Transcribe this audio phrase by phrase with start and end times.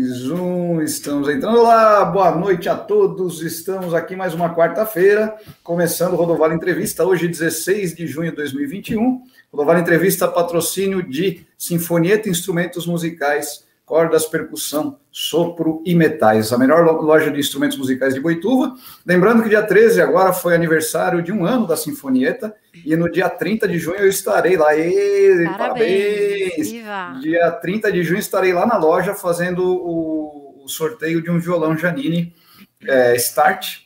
[0.00, 1.58] Mais um, estamos entrando.
[1.58, 3.42] Olá, boa noite a todos.
[3.42, 6.16] Estamos aqui mais uma quarta-feira, começando o
[6.54, 9.22] Entrevista, hoje, 16 de junho de 2021.
[9.52, 16.52] Rodovalho Entrevista, patrocínio de Sinfonieta Instrumentos Musicais cordas, percussão, sopro e metais.
[16.52, 18.76] A melhor loja de instrumentos musicais de Boituva.
[19.04, 22.54] Lembrando que dia 13 agora foi aniversário de um ano da Sinfonieta
[22.86, 24.76] e no dia 30 de junho eu estarei lá.
[24.76, 26.72] E, parabéns!
[26.84, 27.20] parabéns.
[27.20, 31.76] Dia 30 de junho estarei lá na loja fazendo o, o sorteio de um violão
[31.76, 32.32] Janine
[32.86, 33.78] é, Start.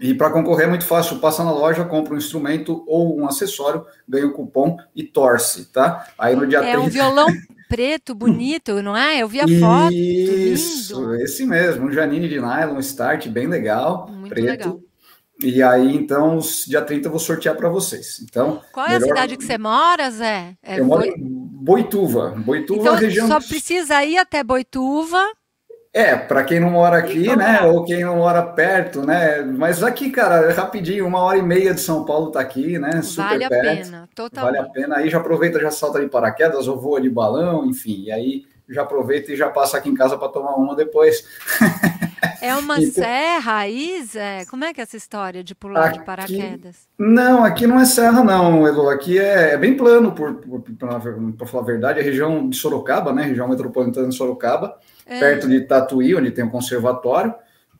[0.00, 3.84] E para concorrer é muito fácil, passa na loja, compra um instrumento ou um acessório,
[4.08, 6.06] ganha o um cupom e torce, tá?
[6.18, 6.80] Aí no dia é 30...
[6.80, 7.26] um violão
[7.68, 9.22] preto, bonito, não é?
[9.22, 9.92] Eu vi a foto.
[9.92, 11.14] Isso, lindo.
[11.16, 14.46] esse mesmo, um Janine de nylon, start, bem legal, Muito preto.
[14.46, 14.80] Legal.
[15.42, 18.20] E aí, então, dia 30 eu vou sortear para vocês.
[18.22, 19.04] Então, Qual é melhor...
[19.04, 20.56] a cidade que você mora, Zé?
[20.62, 22.30] É eu moro em Boituva.
[22.30, 23.28] Boituva, então, região.
[23.28, 25.22] Só precisa ir até Boituva
[25.96, 29.82] é, para quem não mora aqui, então, né, ou quem não mora perto, né, mas
[29.82, 33.48] aqui, cara, rapidinho, uma hora e meia de São Paulo tá aqui, né, super vale
[33.48, 33.64] perto.
[33.64, 34.56] Vale a pena, totalmente.
[34.56, 38.02] Vale a pena, aí já aproveita, já salta de paraquedas, ou voa de balão, enfim,
[38.02, 41.24] e aí já aproveita e já passa aqui em casa para tomar uma depois.
[42.42, 44.44] É uma então, serra aí, Zé?
[44.50, 46.76] Como é que é essa história de pular aqui, de paraquedas?
[46.98, 48.90] Não, aqui não é serra, não, Elo.
[48.90, 53.22] Aqui é, é bem plano, para falar a verdade, a região de Sorocaba, né?
[53.22, 54.76] Região metropolitana de Sorocaba
[55.06, 55.20] é.
[55.20, 57.34] perto de Tatuí, onde tem um conservatório.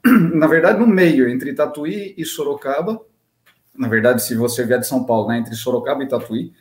[0.34, 3.00] Na verdade, no meio, entre Tatuí e Sorocaba.
[3.76, 6.52] Na verdade, se você vier de São Paulo, né, entre Sorocaba e Tatuí.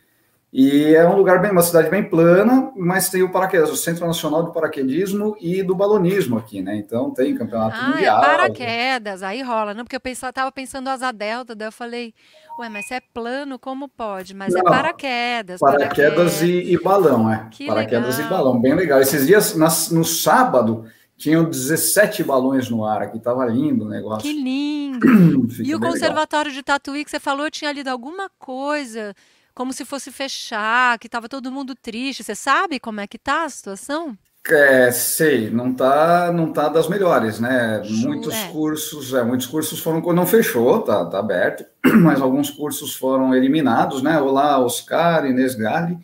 [0.52, 4.06] E é um lugar bem, uma cidade bem plana, mas tem o paraquedas, o Centro
[4.06, 6.76] Nacional de Paraquedismo e do Balonismo aqui, né?
[6.76, 8.18] Então tem campeonato ah, é mundial.
[8.18, 9.84] É paraquedas, aí rola, não?
[9.84, 12.14] Porque eu pensava, tava pensando asa delta, daí eu falei,
[12.58, 14.34] ué, mas se é plano, como pode?
[14.34, 15.60] Mas é não, é paraquedas.
[15.60, 16.42] Paraquedas, paraquedas.
[16.42, 17.48] E, e, balão, é.
[17.50, 18.26] Que paraquedas legal.
[18.26, 19.00] e balão, bem legal.
[19.00, 20.84] Esses dias, nas, no sábado,
[21.16, 24.22] tinham 17 balões no ar aqui, tava lindo o negócio.
[24.22, 25.06] Que lindo!
[25.64, 26.60] e o Conservatório legal.
[26.60, 29.14] de Tatuí que você falou, eu tinha lido alguma coisa
[29.54, 32.22] como se fosse fechar, que estava todo mundo triste.
[32.22, 34.16] Você sabe como é que tá a situação?
[34.48, 37.82] É, sei, não tá, não tá das melhores, né?
[37.84, 38.48] Muitos é.
[38.48, 41.64] cursos, é, muitos cursos foram não fechou, tá, tá aberto,
[42.02, 44.20] mas alguns cursos foram eliminados, né?
[44.20, 45.98] Olá, Oscar, Inês Gale.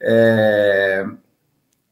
[0.00, 1.06] É,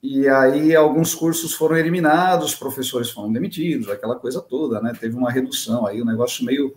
[0.03, 4.93] e aí alguns cursos foram eliminados, professores foram demitidos, aquela coisa toda, né?
[4.99, 6.75] Teve uma redução aí, um negócio meio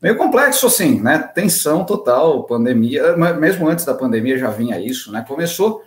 [0.00, 1.18] meio complexo assim, né?
[1.18, 5.24] Tensão total, pandemia, mesmo antes da pandemia já vinha isso, né?
[5.26, 5.82] Começou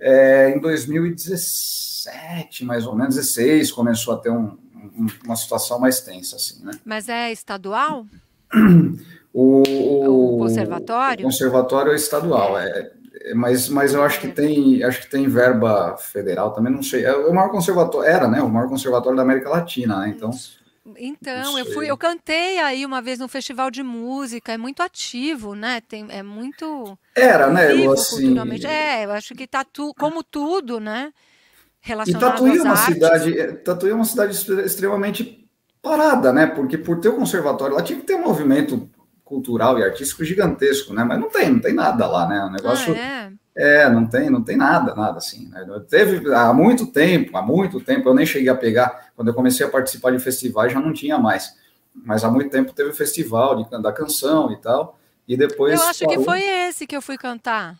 [0.00, 4.56] é, em 2016 17, mais ou menos 16, começou a ter um,
[4.96, 6.72] um, uma situação mais tensa, assim, né?
[6.84, 8.06] Mas é estadual?
[9.36, 11.24] O, o, conservatório?
[11.24, 12.92] O conservatório é estadual, é,
[13.22, 17.04] é, mas, mas eu acho que tem acho que tem verba federal também, não sei.
[17.04, 18.40] É o maior conservatório, era, né?
[18.40, 20.14] O maior conservatório da América Latina, né?
[20.16, 20.30] Então.
[20.96, 25.56] Então, eu fui, eu cantei aí uma vez num festival de música, é muito ativo,
[25.56, 25.80] né?
[25.80, 26.96] Tem, é muito.
[27.12, 27.74] Era, né?
[27.74, 28.36] Eu, assim...
[28.68, 31.12] É, eu acho que tá tudo como tudo, né?
[31.86, 32.94] Relacionado e Tatuí é uma artes.
[32.94, 34.32] cidade, é, Tatuí é uma cidade
[34.64, 35.46] extremamente
[35.82, 36.46] parada, né?
[36.46, 38.88] Porque por ter o conservatório lá tinha que ter um movimento
[39.22, 41.04] cultural e artístico gigantesco, né?
[41.04, 42.42] Mas não tem, não tem nada lá, né?
[42.42, 43.32] O negócio ah, é?
[43.54, 45.46] É, não tem, não tem nada, nada assim.
[45.50, 45.62] Né?
[45.86, 49.66] Teve há muito tempo, há muito tempo, eu nem cheguei a pegar, quando eu comecei
[49.66, 51.54] a participar de festivais já não tinha mais.
[51.94, 54.98] Mas há muito tempo teve o festival de, da canção e tal.
[55.28, 55.78] E depois.
[55.78, 56.16] Eu acho falou...
[56.16, 57.76] que foi esse que eu fui cantar.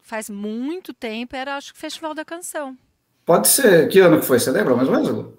[0.00, 2.78] Faz muito tempo, era acho que o Festival da Canção.
[3.28, 3.88] Pode ser.
[3.90, 4.40] Que ano que foi?
[4.40, 5.34] Você lembra mais ou menos?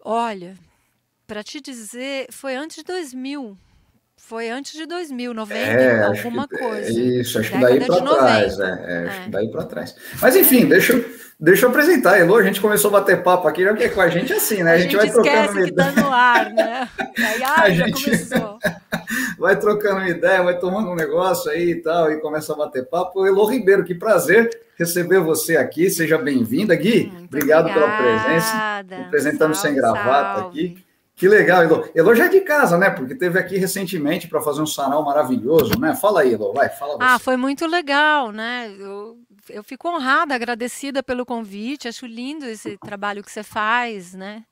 [0.00, 0.56] Olha,
[1.24, 3.56] para te dizer, foi antes de 2000.
[4.18, 6.90] Foi antes de 2000, 90, é, alguma que, coisa.
[6.90, 8.58] Isso, acho que daí para trás.
[8.58, 9.30] É, é, acho que é.
[9.30, 9.96] daí para trás.
[10.20, 11.04] Mas enfim, deixa eu,
[11.38, 12.18] deixa eu apresentar.
[12.18, 14.64] Elo, a gente começou a bater papo aqui, já que é com a gente assim,
[14.64, 14.72] né?
[14.72, 16.88] A, a gente, vai trocando que tá no ar, né?
[17.16, 18.58] Aí, ai, já gente começou.
[19.38, 22.86] vai trocando uma ideia, vai tomando um negócio aí e tal, e começa a bater
[22.86, 23.24] papo.
[23.24, 25.88] Elo Ribeiro, que prazer receber você aqui.
[25.90, 27.12] Seja bem-vinda, Gui.
[27.24, 27.72] obrigado obrigada.
[27.72, 28.84] pela presença.
[29.06, 30.48] Apresentando sem gravata salve.
[30.48, 30.87] aqui.
[31.18, 31.90] Que legal, Elo.
[31.96, 32.90] Elo já é de casa, né?
[32.90, 35.92] Porque teve aqui recentemente para fazer um sarau maravilhoso, né?
[35.96, 37.02] Fala aí, Elo, vai, fala você.
[37.02, 38.72] Ah, foi muito legal, né?
[38.78, 39.18] Eu,
[39.50, 41.88] eu fico honrada, agradecida pelo convite.
[41.88, 44.44] Acho lindo esse trabalho que você faz, né?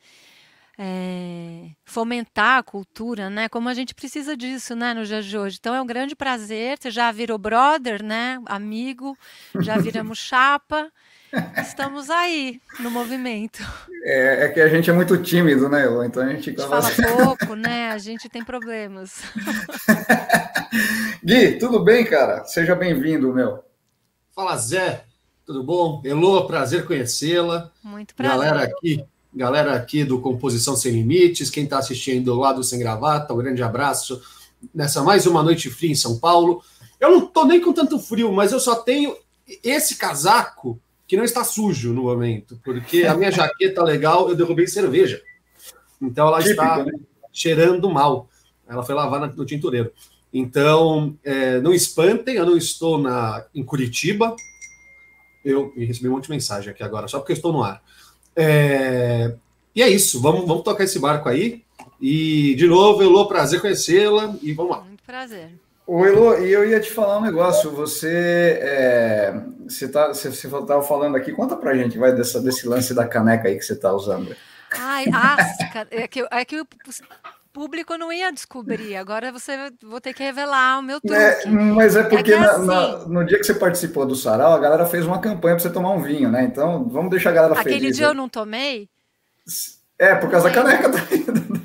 [0.77, 3.49] É, fomentar a cultura, né?
[3.49, 4.93] Como a gente precisa disso, né?
[4.93, 5.59] No dia de hoje.
[5.61, 6.79] Então é um grande prazer.
[6.81, 8.41] Você já virou brother, né?
[8.45, 9.17] Amigo,
[9.61, 10.91] já viramos chapa.
[11.61, 13.63] Estamos aí no movimento.
[14.05, 16.05] É, é, que a gente é muito tímido, né, Elô?
[16.05, 17.91] Então a gente, a gente fala pouco, né?
[17.91, 19.23] A gente tem problemas.
[21.23, 22.45] Gui, tudo bem, cara?
[22.45, 23.65] Seja bem-vindo, meu.
[24.35, 25.05] Fala, Zé.
[25.45, 26.03] Tudo bom?
[26.05, 27.71] Elô, prazer conhecê-la.
[27.83, 28.37] Muito prazer.
[28.37, 29.07] Galera aqui
[29.37, 33.63] galera aqui do Composição Sem Limites, quem está assistindo lá do Sem Gravata, um grande
[33.63, 34.23] abraço
[34.75, 36.63] nessa mais uma noite fria em São Paulo.
[36.99, 39.15] Eu não estou nem com tanto frio, mas eu só tenho
[39.63, 44.67] esse casaco que não está sujo no momento, porque a minha jaqueta legal eu derrubei
[44.67, 45.23] cerveja.
[46.03, 46.93] Então ela Típico, está né?
[47.33, 48.29] cheirando mal.
[48.69, 49.93] Ela foi lavar no tintureiro.
[50.33, 54.35] Então, é, não espantem, eu não estou na, em Curitiba.
[55.45, 57.81] Eu recebi um monte de mensagem aqui agora, só porque eu estou no ar.
[58.35, 59.35] É,
[59.75, 61.63] e é isso, vamos, vamos tocar esse barco aí.
[62.01, 64.83] E, de novo, Elô, prazer conhecê-la e vamos lá.
[64.83, 65.53] Muito prazer.
[65.89, 67.71] Oi, Elô, e eu ia te falar um negócio.
[67.71, 72.93] Você é, você tá, você estava falando aqui, conta pra gente, vai, dessa, desse lance
[72.93, 74.35] da caneca aí que você está usando.
[74.77, 75.37] Ai, ah,
[75.93, 76.67] é que, é que o
[77.53, 78.97] público não ia descobrir.
[78.97, 81.15] Agora você vou ter que revelar o meu truque.
[81.15, 82.67] É, mas é, é porque é assim...
[82.67, 85.71] na, no dia que você participou do Sarau, a galera fez uma campanha para você
[85.71, 86.43] tomar um vinho, né?
[86.43, 87.83] Então vamos deixar a galera Aquele feliz.
[87.83, 88.11] Aquele dia né?
[88.11, 88.89] eu não tomei?
[89.97, 90.91] É, por causa da caneca.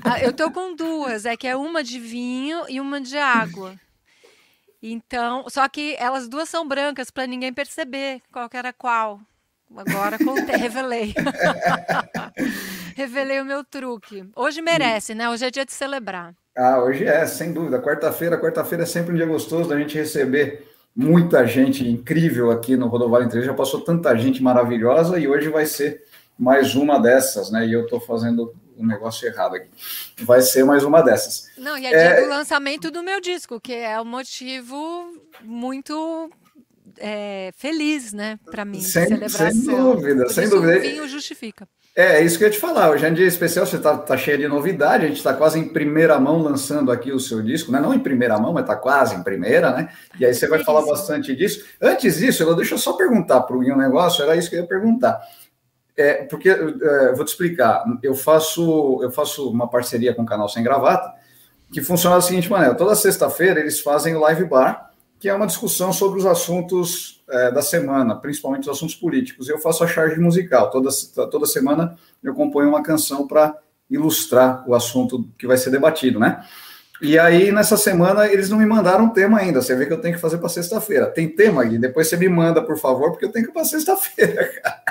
[0.04, 3.76] Ah, eu tô com duas, é que é uma de vinho e uma de água.
[4.82, 9.20] Então, só que elas duas são brancas para ninguém perceber qual era qual.
[9.76, 11.14] Agora contei, revelei.
[12.96, 14.26] revelei o meu truque.
[14.36, 15.30] Hoje merece, né?
[15.30, 16.34] Hoje é dia de celebrar.
[16.56, 17.82] Ah, hoje é, sem dúvida.
[17.82, 22.88] Quarta-feira, quarta-feira é sempre um dia gostoso da gente receber muita gente incrível aqui no
[22.88, 26.04] Rodovalho Entre Já passou tanta gente maravilhosa e hoje vai ser
[26.42, 27.68] mais uma dessas, né?
[27.68, 29.70] E eu estou fazendo um negócio errado aqui.
[30.24, 31.46] Vai ser mais uma dessas.
[31.56, 32.16] Não, e é, é...
[32.16, 36.32] dia do lançamento do meu disco, que é um motivo muito
[36.98, 38.82] é, feliz, né, para mim.
[38.82, 39.52] Sem, celebração.
[39.52, 40.78] sem dúvida, Por sem dúvida.
[40.78, 41.68] O vinho justifica.
[41.96, 42.90] É, é, isso que eu ia te falar.
[42.90, 45.60] Hoje é um dia especial, você está tá cheio de novidade, a gente está quase
[45.60, 47.80] em primeira mão lançando aqui o seu disco, né?
[47.80, 49.90] Não em primeira mão, mas está quase em primeira, né?
[50.20, 51.66] E aí você vai falar bastante disso.
[51.80, 54.62] Antes disso, eu deixa eu só perguntar para o um negócio, era isso que eu
[54.62, 55.22] ia perguntar.
[55.98, 60.48] É, porque é, vou te explicar, eu faço, eu faço uma parceria com o canal
[60.48, 61.14] Sem Gravata,
[61.72, 64.92] que funciona da seguinte maneira: toda sexta-feira eles fazem live bar
[65.22, 69.48] que é uma discussão sobre os assuntos é, da semana, principalmente os assuntos políticos.
[69.48, 70.72] Eu faço a charge musical.
[70.72, 70.90] Toda,
[71.30, 73.56] toda semana eu componho uma canção para
[73.88, 76.44] ilustrar o assunto que vai ser debatido, né?
[77.00, 79.62] E aí, nessa semana, eles não me mandaram tema ainda.
[79.62, 81.06] Você vê que eu tenho que fazer para sexta-feira.
[81.06, 81.78] Tem tema, Gui?
[81.78, 84.50] Depois você me manda, por favor, porque eu tenho que ir para sexta-feira,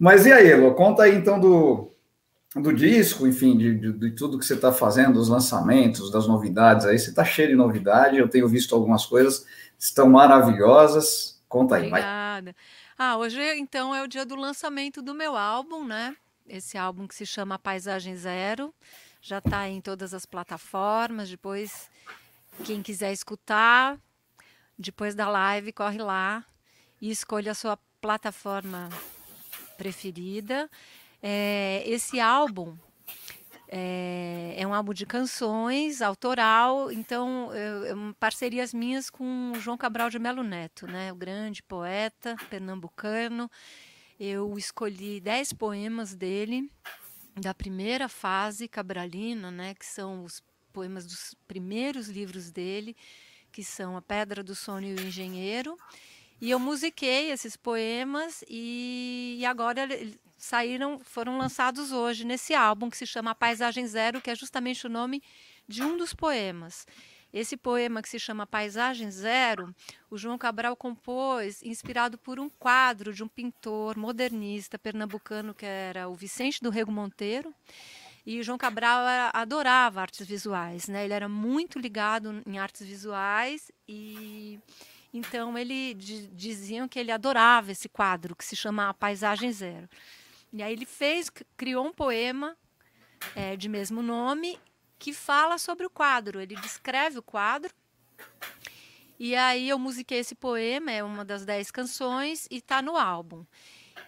[0.00, 0.74] Mas e aí, Elo?
[0.74, 1.92] Conta aí, então, do,
[2.56, 6.86] do disco, enfim, de, de, de tudo que você está fazendo, dos lançamentos, das novidades
[6.86, 6.98] aí.
[6.98, 9.44] Você está cheio de novidade, eu tenho visto algumas coisas,
[9.78, 11.42] estão maravilhosas.
[11.46, 12.52] Conta aí, Obrigada.
[12.52, 12.54] vai.
[12.96, 16.16] Ah, hoje então é o dia do lançamento do meu álbum, né?
[16.48, 18.72] Esse álbum que se chama Paisagem Zero.
[19.20, 21.28] Já está em todas as plataformas.
[21.28, 21.90] Depois,
[22.64, 23.98] quem quiser escutar,
[24.78, 26.42] depois da live, corre lá
[27.02, 28.88] e escolha a sua plataforma
[29.80, 30.68] preferida.
[31.22, 32.76] É, esse álbum
[33.66, 39.78] é, é, um álbum de canções, autoral, então eu, eu, parcerias minhas com o João
[39.78, 43.50] Cabral de Melo Neto, né, o grande poeta pernambucano.
[44.18, 46.70] Eu escolhi dez poemas dele,
[47.34, 50.42] da primeira fase cabralina, né, que são os
[50.74, 52.94] poemas dos primeiros livros dele,
[53.50, 55.74] que são A Pedra do Sono e o Engenheiro.
[56.40, 59.86] E eu musiquei esses poemas e, e agora
[60.38, 64.90] saíram, foram lançados hoje nesse álbum que se chama Paisagem Zero, que é justamente o
[64.90, 65.22] nome
[65.68, 66.86] de um dos poemas.
[67.32, 69.72] Esse poema que se chama Paisagem Zero,
[70.10, 76.08] o João Cabral compôs inspirado por um quadro de um pintor modernista pernambucano que era
[76.08, 77.54] o Vicente do Rego Monteiro.
[78.26, 81.04] E João Cabral adorava artes visuais, né?
[81.04, 84.58] Ele era muito ligado em artes visuais e
[85.12, 89.88] então ele diziam que ele adorava esse quadro que se chama Paisagem Zero.
[90.52, 92.56] E aí ele fez, criou um poema
[93.34, 94.58] é, de mesmo nome
[94.98, 96.40] que fala sobre o quadro.
[96.40, 97.72] Ele descreve o quadro.
[99.18, 103.44] E aí eu musiquei esse poema, é uma das dez canções, e está no álbum.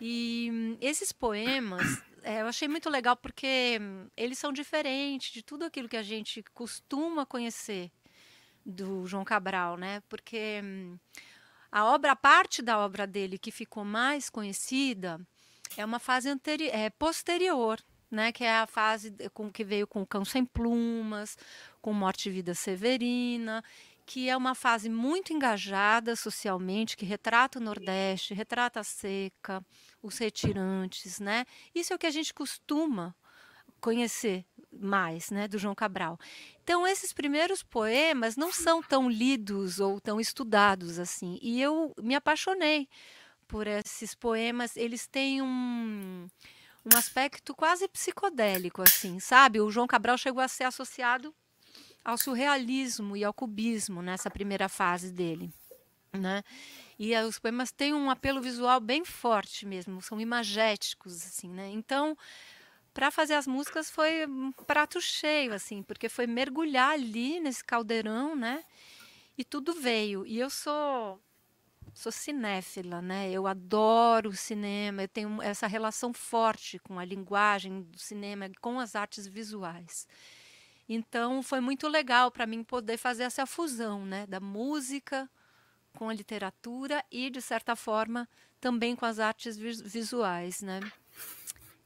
[0.01, 5.43] E hum, esses poemas é, eu achei muito legal porque hum, eles são diferentes de
[5.43, 7.91] tudo aquilo que a gente costuma conhecer
[8.65, 10.03] do João Cabral, né?
[10.09, 10.99] Porque hum,
[11.71, 15.21] a obra, a parte da obra dele que ficou mais conhecida
[15.77, 20.05] é uma fase anteri é, posterior, né, que é a fase com que veio com
[20.05, 21.37] Cão Sem Plumas,
[21.81, 23.65] com Morte e Vida Severina,
[24.05, 29.65] que é uma fase muito engajada socialmente, que retrata o Nordeste, retrata a seca,
[30.03, 31.47] os retirantes, né?
[31.75, 33.15] Isso é o que a gente costuma
[33.81, 36.19] conhecer mais, né, do João Cabral.
[36.63, 42.15] Então esses primeiros poemas não são tão lidos ou tão estudados assim, e eu me
[42.15, 42.89] apaixonei
[43.47, 46.27] por esses poemas, eles têm um,
[46.87, 49.61] um aspecto quase psicodélico, assim, sabe?
[49.61, 51.35] O João Cabral chegou a ser associado
[52.03, 55.53] ao surrealismo e ao cubismo nessa primeira fase dele,
[56.13, 56.43] né?
[56.99, 61.69] E os poemas têm um apelo visual bem forte mesmo, são imagéticos, assim, né?
[61.69, 62.17] Então,
[62.95, 68.37] para fazer as músicas foi um prato cheio, assim, porque foi mergulhar ali nesse caldeirão,
[68.37, 68.65] né?
[69.37, 70.27] E tudo veio.
[70.27, 71.21] E eu sou
[71.95, 73.31] sou cinéfila, né?
[73.31, 78.81] Eu adoro o cinema, eu tenho essa relação forte com a linguagem do cinema, com
[78.81, 80.07] as artes visuais.
[80.89, 85.31] Então foi muito legal para mim poder fazer essa fusão, né, da música
[85.97, 88.29] com a literatura e de certa forma
[88.61, 90.81] também com as artes visuais, né?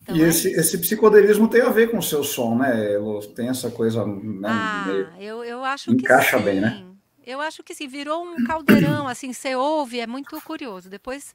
[0.07, 2.93] Então, e é esse, esse psicodelismo tem a ver com o seu som, né?
[3.35, 4.07] Tem essa coisa.
[4.07, 4.87] Né, ah,
[5.19, 6.85] eu, eu acho encaixa que bem, né?
[7.27, 10.89] Eu acho que sim, virou um caldeirão, assim, você ouve, é muito curioso.
[10.89, 11.35] Depois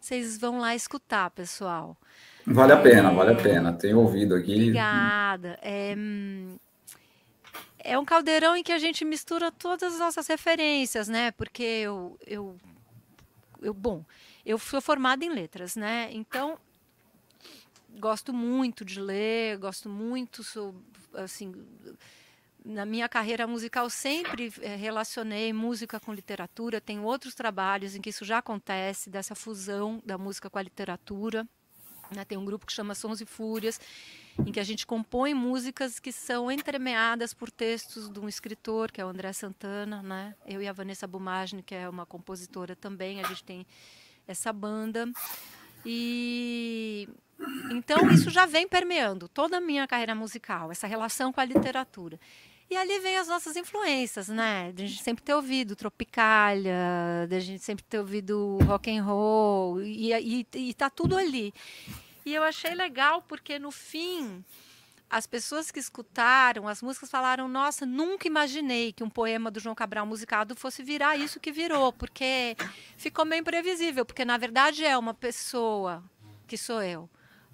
[0.00, 1.94] vocês vão lá escutar, pessoal.
[2.46, 3.74] Vale a pena, vale a pena.
[3.74, 4.54] Tenho ouvido aqui.
[4.54, 5.58] Obrigada.
[5.60, 5.94] É,
[7.80, 11.30] é um caldeirão em que a gente mistura todas as nossas referências, né?
[11.32, 12.56] Porque eu, eu,
[13.60, 14.02] eu bom,
[14.46, 16.08] eu sou formada em letras, né?
[16.10, 16.56] Então
[17.98, 20.74] gosto muito de ler, gosto muito, sou
[21.14, 21.52] assim,
[22.64, 26.80] na minha carreira musical sempre é, relacionei música com literatura.
[26.80, 31.46] Tenho outros trabalhos em que isso já acontece, dessa fusão da música com a literatura.
[32.14, 32.24] Né?
[32.24, 33.80] Tem um grupo que chama Sons e Fúrias,
[34.38, 39.00] em que a gente compõe músicas que são entremeadas por textos de um escritor, que
[39.00, 40.02] é o André Santana.
[40.02, 40.34] Né?
[40.46, 43.66] Eu e a Vanessa Bumagni, que é uma compositora também, a gente tem
[44.26, 45.10] essa banda.
[45.86, 47.08] E
[47.70, 52.18] então isso já vem permeando toda a minha carreira musical, essa relação com a literatura.
[52.70, 54.72] E ali vem as nossas influências, né?
[54.72, 59.02] De a gente sempre ter ouvido Tropicália, de a gente sempre ter ouvido rock and
[59.02, 61.54] roll, e, e, e tá tudo ali.
[62.26, 64.44] E eu achei legal porque no fim
[65.08, 69.74] as pessoas que escutaram as músicas falaram: Nossa, nunca imaginei que um poema do João
[69.74, 72.54] Cabral musicado fosse virar isso que virou, porque
[72.98, 76.04] ficou meio imprevisível, porque na verdade é uma pessoa,
[76.46, 77.08] que sou eu,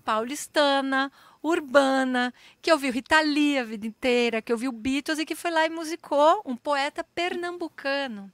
[0.05, 1.11] paulistana,
[1.43, 2.33] urbana,
[2.63, 5.71] que ouviu Rita Lee a vida inteira, que ouviu Beatles e que foi lá e
[5.71, 8.31] musicou um poeta pernambucano.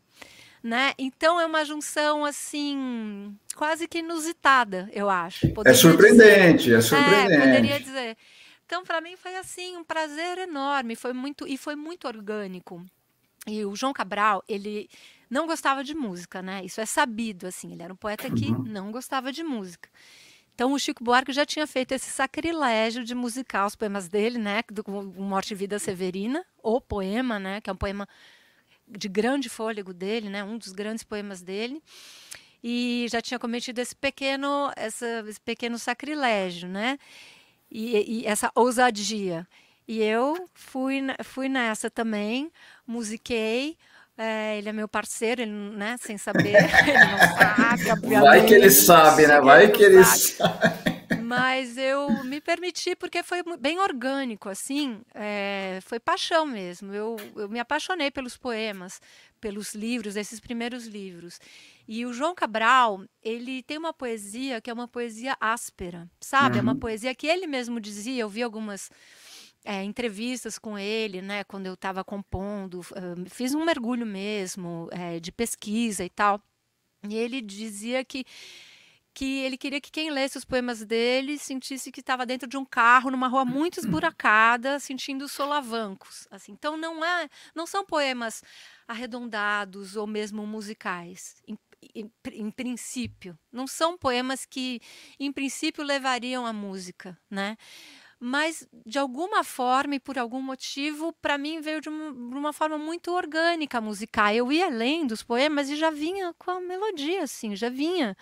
[0.62, 0.92] Né?
[0.98, 5.46] Então é uma junção assim quase que inusitada, eu acho.
[5.46, 6.78] É poderia é surpreendente, dizer.
[6.78, 7.32] é surpreendente.
[7.32, 8.16] É, poderia dizer.
[8.66, 12.84] Então para mim foi assim um prazer enorme, foi muito e foi muito orgânico.
[13.46, 14.88] E o João Cabral, ele
[15.30, 16.62] não gostava de música, né?
[16.62, 18.62] Isso é sabido assim, ele era um poeta que uhum.
[18.64, 19.88] não gostava de música.
[20.60, 24.62] Então o Chico Buarque já tinha feito esse sacrilégio de musicar os poemas dele, né,
[24.70, 24.84] do
[25.16, 28.06] Morte e Vida Severina, o poema, né, que é um poema
[28.86, 31.82] de grande fôlego dele, né, um dos grandes poemas dele.
[32.62, 36.98] E já tinha cometido esse pequeno, essa, esse pequeno sacrilégio, né?
[37.70, 39.48] E, e essa ousadia.
[39.88, 42.52] E eu fui, fui nessa também,
[42.86, 43.78] musiquei,
[44.16, 48.28] é, ele é meu parceiro, ele, né, sem saber, ele não sabe, obviamente.
[48.28, 49.40] Vai que ele sabe, né?
[49.40, 50.90] Vai que ele sabe.
[51.22, 56.92] Mas eu me permiti porque foi bem orgânico, assim, é, foi paixão mesmo.
[56.92, 59.00] Eu, eu me apaixonei pelos poemas,
[59.40, 61.40] pelos livros, esses primeiros livros.
[61.86, 66.54] E o João Cabral, ele tem uma poesia que é uma poesia áspera, sabe?
[66.54, 66.58] Uhum.
[66.58, 66.78] É uma uhum.
[66.78, 68.90] poesia que ele mesmo dizia, eu vi algumas
[69.64, 75.20] é, entrevistas com ele, né, quando eu estava compondo, uh, fiz um mergulho mesmo é,
[75.20, 76.40] de pesquisa e tal.
[77.08, 78.24] E ele dizia que
[79.12, 82.64] que ele queria que quem lesse os poemas dele sentisse que estava dentro de um
[82.64, 86.28] carro numa rua muito esburacada, sentindo solavancos.
[86.30, 88.42] Assim, então não é, não são poemas
[88.86, 91.42] arredondados ou mesmo musicais.
[91.46, 91.58] Em,
[92.32, 94.80] em, princípio, não são poemas que,
[95.18, 97.56] em princípio, levariam à música, né?
[98.20, 102.52] Mas de alguma forma e por algum motivo, para mim veio de uma, de uma,
[102.52, 104.30] forma muito orgânica musical.
[104.34, 108.14] Eu ia lendo os poemas e já vinha com a melodia, assim, já vinha.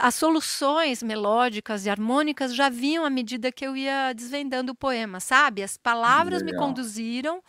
[0.00, 5.20] As soluções melódicas e harmônicas já vinham à medida que eu ia desvendando o poema,
[5.20, 5.62] sabe?
[5.62, 6.60] As palavras Legal.
[6.60, 7.40] me conduziram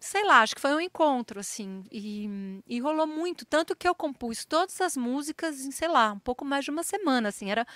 [0.00, 3.94] sei lá, acho que foi um encontro, assim, e, e rolou muito, tanto que eu
[3.94, 7.66] compus todas as músicas em, sei lá, um pouco mais de uma semana, assim, era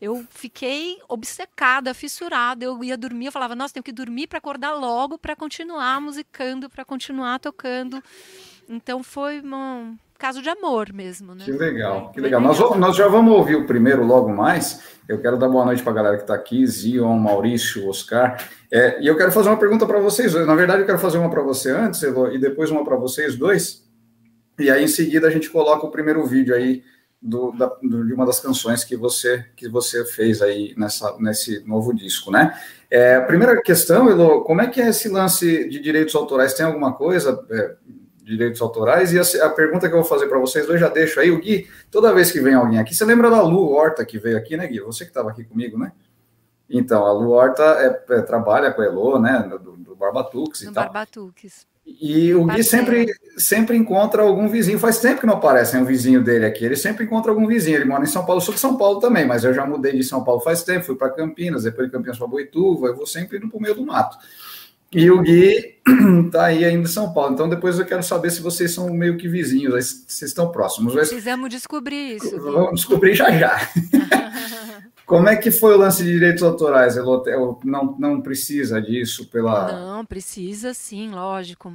[0.00, 2.64] eu fiquei obcecada, fissurada.
[2.64, 6.70] Eu ia dormir, eu falava, nossa, tenho que dormir para acordar logo para continuar musicando,
[6.70, 8.02] para continuar tocando.
[8.68, 11.44] Então foi um caso de amor mesmo, né?
[11.44, 12.40] Que legal, que legal.
[12.40, 14.82] Nós, nós já vamos ouvir o primeiro logo mais.
[15.08, 18.42] Eu quero dar boa noite para a galera que está aqui, Zion, Maurício, Oscar.
[18.70, 20.34] É, e eu quero fazer uma pergunta para vocês.
[20.34, 23.84] Na verdade, eu quero fazer uma para você antes, e depois uma para vocês dois.
[24.58, 26.84] E aí, em seguida, a gente coloca o primeiro vídeo aí
[27.20, 31.94] do, da, de uma das canções que você que você fez aí nessa, nesse novo
[31.94, 32.58] disco, né?
[32.90, 36.54] É, primeira questão, Elo, como é que é esse lance de direitos autorais?
[36.54, 37.76] Tem alguma coisa é,
[38.24, 39.12] direitos autorais?
[39.12, 41.40] E a, a, pergunta que eu vou fazer para vocês eu já deixo aí, o
[41.40, 44.56] Gui, toda vez que vem alguém aqui, você lembra da Lu Horta que veio aqui,
[44.56, 44.80] né, Gui?
[44.80, 45.92] Você que estava aqui comigo, né?
[46.68, 50.72] Então, a Lu Horta é, é, trabalha com a Elo, né, do, do Barbatux e
[50.72, 50.84] tal.
[50.84, 51.66] Barbatux.
[51.98, 53.06] E o Gui sempre,
[53.36, 54.78] sempre encontra algum vizinho.
[54.78, 56.64] Faz tempo que não aparece um vizinho dele aqui.
[56.64, 57.76] Ele sempre encontra algum vizinho.
[57.76, 60.04] Ele mora em São Paulo, sou de São Paulo também, mas eu já mudei de
[60.04, 60.84] São Paulo faz tempo.
[60.84, 62.88] Fui para Campinas, depois de Campinas para Boituva.
[62.88, 64.18] Eu vou sempre indo para o meio do mato.
[64.92, 65.76] E o Gui
[66.26, 67.34] está aí ainda em São Paulo.
[67.34, 70.92] Então depois eu quero saber se vocês são meio que vizinhos, vocês estão próximos.
[70.92, 72.38] Precisamos descobrir isso.
[72.40, 73.56] Vamos descobrir já já.
[75.10, 76.94] Como é que foi o lance de direitos autorais?
[76.94, 79.72] Não, não precisa disso pela.
[79.72, 81.74] Não, precisa sim, lógico.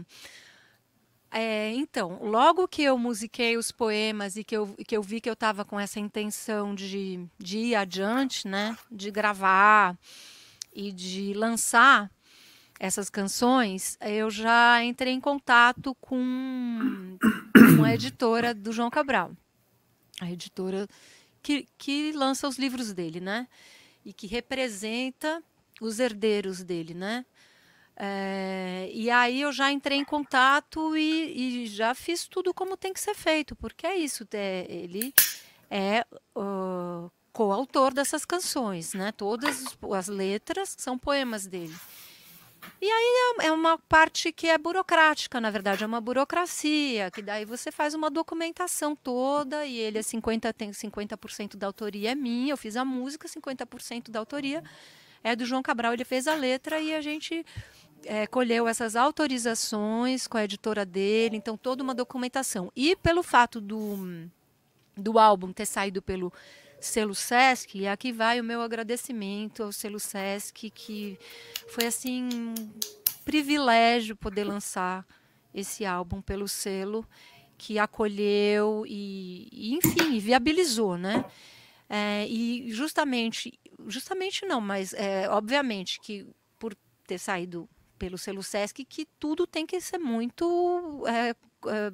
[1.30, 5.28] É, então, logo que eu musiquei os poemas e que eu, que eu vi que
[5.30, 9.98] eu estava com essa intenção de, de ir adiante, né, de gravar
[10.74, 12.10] e de lançar
[12.80, 17.18] essas canções, eu já entrei em contato com,
[17.76, 19.34] com a editora do João Cabral.
[20.22, 20.88] A editora
[21.46, 23.48] que, que lança os livros dele, né?
[24.04, 25.44] E que representa
[25.80, 27.24] os herdeiros dele, né?
[27.96, 32.92] É, e aí eu já entrei em contato e, e, já fiz tudo como tem
[32.92, 35.14] que ser feito, porque é isso, é, ele
[35.70, 36.04] é
[36.36, 39.12] uh, coautor dessas canções, né?
[39.12, 41.76] Todas as letras são poemas dele.
[42.82, 47.22] E aí é, é uma parte que é burocrática, na verdade, é uma burocracia, que
[47.22, 52.16] daí você faz uma documentação toda e ele é 50, tem 50% da autoria é
[52.16, 54.64] minha, eu fiz a música, 50% da autoria
[55.24, 57.44] é do João Cabral, ele fez a letra e a gente
[58.06, 62.72] é, colheu essas autorizações com a editora dele, então toda uma documentação.
[62.76, 64.30] E pelo fato do,
[64.96, 66.32] do álbum ter saído pelo
[66.80, 71.18] selo Sesc, e aqui vai o meu agradecimento ao selo Sesc, que
[71.68, 72.54] foi assim um
[73.24, 75.06] privilégio poder lançar
[75.54, 77.08] esse álbum pelo selo
[77.58, 81.26] que acolheu e, e enfim, viabilizou, né?
[81.90, 83.58] É, e justamente,
[83.88, 86.28] justamente não, mas é, obviamente que
[86.60, 86.76] por
[87.08, 91.92] ter saído pelo selo Sesc, que tudo tem que ser muito é, é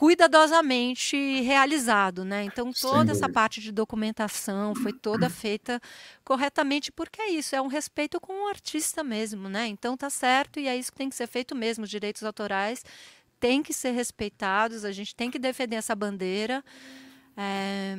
[0.00, 2.44] cuidadosamente realizado, né?
[2.44, 5.78] Então toda essa parte de documentação foi toda feita
[6.24, 9.66] corretamente, porque é isso, é um respeito com o artista mesmo, né?
[9.66, 12.82] Então tá certo e é isso que tem que ser feito mesmo, os direitos autorais
[13.38, 16.64] têm que ser respeitados, a gente tem que defender essa bandeira.
[17.36, 17.94] É,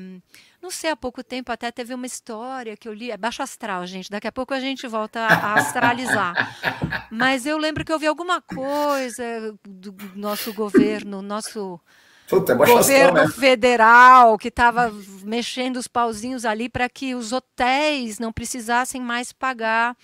[0.61, 3.85] não sei, há pouco tempo até teve uma história que eu li, é baixo astral,
[3.87, 7.07] gente, daqui a pouco a gente volta a astralizar.
[7.11, 11.79] Mas eu lembro que eu vi alguma coisa do nosso governo, nosso
[12.27, 13.27] Puta, é governo astral, né?
[13.27, 14.93] federal que estava
[15.23, 19.97] mexendo os pauzinhos ali para que os hotéis não precisassem mais pagar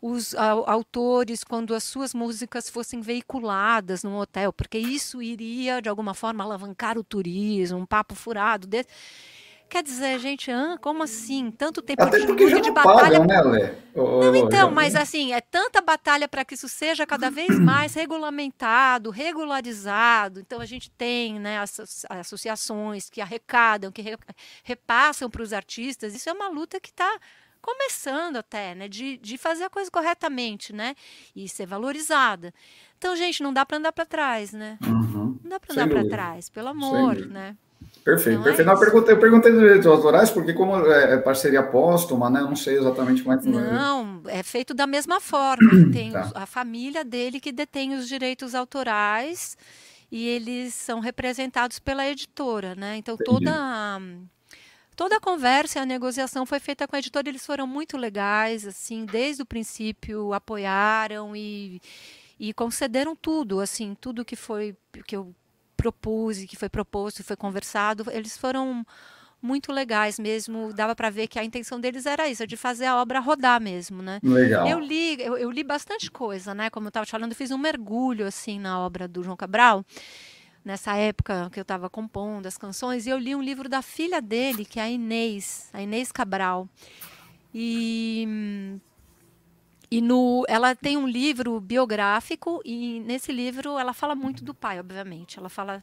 [0.00, 6.14] os autores quando as suas músicas fossem veiculadas num hotel, porque isso iria de alguma
[6.14, 8.88] forma alavancar o turismo, um papo furado desse.
[9.68, 11.50] Quer dizer, gente, ah, como assim?
[11.50, 13.20] Tanto tempo Até de já de batalha.
[13.20, 13.74] Pagam, né, Lê?
[13.94, 19.10] Não, então, mas assim, é tanta batalha para que isso seja cada vez mais regulamentado,
[19.10, 20.40] regularizado.
[20.40, 24.02] Então a gente tem né, as associações que arrecadam, que
[24.64, 26.14] repassam para os artistas.
[26.14, 27.18] Isso é uma luta que está
[27.60, 28.88] começando até, né?
[28.88, 30.94] De, de fazer a coisa corretamente, né?
[31.36, 32.54] E ser valorizada.
[32.96, 34.78] Então, gente, não dá para andar para trás, né?
[34.86, 35.38] Uhum.
[35.42, 37.54] Não dá para andar para trás, pelo amor, né?
[38.08, 38.62] Perfeito, então perfeito.
[38.62, 42.30] É não, eu, perguntei, eu perguntei dos direitos autorais, porque como é, é parceria póstuma,
[42.30, 42.40] né?
[42.40, 45.70] Eu não sei exatamente como é que Não, é feito da mesma forma.
[45.92, 46.32] Tem tá.
[46.34, 49.58] a família dele que detém os direitos autorais
[50.10, 52.96] e eles são representados pela editora, né?
[52.96, 53.44] Então Entendi.
[53.44, 54.00] toda
[54.96, 58.66] toda a conversa e a negociação foi feita com a editora, eles foram muito legais,
[58.66, 61.80] assim, desde o princípio apoiaram e,
[62.40, 64.74] e concederam tudo, assim, tudo que foi
[65.06, 65.32] que eu
[65.78, 68.84] propus, que foi proposto, foi conversado, eles foram
[69.40, 73.00] muito legais mesmo, dava para ver que a intenção deles era isso, de fazer a
[73.00, 74.18] obra rodar mesmo, né?
[74.22, 74.66] Legal.
[74.66, 76.68] Eu li, eu, eu li bastante coisa, né?
[76.68, 79.84] Como eu estava te falando, eu fiz um mergulho assim na obra do João Cabral
[80.64, 84.20] nessa época que eu estava compondo as canções, e eu li um livro da filha
[84.20, 86.68] dele, que é a Inês, a Inês Cabral.
[87.54, 88.78] E
[89.90, 94.78] e no, ela tem um livro biográfico e nesse livro ela fala muito do pai,
[94.78, 95.38] obviamente.
[95.38, 95.82] Ela fala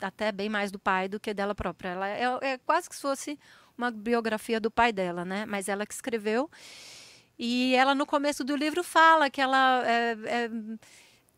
[0.00, 1.90] até bem mais do pai do que dela própria.
[1.90, 3.38] Ela é, é quase que se fosse
[3.76, 5.46] uma biografia do pai dela, né?
[5.46, 6.50] Mas ela que escreveu.
[7.38, 10.50] E ela no começo do livro fala que ela é, é,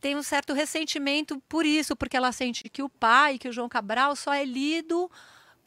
[0.01, 3.69] tem um certo ressentimento por isso, porque ela sente que o pai, que o João
[3.69, 5.11] Cabral, só é lido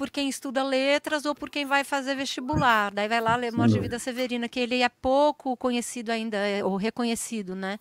[0.02, 2.92] por quem estuda letras ou por quem vai fazer vestibular.
[2.92, 6.66] Daí vai lá ler Morte de Vida Severina, que ele é pouco conhecido ainda, é,
[6.66, 7.80] ou reconhecido, né?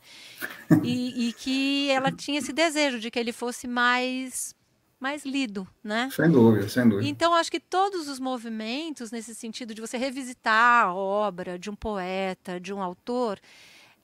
[0.85, 4.55] E, e, que ela tinha esse desejo de que ele fosse mais
[5.01, 6.11] mais lido, né?
[6.15, 7.09] Sem dúvida, sem dúvida.
[7.09, 11.75] Então, acho que todos os movimentos, nesse sentido de você revisitar a obra de um
[11.75, 13.41] poeta, de um autor,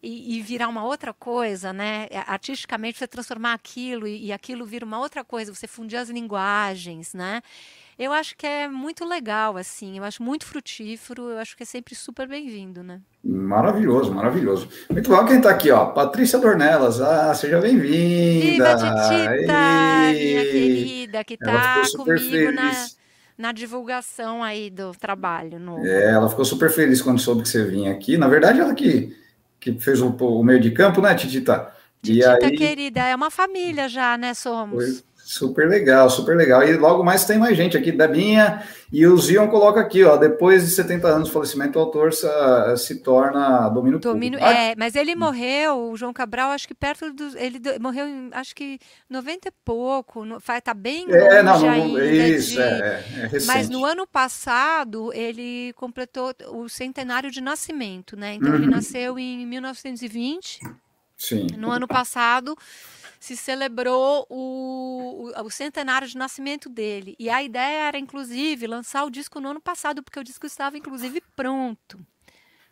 [0.02, 2.08] e, e, virar uma outra coisa, né?
[2.26, 7.12] Artisticamente, você transformar aquilo e, e aquilo vira uma outra coisa, você fundir as linguagens,
[7.12, 7.42] né?
[7.98, 11.66] Eu acho que é muito legal, assim, eu acho muito frutífero, eu acho que é
[11.66, 13.00] sempre super bem-vindo, né?
[13.24, 14.68] Maravilhoso, maravilhoso.
[14.90, 15.86] Muito bom quem está aqui, ó.
[15.86, 18.76] Patrícia Dornelas, ah, seja bem-vinda.
[18.76, 22.86] Titita, minha querida, que está comigo na,
[23.38, 25.58] na, divulgação aí do trabalho.
[25.58, 25.78] No...
[25.78, 28.18] É, ela ficou super feliz quando soube que você vinha aqui.
[28.18, 29.16] Na verdade, ela que,
[29.58, 31.72] que fez o, o meio de campo, né, Titita?
[32.02, 32.58] Titita, aí...
[32.58, 34.84] querida, é uma família já, né, somos.
[34.84, 36.62] Foi Super legal, super legal.
[36.62, 38.62] E logo mais tem mais gente aqui, Debinha,
[38.92, 42.28] e o Zion coloca aqui, ó, depois de 70 anos de falecimento, o autor se,
[42.76, 44.60] se torna domínio, domínio público.
[44.60, 47.36] É, mas ele morreu, o João Cabral, acho que perto do...
[47.36, 48.78] Ele morreu em, acho que
[49.10, 53.44] 90 e pouco, no, tá bem é, não, não, ainda Isso, de, é, é.
[53.46, 58.34] Mas no ano passado, ele completou o centenário de nascimento, né?
[58.34, 58.58] Então, uhum.
[58.58, 60.60] ele nasceu em 1920.
[61.16, 61.46] Sim.
[61.56, 62.56] No ano passado
[63.26, 67.16] se celebrou o, o, o, centenário de nascimento dele.
[67.18, 70.78] E a ideia era, inclusive, lançar o disco no ano passado, porque o disco estava,
[70.78, 71.98] inclusive, pronto.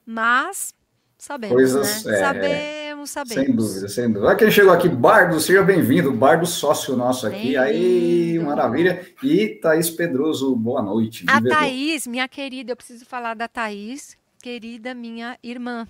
[0.06, 0.72] Mas
[1.18, 2.14] sabemos, Coisas, né?
[2.14, 3.44] É, sabemos, sabemos.
[3.44, 4.26] Sem dúvida, sem dúvida.
[4.28, 6.12] Olha quem chegou aqui, Bardo, seja bem-vindo.
[6.12, 7.56] Bardo sócio nosso aqui.
[7.56, 9.04] Aí, maravilha.
[9.24, 11.24] E Thaís Pedroso, boa noite.
[11.26, 15.84] A Thaís, minha querida, eu preciso falar da Thaís, querida minha irmã.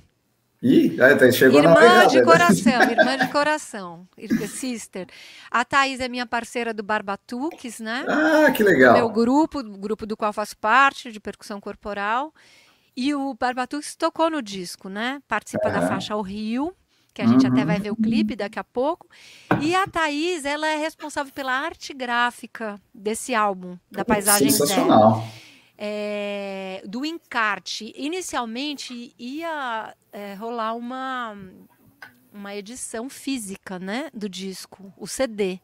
[0.65, 4.09] Ih, aí, chegou irmã na pegada, de coração, irmã de coração,
[4.49, 5.07] sister.
[5.51, 8.07] A Thaís é minha parceira do Barbatuques, né?
[8.09, 8.95] Ah, que legal.
[8.95, 12.33] Meu grupo, grupo do qual faço parte, de percussão corporal.
[12.97, 15.21] E o Barbatuques tocou no disco, né?
[15.29, 15.73] Participa é.
[15.73, 16.75] da faixa O Rio,
[17.13, 17.53] que a gente uhum.
[17.53, 19.07] até vai ver o clipe daqui a pouco.
[19.61, 25.19] E a Thaís, ela é responsável pela arte gráfica desse álbum, da paisagem Sensacional.
[25.21, 25.45] Zero
[25.77, 27.93] é, do encarte.
[27.97, 31.37] Inicialmente ia é, rolar uma,
[32.33, 35.61] uma edição física né, do disco, o CD.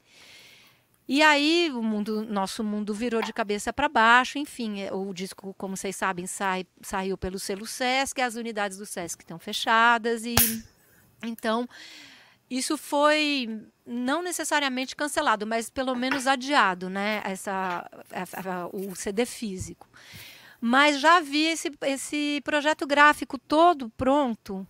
[1.12, 5.52] E aí o mundo, nosso mundo virou de cabeça para baixo, enfim, é, o disco,
[5.58, 10.36] como vocês sabem, sai, saiu pelo selo Sesc, as unidades do Sesc estão fechadas e
[11.24, 11.68] então
[12.50, 17.22] isso foi não necessariamente cancelado, mas pelo menos adiado, né?
[17.24, 17.88] Essa,
[18.72, 19.88] o CD físico.
[20.60, 24.66] Mas já vi esse, esse projeto gráfico todo pronto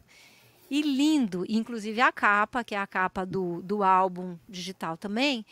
[0.71, 5.45] e lindo, inclusive a capa, que é a capa do, do álbum digital também,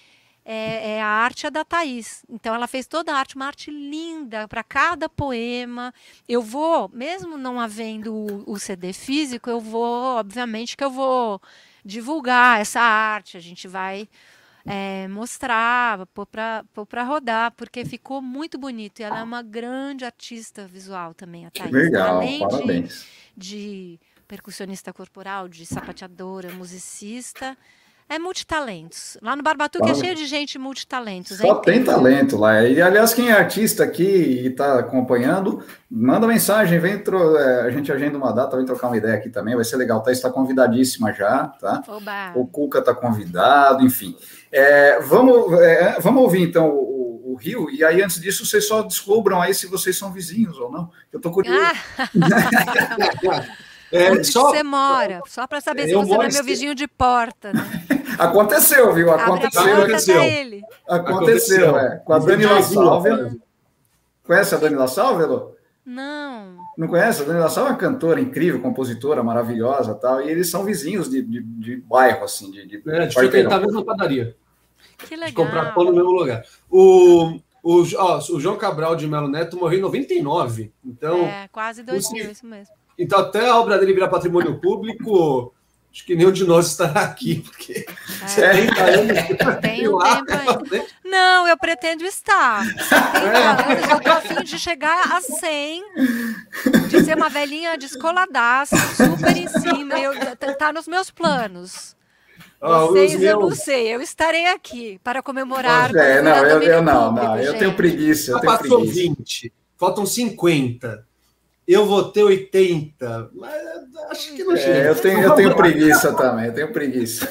[0.45, 2.25] é, é, a arte da Thaís.
[2.29, 5.93] Então ela fez toda a arte, uma arte linda para cada poema.
[6.29, 11.41] Eu vou, mesmo não havendo o, o CD físico, eu vou, obviamente que eu vou
[11.89, 14.07] divulgar essa arte, a gente vai
[14.67, 19.01] é, mostrar, pôr para rodar, porque ficou muito bonito.
[19.01, 21.73] E ela é uma grande artista visual também, a Thaís.
[21.73, 23.07] Legal, Além parabéns.
[23.35, 27.57] De, de percussionista corporal, de sapateadora, musicista,
[28.09, 29.19] é multitalentos.
[29.21, 31.37] Lá no Barbatuque é cheio de gente multitalentos.
[31.37, 32.63] Só é tem talento lá.
[32.63, 37.37] E, aliás, quem é artista aqui e está acompanhando, manda mensagem, vem tro...
[37.37, 40.03] É, a gente agenda uma data, vem trocar uma ideia aqui também, vai ser legal.
[40.03, 41.83] Tá, está convidadíssima já, tá?
[41.87, 42.33] Oba.
[42.35, 44.17] O Cuca está convidado, enfim.
[44.51, 48.83] É, vamos, é, vamos ouvir, então, o, o, Rio, e aí, antes disso, vocês só
[48.83, 50.91] descubram aí se vocês são vizinhos ou não.
[51.13, 51.61] Eu estou curioso.
[51.99, 53.45] Ah.
[53.91, 55.23] É, Onde só, você mora?
[55.27, 57.53] Só para saber se você não é meu vizinho de porta.
[57.53, 57.98] Né?
[58.19, 59.13] Aconteceu, viu?
[59.13, 59.63] Aconteceu.
[59.63, 60.17] Aconteceu.
[60.17, 61.97] Aconteceu, Aconteceu, é.
[62.05, 63.41] Com a Danila Salve.
[64.25, 65.25] Conhece a Danila Salve,
[65.87, 66.59] Não.
[66.77, 67.23] Não conhece?
[67.23, 70.21] A Danila Salve é uma cantora incrível, compositora maravilhosa tal.
[70.21, 72.51] E eles são vizinhos de, de, de bairro, assim.
[72.51, 74.37] De, de é, frequentar a mesma padaria.
[74.99, 75.29] Que legal.
[75.29, 76.45] De comprar pão no mesmo lugar.
[76.71, 80.73] O, o, ó, o João Cabral de Melo Neto morreu em 99.
[80.85, 81.25] Então.
[81.25, 82.75] É, quase dois mil, isso mesmo.
[82.99, 85.55] Então, até a obra dele virar patrimônio público,
[85.93, 87.87] acho que nenhum de nós estará aqui, porque
[88.23, 88.29] é.
[88.29, 89.61] 70 anos.
[89.61, 90.87] Tem um tempo ainda.
[91.05, 92.65] Não, eu pretendo estar.
[92.65, 92.89] 70
[93.27, 93.73] é.
[93.73, 95.83] anos, eu tô afim de chegar a 100,
[96.89, 99.99] de ser uma velhinha descoladaça, super em cima.
[99.99, 100.15] Eu,
[100.57, 101.97] tá nos meus planos.
[102.61, 103.23] Ah, Vocês meus...
[103.23, 105.95] eu não sei, eu estarei aqui para comemorar.
[105.95, 108.33] É, não, eu, eu não, não, eu tenho preguiça.
[108.33, 109.01] Eu tenho passou preguiça.
[109.01, 111.08] 20, faltam 50.
[111.69, 113.31] Eu vou ter 80.
[113.35, 113.53] Mas
[114.11, 114.73] acho que não chega.
[114.73, 117.29] É, eu tenho, eu tenho preguiça também, eu tenho preguiça.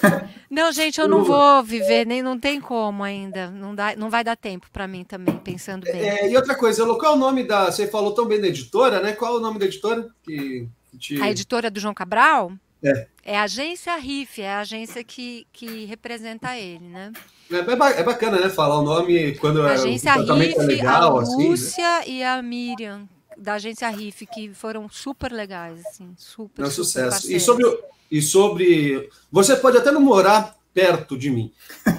[0.50, 3.50] Não, gente, eu não vou viver, nem não tem como ainda.
[3.50, 6.08] Não, dá, não vai dar tempo para mim também, pensando bem.
[6.08, 7.66] É, e outra coisa, qual é o nome da.
[7.66, 9.12] Você falou tão bem da editora, né?
[9.12, 10.08] Qual é o nome da editora?
[10.24, 11.22] Que, que te...
[11.22, 12.54] A editora do João Cabral?
[12.82, 13.08] É.
[13.26, 17.12] É a agência RIF, é a agência que, que representa ele, né?
[17.52, 18.50] É, é, é bacana, né?
[18.50, 22.18] Falar o nome quando a agência é, RIF, é legal, a Lúcia assim, né?
[22.18, 26.64] e a Miriam, da agência RIF, que foram super legais, assim, super.
[26.64, 27.32] É um sucesso.
[27.32, 27.66] E sobre,
[28.12, 29.10] e sobre.
[29.32, 31.52] Você pode até não morar perto de mim,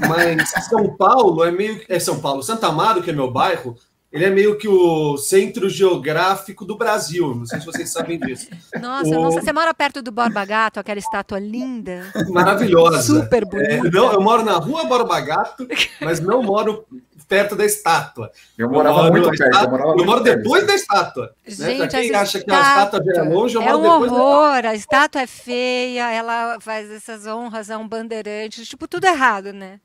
[0.08, 1.82] mas São Paulo é meio.
[1.88, 3.76] É São Paulo, Santa Amaro, que é meu bairro,
[4.10, 7.34] ele é meio que o centro geográfico do Brasil.
[7.34, 8.48] Não sei se vocês sabem disso.
[8.80, 9.22] Nossa, o...
[9.22, 12.10] nossa, você mora perto do Borba Gato, aquela estátua linda.
[12.30, 13.02] Maravilhosa.
[13.02, 13.86] Super bonita.
[13.86, 15.68] É, não, eu moro na rua Borba Gato,
[16.00, 16.86] mas não moro
[17.28, 18.32] perto da estátua.
[18.56, 19.42] Eu morava eu muito perto.
[19.42, 21.34] Estátua, eu, morava eu moro depois da estátua.
[21.46, 21.86] Gente, né?
[21.86, 24.66] quem acha que a estátua já é longe, eu é moro um depois horror.
[24.66, 28.64] A estátua é feia, ela faz essas honras a um bandeirante.
[28.64, 29.78] Tipo, tudo errado, né?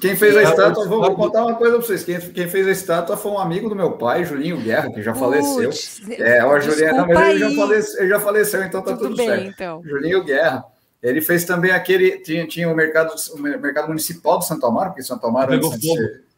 [0.00, 2.04] Quem fez a estátua, vou, vou, contar uma coisa para vocês.
[2.04, 5.14] Quem, quem, fez a estátua foi um amigo do meu pai, Julinho Guerra, que já
[5.14, 5.70] faleceu.
[6.18, 9.16] é, ó, Julinho, não, mas ele já, faleceu, ele já faleceu, então tá tudo, tudo
[9.16, 9.48] bem, certo.
[9.48, 9.82] Então.
[9.84, 10.64] Julinho Guerra.
[11.02, 12.18] Ele fez também aquele.
[12.18, 16.29] Tinha, tinha o, mercado, o mercado municipal de Santo Amaro, porque Santo Amaro pegou fogo.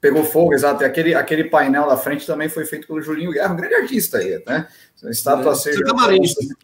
[0.00, 0.82] Pegou fogo, exato.
[0.82, 4.18] E aquele, aquele painel da frente também foi feito pelo Julinho Guerra, um grande artista
[4.18, 4.68] aí, né?
[5.04, 5.78] Estátua é, seja.
[5.78, 6.56] Santa Marense.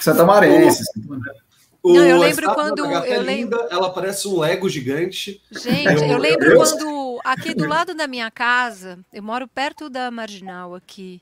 [0.00, 0.84] Santa Marense.
[1.82, 2.84] O, não, eu lembro quando.
[2.84, 3.58] Eu é lembro...
[3.58, 5.42] Linda, ela parece um Lego gigante.
[5.50, 7.20] Gente, eu, eu lembro quando.
[7.24, 11.20] Aqui do lado da minha casa, eu moro perto da Marginal aqui.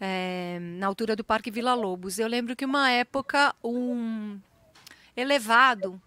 [0.00, 2.18] É, na altura do Parque Vila Lobos.
[2.18, 4.36] Eu lembro que uma época um
[5.16, 6.00] elevado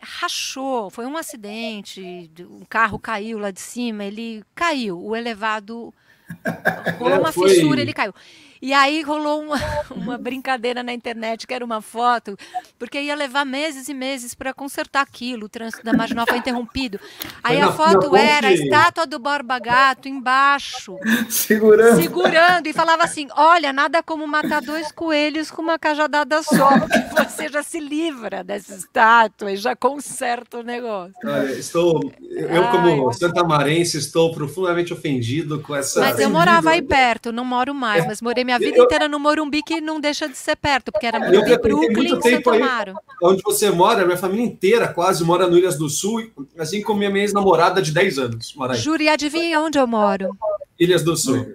[0.00, 5.92] rachou, foi um acidente, um carro caiu lá de cima, ele caiu, o elevado
[6.98, 8.14] rolou uma fissura, ele caiu.
[8.62, 9.56] E aí rolou uma,
[9.90, 12.36] uma brincadeira na internet, que era uma foto,
[12.78, 17.00] porque ia levar meses e meses para consertar aquilo, o trânsito da marginal foi interrompido.
[17.42, 20.96] Aí a foto era a estátua do Borba Gato embaixo,
[21.28, 21.96] segurando.
[21.96, 27.30] segurando, e falava assim: olha, nada como matar dois coelhos com uma cajadada só, porque
[27.30, 31.14] você já se livra dessa estátua e já conserta o negócio.
[31.24, 36.00] Olha, estou, eu como Ai, santamarense, estou profundamente ofendido com essa...
[36.00, 39.18] Mas eu morava aí perto, não moro mais, mas morei minha vida eu, inteira no
[39.20, 42.94] Morumbi, que não deixa de ser perto, porque era Morumbi, Brooklyn, Santo Amaro.
[43.22, 47.22] Onde você mora, minha família inteira quase mora no Ilhas do Sul, assim como minha
[47.22, 48.54] ex-namorada de 10 anos.
[48.56, 48.78] Mora aí.
[48.78, 50.36] Júri, adivinha onde eu moro?
[50.78, 51.46] Ilhas do Sul.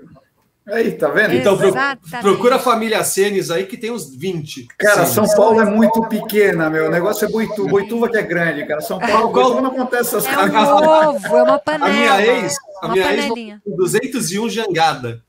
[0.67, 1.35] Aí, tá vendo?
[1.35, 1.71] Então pro,
[2.21, 4.67] procura a família Senes aí que tem uns 20.
[4.79, 6.87] Cara, São Paulo é muito pequena, meu.
[6.87, 7.69] O negócio é Boituva.
[7.69, 8.81] Boituva que é grande, cara.
[8.81, 10.55] São Paulo, Boituva não acontece essas é coisas.
[10.55, 11.91] É um ovo, é uma panela.
[11.91, 15.23] A minha ex, a minha ex 201 jangada.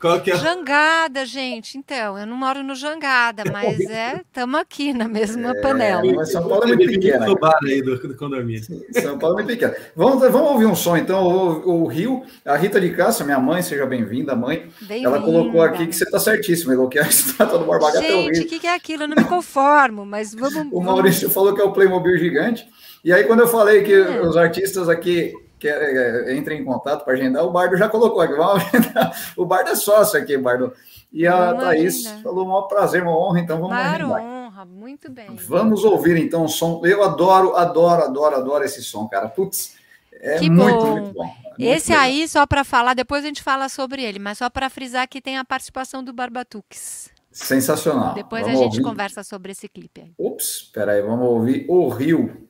[0.00, 0.36] Qual que é?
[0.36, 1.78] Jangada, gente.
[1.78, 6.02] Então, eu não moro no Jangada, mas é, estamos aqui na mesma é, panela.
[6.14, 7.26] Mas São Paulo é muito pequeno.
[7.26, 8.64] No bar aí do, do condomínio.
[8.92, 9.74] São Paulo é muito pequeno.
[9.94, 11.26] Vamos, vamos ouvir um som, então.
[11.26, 14.68] O, o Rio, a Rita de Castro, minha mãe, seja bem-vinda, mãe.
[14.82, 18.08] Bem ela colocou aqui que você está certíssimo, Elô, que a estátua do Barbagato é
[18.08, 19.04] Gente, o que, que é aquilo?
[19.04, 20.68] Eu não me conformo, mas vamos.
[20.72, 21.34] O Maurício vamos...
[21.34, 22.68] falou que é o Playmobil gigante.
[23.04, 24.22] E aí, quando eu falei que é.
[24.22, 28.20] os artistas aqui que é, é, entre em contato para agendar, o Bardo já colocou
[28.20, 29.12] aqui, vamos agendar.
[29.36, 30.72] O Bardo é sócio aqui, Bardo.
[31.12, 34.22] E a vamos Thaís falou, um prazer, uma honra, então vamos claro, agendar.
[34.22, 35.34] honra, muito bem.
[35.34, 36.82] Vamos ouvir então o som.
[36.84, 39.28] Eu adoro, adoro, adoro, adoro esse som, cara.
[39.28, 39.76] Putz,
[40.12, 40.90] é que muito, bom.
[40.90, 41.24] muito bom.
[41.24, 44.70] Muito esse aí, só para falar, depois a gente fala sobre ele, mas só para
[44.70, 47.10] frisar que tem a participação do Barbatux.
[47.30, 48.14] Sensacional.
[48.14, 48.84] Depois vamos a gente ouvir.
[48.84, 50.12] conversa sobre esse clipe aí.
[50.18, 52.48] Ups, espera aí, vamos ouvir o Rio.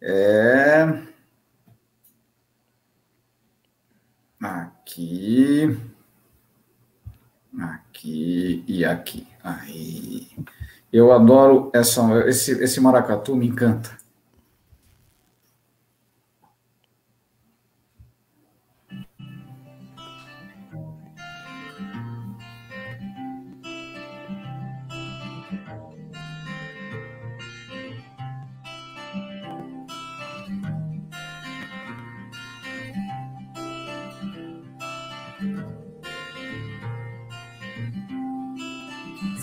[0.00, 0.86] É...
[4.40, 5.78] Aqui.
[7.58, 9.26] Aqui e aqui.
[9.42, 10.28] Aí.
[10.92, 13.90] Eu adoro essa, esse, esse maracatu, me encanta.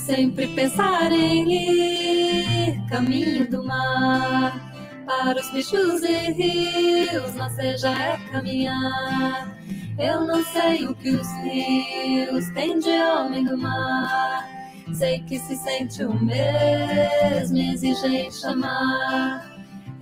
[0.06, 4.72] Sempre pensar em ir caminho do mar.
[5.06, 9.58] Para os bichos e rios, não seja é caminhar.
[9.98, 14.46] Eu não sei o que os rios têm de homem do mar.
[14.94, 19.53] Sei que se sente o mesmo exigente chamar.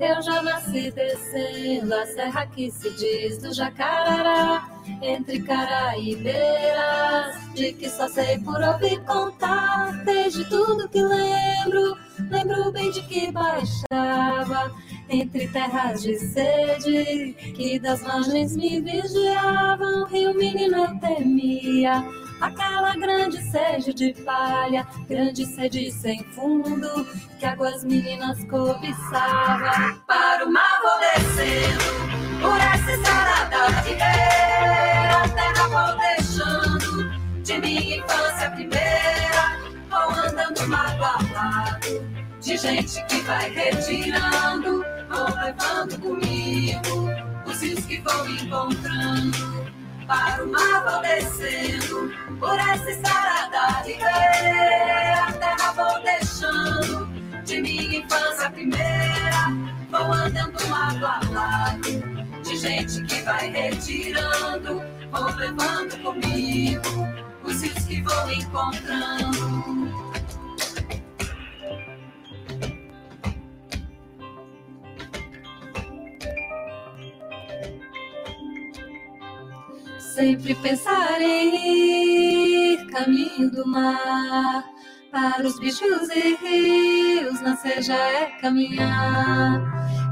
[0.01, 4.67] Eu já nasci descendo a serra que se diz do Jacarará,
[4.99, 6.33] entre Caraíbeiras,
[7.53, 11.95] de que só sei por ouvir contar, desde tudo que lembro,
[12.31, 14.75] lembro bem de que baixava,
[15.07, 22.03] entre terras de sede, que das margens me vigiavam, rio menino eu temia,
[22.41, 27.05] aquela grande sede de palha, grande sede sem fundo,
[27.39, 29.95] que águas meninas cobiçava.
[30.07, 38.49] Para o mar vou descendo, por essa estrada ribeira, terra vou deixando, de minha infância
[38.51, 41.79] primeira, vou andando lado,
[42.41, 47.11] de gente que vai retirando, vou levando comigo
[47.45, 49.50] os rios que vou encontrando
[50.11, 57.07] para o mar vou descendo, por essa estrada de ver, a terra vou deixando,
[57.45, 59.47] de minha infância primeira,
[59.89, 67.07] vou andando lado a lado, de gente que vai retirando, vou levando comigo
[67.45, 69.90] os rios que vou encontrando.
[80.13, 84.65] Sempre pensar em ir caminho do mar.
[85.09, 89.61] Para os bichos e rios, nascer já é caminhar.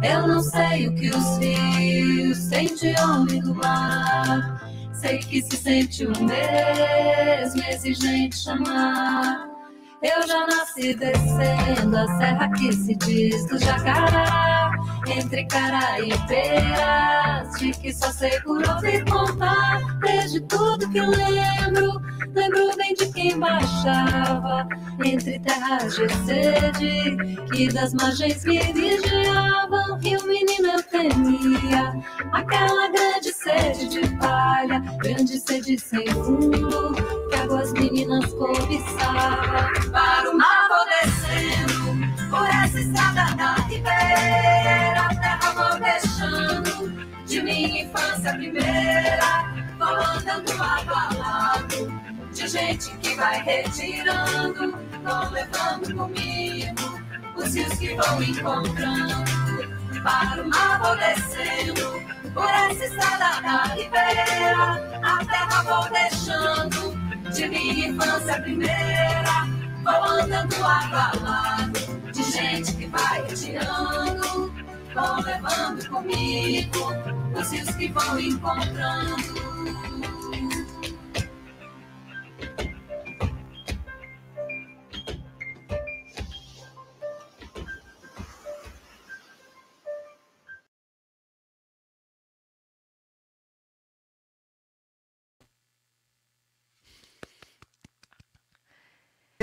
[0.01, 4.61] Eu não sei o que os rios sentem homem do mar.
[4.93, 9.58] Sei que se sente o mesmo exigente chamar.
[10.01, 14.71] Eu já nasci descendo a serra que se diz do Jacará,
[15.05, 22.01] entre Caraíbeiras, de que só sei por ouvir contar, desde tudo que lembro,
[22.33, 24.65] lembro bem de quem baixava,
[25.03, 27.17] entre terras de sede,
[27.51, 31.93] que das margens me vigiavam, rio menino eu temia,
[32.31, 36.95] aquela grande sede de palha, grande sede sem fundo,
[37.29, 45.15] que águas meninas cobiçavam para o mar vou descendo, por essa estrada da ribeira, a
[45.15, 49.45] terra vou deixando, de minha infância primeira,
[49.77, 56.99] vou andando lado a lado, de gente que vai retirando, vou levando comigo
[57.35, 59.29] os rios que vou encontrando.
[60.03, 62.01] Para o mar vou descendo,
[62.33, 66.97] por essa estrada da ribeira, a terra vou deixando,
[67.33, 69.47] de minha infância primeira,
[69.83, 74.53] vou andando lado a lado, de gente que vai retirando,
[74.93, 76.93] vou levando comigo
[77.35, 79.58] os rios que vou encontrando.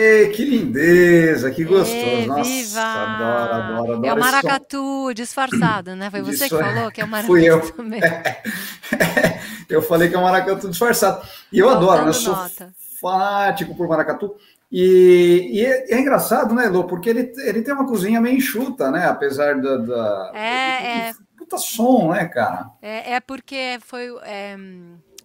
[0.07, 1.95] Ei, que lindeza, que gostoso.
[1.95, 2.81] Ê, Nossa, viva!
[2.81, 6.11] adoro, adoro, adoro É o maracatu disfarçado, né?
[6.11, 6.73] Foi você Isso que é.
[6.73, 7.73] falou que é o maracatu Fui eu.
[7.73, 8.01] também.
[9.69, 11.27] eu falei que é um maracatu disfarçado.
[11.53, 12.09] E eu adoro, né?
[12.09, 12.73] Eu sou nota.
[13.01, 14.37] fanático por maracatu.
[14.71, 16.85] E, e é, é engraçado, né, Lô?
[16.85, 19.07] Porque ele, ele tem uma cozinha meio enxuta, né?
[19.07, 19.77] Apesar da.
[19.77, 21.15] da É, é.
[21.37, 22.71] Puta som, né, cara?
[22.83, 24.57] É, é porque foi, é,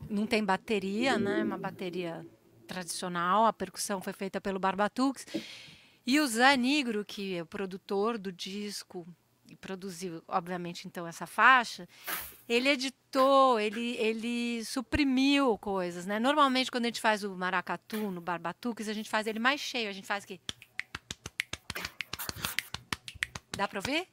[0.10, 1.44] não tem bateria, né?
[1.44, 2.24] Uma bateria
[2.72, 3.46] tradicional.
[3.46, 5.26] A percussão foi feita pelo Barbatux.
[6.06, 9.06] E o Zé Nigro, que é o produtor do disco
[9.50, 11.88] e produziu, obviamente, então essa faixa,
[12.48, 16.20] ele editou, ele, ele suprimiu coisas, né?
[16.20, 19.90] Normalmente, quando a gente faz o maracatu no Barbatux, a gente faz ele mais cheio.
[19.90, 20.40] A gente faz aqui.
[23.58, 24.08] Dá para ouvir?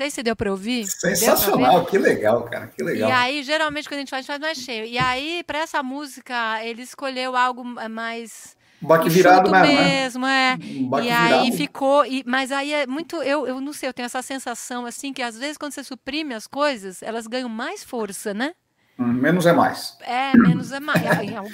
[0.00, 0.86] Sei se deu para ouvir.
[0.86, 3.10] Sensacional, que legal, cara, que legal.
[3.10, 4.86] E aí, geralmente, quando a gente faz, a gente faz mais cheio.
[4.86, 8.56] E aí, para essa música, ele escolheu algo eh, mais.
[8.82, 10.52] Um baque virado mesmo, né?
[10.52, 10.58] é.
[10.64, 11.56] Um E aí virado.
[11.58, 12.06] ficou.
[12.06, 13.22] e- mas aí é muito.
[13.22, 16.32] Eu, eu não sei, eu tenho essa sensação, assim, que às vezes quando você suprime
[16.32, 18.52] as coisas, elas ganham mais força, né?
[18.98, 19.98] Hum, Menos é mais.
[20.00, 21.02] É, menos é mais.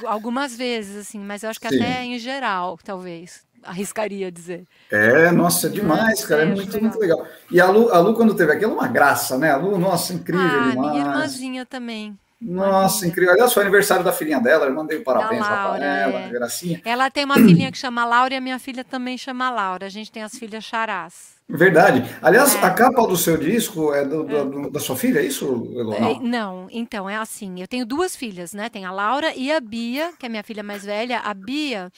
[0.06, 1.76] Algumas vezes, assim, mas eu acho que Sim.
[1.76, 3.44] até em geral, talvez.
[3.66, 4.64] Arriscaria dizer.
[4.90, 6.42] É, nossa, é demais, cara.
[6.42, 6.80] É É, muito, legal.
[6.82, 7.26] muito legal.
[7.50, 9.50] E a Lu, a Lu, quando teve aquilo, é uma graça, né?
[9.50, 10.90] A Lu, nossa, incrível ah, demais.
[10.92, 12.18] minha irmãzinha também.
[12.38, 13.32] Nossa, incrível.
[13.32, 16.28] Aliás, foi aniversário da filhinha dela, eu mandei parabéns lá Laura, para ela, é.
[16.28, 16.82] gracinha.
[16.84, 19.86] Ela tem uma filhinha que chama Laura e a minha filha também chama Laura.
[19.86, 21.34] A gente tem as filhas charás.
[21.48, 22.04] Verdade.
[22.20, 22.58] Aliás, É.
[22.62, 25.94] a capa do seu disco é do- do- do- da sua filha, é isso, Elo?
[25.94, 26.20] É, Não.
[26.20, 27.58] Não, então, é assim.
[27.60, 28.68] Eu tenho duas filhas, né?
[28.68, 31.20] Tem a Laura e a Bia, que é minha filha mais velha.
[31.20, 31.90] A Bia,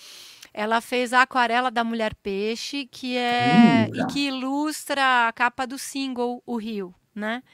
[0.58, 5.64] ela fez a aquarela da Mulher Peixe, que é Hum, e que ilustra a capa
[5.66, 7.44] do single O Rio, né?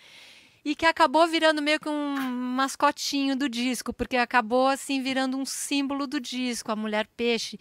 [0.64, 2.14] E que acabou virando meio que um
[2.56, 7.58] mascotinho do disco, porque acabou assim virando um símbolo do disco, a Mulher Peixe.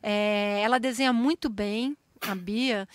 [0.00, 2.86] É, ela desenha muito bem, a Bia,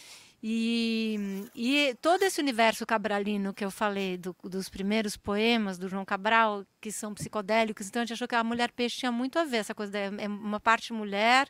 [0.42, 6.06] e, e todo esse universo cabralino que eu falei, do- dos primeiros poemas do João
[6.06, 9.44] Cabral, que são psicodélicos, então a gente achou que a Mulher Peixe tinha muito a
[9.44, 11.48] ver, essa coisa, é uma parte mulher,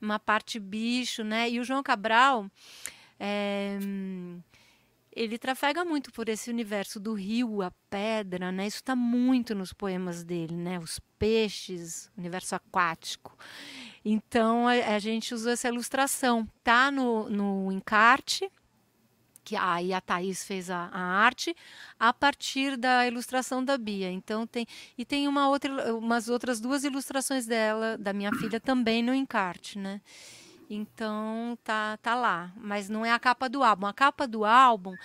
[0.00, 1.50] uma parte bicho, né?
[1.50, 2.50] E o João Cabral,
[3.18, 3.78] é,
[5.16, 8.66] ele trafega muito por esse universo do rio, a pedra, né?
[8.66, 10.78] Isso está muito nos poemas dele, né?
[10.78, 13.36] Os peixes, universo aquático.
[14.04, 16.46] Então a, a gente usou essa ilustração.
[16.62, 18.50] Tá no, no encarte,
[19.46, 21.54] que aí a Thaís fez a, a arte,
[22.00, 24.10] a partir da ilustração da Bia.
[24.10, 24.66] Então tem.
[24.98, 29.78] E tem uma outra, umas outras duas ilustrações dela, da minha filha, também no encarte,
[29.78, 30.00] né?
[30.68, 32.52] Então tá, tá lá.
[32.56, 33.86] Mas não é a capa do álbum.
[33.86, 34.96] A capa do álbum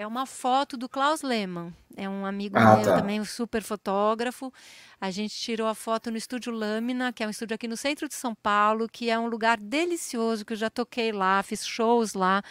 [0.00, 1.74] é uma foto do Klaus Lehmann.
[1.94, 2.96] É um amigo Ah, meu tá.
[3.00, 4.50] também, um super fotógrafo.
[4.98, 8.08] A gente tirou a foto no Estúdio Lâmina, que é um estúdio aqui no centro
[8.08, 12.14] de São Paulo, que é um lugar delicioso, que eu já toquei lá, fiz shows
[12.14, 12.42] lá,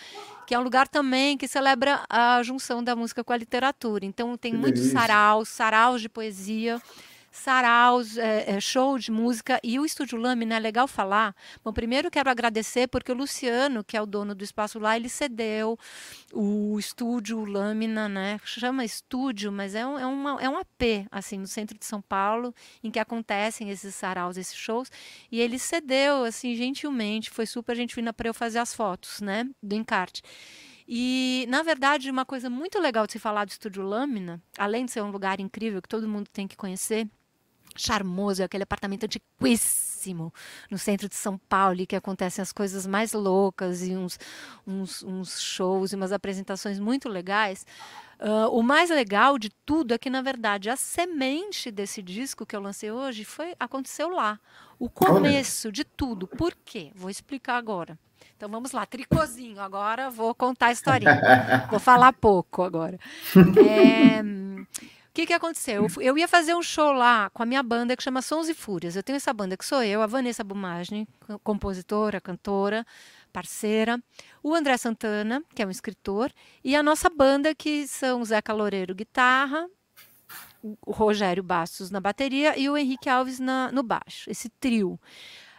[0.45, 4.05] que é um lugar também que celebra a junção da música com a literatura.
[4.05, 6.79] Então tem Que muitos saraus, saraus de poesia,
[7.39, 9.59] saraus, é, show de música.
[9.63, 11.35] E o Estúdio Lâmina é legal falar.
[11.63, 15.09] Bom, primeiro quero agradecer porque o Luciano, que é o dono do espaço lá, ele
[15.09, 15.77] cedeu
[16.33, 18.39] o estúdio Lâmina, né?
[18.43, 22.01] Chama estúdio, mas é um, é, uma, é um AP, assim, no centro de São
[22.01, 24.91] Paulo, em que acontecem esses saraus, esses shows.
[25.31, 29.49] E ele cedeu, assim, gentilmente, foi super gente fina para eu fazer as fotos, né?
[29.63, 30.21] Do encarte.
[30.91, 34.91] E, na verdade, uma coisa muito legal de se falar do Estúdio Lâmina, além de
[34.91, 37.07] ser um lugar incrível que todo mundo tem que conhecer,
[37.81, 40.33] charmoso, é aquele apartamento antiquíssimo
[40.69, 44.17] no centro de São Paulo, que acontecem as coisas mais loucas e uns,
[44.65, 47.65] uns, uns shows e umas apresentações muito legais.
[48.19, 52.55] Ah, o mais legal de tudo é que, na verdade, a semente desse disco que
[52.55, 54.39] eu lancei hoje foi aconteceu lá.
[54.77, 56.27] O começo de tudo.
[56.27, 56.91] Por quê?
[56.95, 57.97] Vou explicar agora.
[58.35, 59.61] Então vamos lá, tricôzinho.
[59.61, 61.19] Agora vou contar a historinha.
[61.69, 62.99] Vou falar pouco agora.
[63.59, 64.23] É,
[65.09, 65.85] o que, que aconteceu?
[65.97, 68.53] Eu, eu ia fazer um show lá com a minha banda que chama Sons e
[68.53, 68.95] Fúrias.
[68.95, 72.85] Eu tenho essa banda que sou eu, a Vanessa Bumagem, co- compositora, cantora,
[73.33, 74.01] parceira,
[74.43, 76.31] o André Santana, que é um escritor,
[76.63, 79.67] e a nossa banda, que são o Zeca Loureiro, guitarra,
[80.61, 84.29] o Rogério Bastos na bateria e o Henrique Alves na- no baixo.
[84.29, 84.99] Esse trio.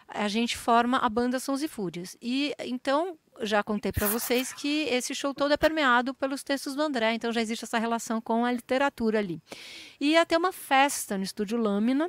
[0.07, 2.17] A gente forma a banda Sons e Fúrias.
[2.21, 6.83] E então já contei para vocês que esse show todo é permeado pelos textos do
[6.83, 9.43] André, então já existe essa relação com a literatura ali.
[10.01, 12.09] E ia ter uma festa no estúdio Lâmina,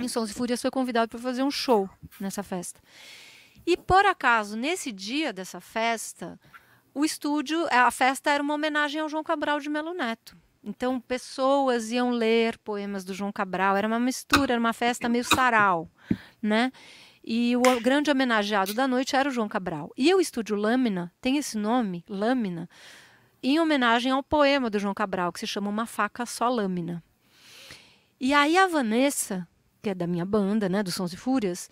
[0.00, 1.88] e Sons e Fúrias foi convidado para fazer um show
[2.20, 2.80] nessa festa.
[3.66, 6.38] E por acaso, nesse dia dessa festa,
[6.94, 10.36] o estúdio, a festa era uma homenagem ao João Cabral de Melo Neto.
[10.62, 15.24] Então, pessoas iam ler poemas do João Cabral, era uma mistura, era uma festa meio
[15.24, 15.90] sarau,
[16.42, 16.70] né?
[17.22, 19.92] E o grande homenageado da noite era o João Cabral.
[19.96, 22.68] E o Estúdio Lâmina tem esse nome, Lâmina,
[23.42, 27.02] em homenagem ao poema do João Cabral, que se chama Uma Faca Só Lâmina.
[28.18, 29.46] E aí a Vanessa,
[29.82, 31.70] que é da minha banda, né, do Sons e Fúrias,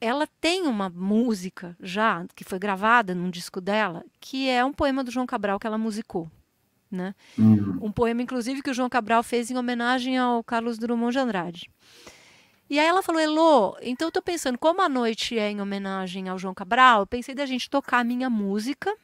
[0.00, 5.02] ela tem uma música já, que foi gravada num disco dela, que é um poema
[5.02, 6.30] do João Cabral que ela musicou.
[6.90, 7.14] Né?
[7.38, 7.78] Hum.
[7.82, 11.70] Um poema, inclusive, que o João Cabral fez em homenagem ao Carlos Drummond de Andrade.
[12.70, 16.28] E aí ela falou, Elô, então eu tô pensando, como a noite é em homenagem
[16.28, 18.94] ao João Cabral, eu pensei da gente tocar a minha música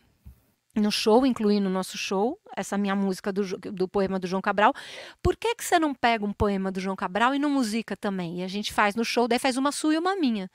[0.76, 4.74] no show, incluindo o nosso show, essa minha música do, do poema do João Cabral.
[5.22, 8.40] Por que, que você não pega um poema do João Cabral e não musica também?
[8.40, 10.50] E a gente faz no show, daí faz uma sua e uma minha.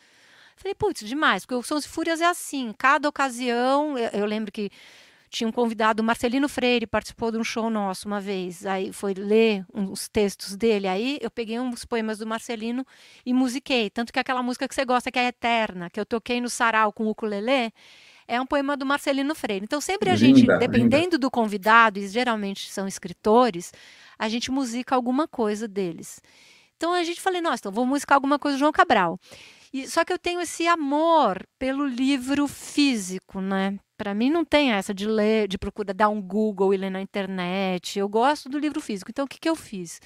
[0.56, 4.52] Falei, putz, demais, porque o Sons e Fúrias é assim, cada ocasião, eu, eu lembro
[4.52, 4.70] que
[5.30, 9.14] tinha um convidado, o Marcelino Freire, participou de um show nosso uma vez, aí foi
[9.14, 12.86] ler uns textos dele, aí eu peguei uns poemas do Marcelino
[13.26, 16.42] e musiquei, tanto que aquela música que você gosta, que é Eterna, que eu toquei
[16.42, 17.72] no sarau com o ukulele,
[18.28, 19.64] é um poema do Marcelino Freire.
[19.64, 23.72] Então sempre a gente, Linda, dependendo do convidado, e geralmente são escritores,
[24.18, 26.22] a gente musica alguma coisa deles.
[26.78, 29.20] Então a gente falei, nossa, então vou musicar alguma coisa do João Cabral.
[29.72, 33.78] E, só que eu tenho esse amor pelo livro físico, né?
[34.00, 37.02] Para mim não tem essa de ler, de procurar dar um Google e ler na
[37.02, 38.00] internet.
[38.00, 39.12] Eu gosto do livro físico.
[39.12, 40.00] Então o que, que eu fiz?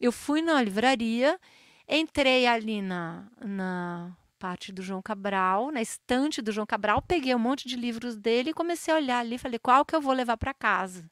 [0.00, 1.40] Eu fui na livraria,
[1.88, 7.38] entrei ali na, na parte do João Cabral, na estante do João Cabral, peguei um
[7.40, 10.36] monte de livros dele e comecei a olhar ali, falei, qual que eu vou levar
[10.36, 11.10] para casa?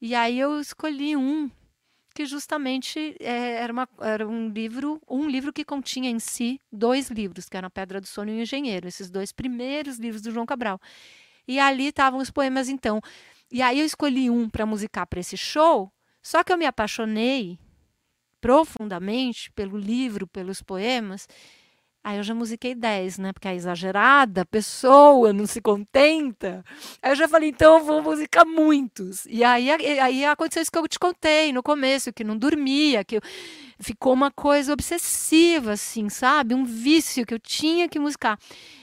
[0.00, 1.50] E aí eu escolhi um
[2.14, 7.10] que justamente é, era, uma, era um livro, um livro que continha em si dois
[7.10, 10.30] livros, que eram A Pedra do Sono e o Engenheiro, esses dois primeiros livros do
[10.30, 10.80] João Cabral.
[11.46, 13.00] E ali estavam os poemas, então.
[13.50, 15.92] E aí eu escolhi um para musicar para esse show,
[16.22, 17.58] só que eu me apaixonei
[18.40, 21.26] profundamente pelo livro, pelos poemas,
[22.06, 23.32] Aí eu já musiquei 10, né?
[23.32, 26.64] Porque é exagerada, a pessoa não se contenta.
[27.02, 29.26] Aí eu já falei, então eu vou musicar muitos.
[29.26, 33.16] E aí, aí aconteceu isso que eu te contei no começo, que não dormia, que
[33.16, 33.20] eu,
[33.80, 36.54] ficou uma coisa obsessiva, assim, sabe?
[36.54, 38.38] Um vício que eu tinha que musicar.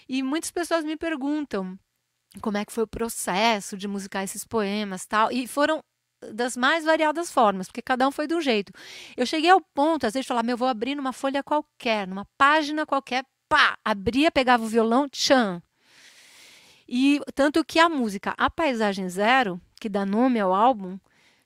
[0.10, 1.80] E muitas pessoas me perguntam
[2.42, 5.32] como é que foi o processo de musicar esses poemas tal.
[5.32, 5.84] E foram
[6.32, 8.72] das mais variadas formas, porque cada um foi de um jeito.
[9.18, 12.26] Eu cheguei ao ponto, às vezes, de falar, meu, vou abrir numa folha qualquer, numa
[12.38, 15.62] página qualquer, pá, abria, pegava o violão, tchan.
[16.88, 21.00] E tanto que a música A Paisagem Zero, que dá nome ao álbum,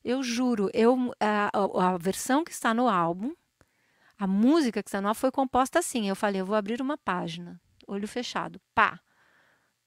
[0.04, 3.34] eu juro, eu a, a, versão que está no álbum,
[4.18, 6.10] a música que está no álbum foi composta assim.
[6.10, 9.00] Eu falei, eu vou abrir uma página, olho fechado, pá.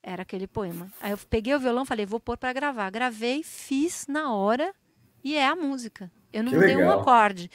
[0.03, 0.90] Era aquele poema.
[1.01, 2.90] Aí eu peguei o violão, falei, vou pôr para gravar.
[2.90, 4.72] Gravei, fiz na hora
[5.22, 6.11] e é a música.
[6.32, 7.51] Eu não dei um acorde.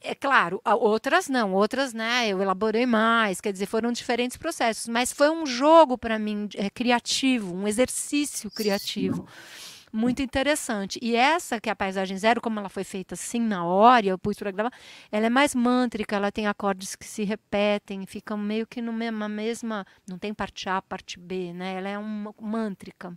[0.00, 5.12] É claro, outras não, outras, né, eu elaborei mais, quer dizer, foram diferentes processos, mas
[5.12, 9.26] foi um jogo para mim é, criativo, um exercício criativo.
[9.28, 10.98] Sim muito interessante.
[11.02, 14.18] E essa, que é a paisagem zero, como ela foi feita assim na hora, eu
[14.18, 14.72] pus para gravar,
[15.10, 19.84] ela é mais mântrica, ela tem acordes que se repetem, ficam meio que numa mesma.
[20.08, 21.74] Não tem parte A, parte B, né?
[21.74, 23.16] Ela é uma mântrica.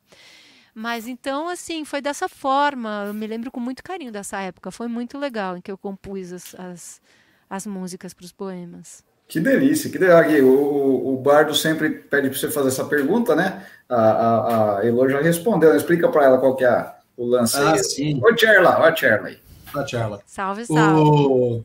[0.74, 3.06] Mas então, assim, foi dessa forma.
[3.08, 4.72] Eu me lembro com muito carinho dessa época.
[4.72, 7.02] Foi muito legal em que eu compus as, as,
[7.50, 9.04] as músicas para os poemas.
[9.34, 10.46] Que delícia, que delícia.
[10.46, 13.66] O, o Bardo sempre pede para você fazer essa pergunta, né?
[13.90, 15.76] A, a, a Elo já respondeu, né?
[15.78, 17.84] explica para ela qual que é o lance ah, aí.
[17.84, 18.22] Sim.
[18.24, 19.30] Oi, Charla, oi, Charla.
[19.76, 20.20] Oi, Charla.
[20.28, 21.02] Salve, salve.
[21.02, 21.64] O,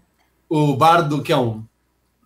[0.49, 1.63] o Bardo, que é um,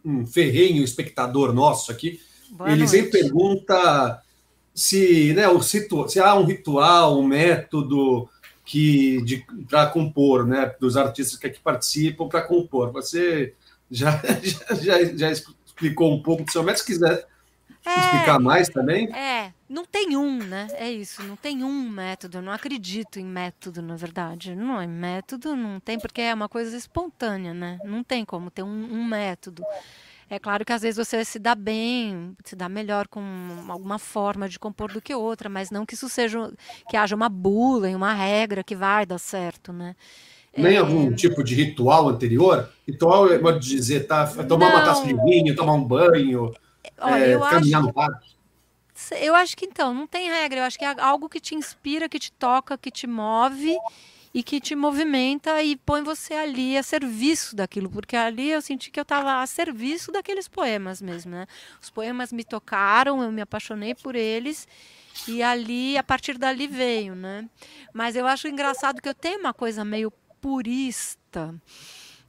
[0.04, 2.20] um ferrenho espectador nosso aqui,
[2.52, 2.92] Boa ele noite.
[2.92, 4.22] sempre pergunta
[4.72, 8.28] se, né, o situ, se há um ritual, um método
[8.64, 12.92] que para compor, né, dos artistas que aqui participam para compor.
[12.92, 13.54] Você
[13.94, 14.20] já,
[14.80, 17.26] já, já, explicou um pouco do seu método, se quiser
[17.84, 19.12] é, explicar mais também.
[19.14, 20.68] É, não tem um, né?
[20.72, 22.38] É isso, não tem um método.
[22.38, 24.54] Eu não acredito em método, na verdade.
[24.54, 27.78] Não é método, não tem, porque é uma coisa espontânea, né?
[27.84, 29.62] Não tem como ter um, um método.
[30.30, 33.22] É claro que às vezes você se dá bem, se dá melhor com
[33.68, 36.50] alguma forma de compor do que outra, mas não que isso seja
[36.88, 39.94] que haja uma bula e uma regra que vai dar certo, né?
[40.56, 40.78] Nem é...
[40.78, 42.68] algum tipo de ritual anterior?
[42.86, 44.26] Ritual, eu vou dizer, tá?
[44.26, 44.76] Tomar não.
[44.76, 46.52] uma taça de vinho, tomar um banho,
[46.98, 47.88] Olha, é, caminhar acho...
[47.88, 48.32] no parque.
[49.20, 50.60] Eu acho que então, não tem regra.
[50.60, 53.76] Eu acho que é algo que te inspira, que te toca, que te move
[54.34, 58.90] e que te movimenta e põe você ali a serviço daquilo, porque ali eu senti
[58.90, 61.46] que eu estava a serviço daqueles poemas mesmo, né?
[61.82, 64.66] Os poemas me tocaram, eu me apaixonei por eles
[65.28, 67.46] e ali, a partir dali veio, né?
[67.92, 70.10] Mas eu acho engraçado que eu tenho uma coisa meio
[70.42, 71.54] purista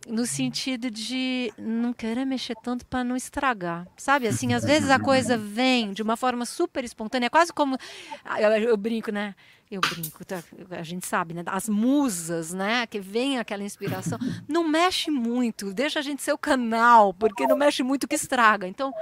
[0.08, 4.28] no sentido de não querer mexer tanto para não estragar, sabe?
[4.28, 7.78] Assim, às vezes a coisa vem de uma forma super espontânea, quase como
[8.24, 9.34] ah, eu, eu brinco, né?
[9.72, 10.44] Eu brinco, tá?
[10.70, 11.42] a gente sabe, né?
[11.48, 12.86] As musas, né?
[12.86, 17.58] Que vem aquela inspiração, não mexe muito, deixa a gente ser o canal, porque não
[17.58, 18.68] mexe muito que estraga.
[18.68, 18.94] Então,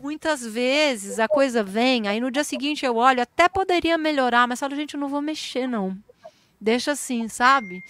[0.00, 4.60] muitas vezes a coisa vem, aí no dia seguinte eu olho, até poderia melhorar, mas
[4.60, 5.96] falo, gente, eu não vou mexer não.
[6.60, 7.82] Deixa assim, sabe?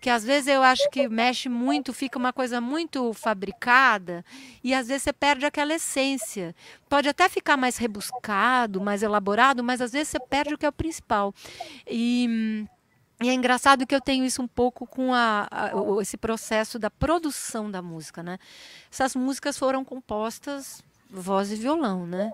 [0.00, 4.24] Que às vezes eu acho que mexe muito, fica uma coisa muito fabricada
[4.62, 6.54] e às vezes você perde aquela essência.
[6.88, 10.68] Pode até ficar mais rebuscado, mais elaborado, mas às vezes você perde o que é
[10.68, 11.34] o principal.
[11.86, 12.64] E,
[13.20, 16.90] e é engraçado que eu tenho isso um pouco com a, a, esse processo da
[16.90, 18.38] produção da música, né?
[18.90, 22.30] Essas músicas foram compostas voz e violão, né?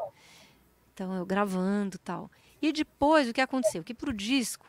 [0.93, 2.31] Então eu gravando tal.
[2.61, 3.83] E depois o que aconteceu?
[3.83, 4.67] Que para o disco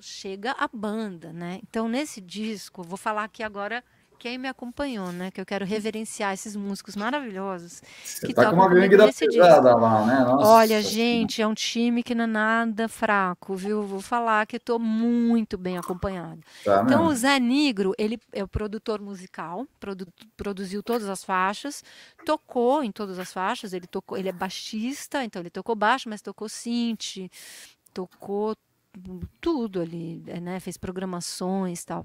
[0.00, 1.60] chega a banda, né?
[1.68, 3.82] Então nesse disco, vou falar aqui agora
[4.18, 5.30] quem me acompanhou, né?
[5.30, 7.80] Que eu quero reverenciar esses músicos maravilhosos.
[8.04, 10.20] Você que tá com uma gangue da pesada lá, né?
[10.20, 10.48] Nossa.
[10.48, 13.82] Olha, gente, é um time que não é nada fraco, viu?
[13.82, 16.40] Vou falar que estou muito bem acompanhado.
[16.64, 17.12] Tá então, mesmo.
[17.12, 21.84] o Zé Negro, ele é o produtor musical, produ produziu todas as faixas,
[22.24, 26.20] tocou em todas as faixas, ele tocou, ele é baixista, então ele tocou baixo, mas
[26.20, 27.30] tocou synth,
[27.94, 28.56] tocou
[29.40, 30.60] tudo ali, né?
[30.60, 32.04] Fez programações tal.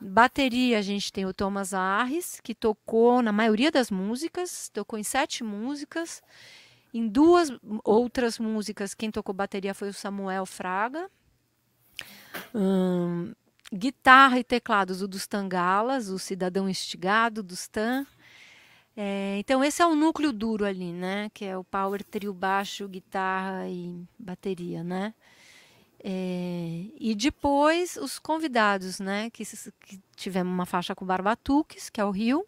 [0.00, 5.02] Bateria, a gente tem o Thomas Arres, que tocou na maioria das músicas, tocou em
[5.02, 6.22] sete músicas.
[6.94, 7.50] Em duas
[7.84, 11.10] outras músicas, quem tocou bateria foi o Samuel Fraga.
[12.54, 13.34] Hum,
[13.72, 18.06] guitarra e teclados o dos Tangalas, o Cidadão Instigado dos Tan.
[18.96, 21.28] É, então esse é o núcleo duro ali, né?
[21.34, 25.14] Que é o power trio baixo, guitarra e bateria, né?
[26.02, 29.30] É, e depois os convidados, né?
[29.30, 32.46] Que, que, tivemos uma faixa com Barbatuques, que é o Rio,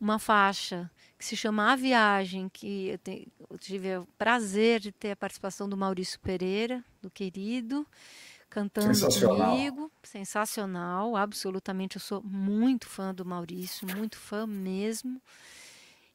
[0.00, 4.92] uma faixa que se chama A Viagem, que eu, te, eu tive o prazer de
[4.92, 7.86] ter a participação do Maurício Pereira, do querido,
[8.50, 9.50] cantando sensacional.
[9.50, 9.90] comigo.
[10.02, 11.96] Sensacional, absolutamente.
[11.96, 15.20] Eu sou muito fã do Maurício, muito fã mesmo.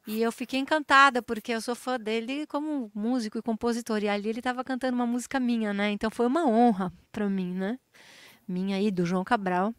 [0.06, 4.02] E eu fiquei encantada, porque eu sou fã dele como músico e compositor.
[4.02, 5.90] E ali ele estava cantando uma música minha, né?
[5.90, 7.78] Então foi uma honra para mim, né?
[8.46, 9.72] Minha aí, do João Cabral.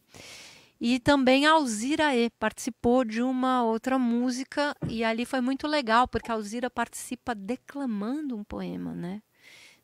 [0.80, 4.76] E também a Alzira E participou de uma outra música.
[4.89, 9.21] E ali foi muito legal, porque a Alzira participa declamando um poema, né?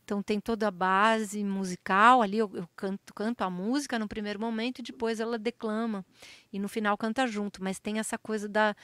[0.09, 4.39] Então tem toda a base musical, ali eu, eu, canto, canto a música no primeiro
[4.39, 6.03] momento e depois ela declama.
[6.51, 8.75] E no final canta junto, mas tem essa coisa da,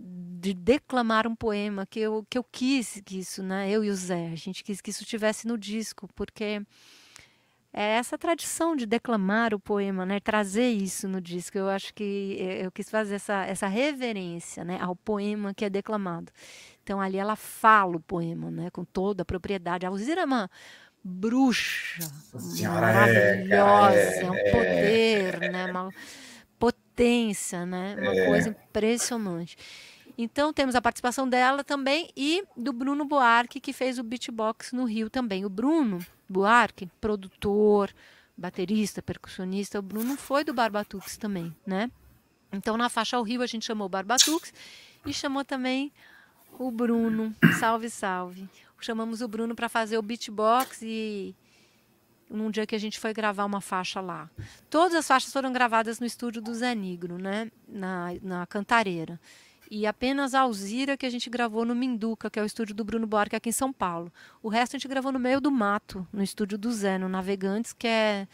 [0.00, 3.70] de declamar um poema que eu, que eu quis que isso, né?
[3.70, 6.62] Eu e o Zé, a gente quis que isso tivesse no disco, porque
[7.72, 10.20] é essa tradição de declamar o poema, né?
[10.20, 11.58] Trazer isso no disco.
[11.58, 14.78] Eu acho que eu quis fazer essa, essa reverência, né?
[14.80, 16.32] Ao poema que é declamado.
[16.82, 18.70] Então ali ela fala o poema, né?
[18.70, 19.84] Com toda a propriedade.
[19.84, 20.26] A Alzira é
[21.04, 22.02] bruxa
[22.60, 25.66] é, maravilhosa, é, é, um poder, é, né?
[25.66, 25.90] Uma,
[26.58, 27.96] potência, né?
[27.98, 28.26] Uma é.
[28.26, 29.56] coisa impressionante.
[30.16, 34.84] Então temos a participação dela também e do Bruno Buarque, que fez o beatbox no
[34.84, 35.44] Rio também.
[35.44, 37.94] O Bruno Buarque, produtor,
[38.36, 41.88] baterista, percussionista, o Bruno foi do Barbatux também, né?
[42.52, 44.52] Então na faixa ao Rio a gente chamou o Barbatux
[45.06, 45.92] e chamou também
[46.58, 47.32] o Bruno.
[47.60, 48.48] Salve, salve.
[48.80, 51.34] Chamamos o Bruno para fazer o beatbox e
[52.30, 54.30] num dia que a gente foi gravar uma faixa lá.
[54.68, 57.50] Todas as faixas foram gravadas no estúdio do Zé Negro, né?
[57.66, 59.20] Na, na Cantareira.
[59.70, 62.84] E apenas a Alzira que a gente gravou no Minduca, que é o estúdio do
[62.84, 64.10] Bruno Buarque aqui em São Paulo.
[64.42, 67.74] O resto a gente gravou no meio do mato, no estúdio do Zé, no Navegantes,
[67.74, 68.26] que é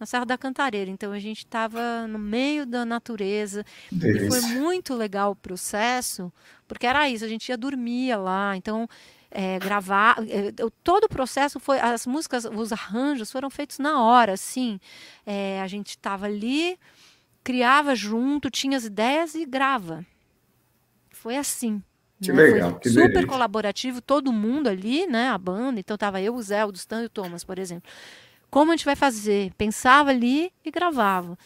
[0.00, 0.90] na Serra da Cantareira.
[0.90, 3.64] Então a gente estava no meio da natureza.
[3.92, 4.26] Delícia.
[4.26, 6.32] E foi muito legal o processo,
[6.66, 8.56] porque era isso, a gente ia dormir lá.
[8.56, 8.88] Então
[9.32, 10.18] é, gravar.
[10.28, 10.52] É,
[10.84, 11.80] todo o processo foi.
[11.80, 14.78] As músicas, os arranjos foram feitos na hora, assim.
[15.26, 16.78] É, a gente estava ali,
[17.42, 20.04] criava junto, tinha as ideias e grava.
[21.10, 21.82] Foi assim.
[22.20, 22.42] Que né?
[22.42, 23.26] legal, foi que super delícia.
[23.26, 25.28] colaborativo, todo mundo ali, né?
[25.28, 25.80] A banda.
[25.80, 27.90] Então tava eu, o Zé, o Dustan e o Thomas, por exemplo.
[28.50, 29.50] Como a gente vai fazer?
[29.56, 31.38] Pensava ali e gravava.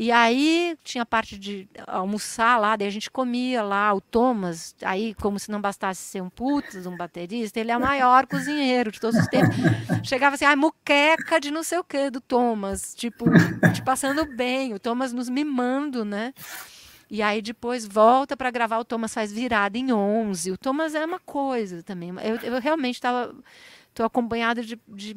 [0.00, 5.12] E aí tinha parte de almoçar lá, daí a gente comia lá, o Thomas, aí
[5.12, 8.98] como se não bastasse ser um putas, um baterista, ele é o maior cozinheiro de
[8.98, 9.54] todos os tempos.
[10.02, 13.26] Chegava assim, ai, muqueca de não sei o que do Thomas, tipo,
[13.74, 16.32] te passando bem, o Thomas nos mimando, né?
[17.10, 20.52] E aí depois volta para gravar, o Thomas faz virada em 11.
[20.52, 22.10] O Thomas é uma coisa também.
[22.22, 23.34] Eu, eu realmente estava
[24.00, 25.14] Estou acompanhada de, de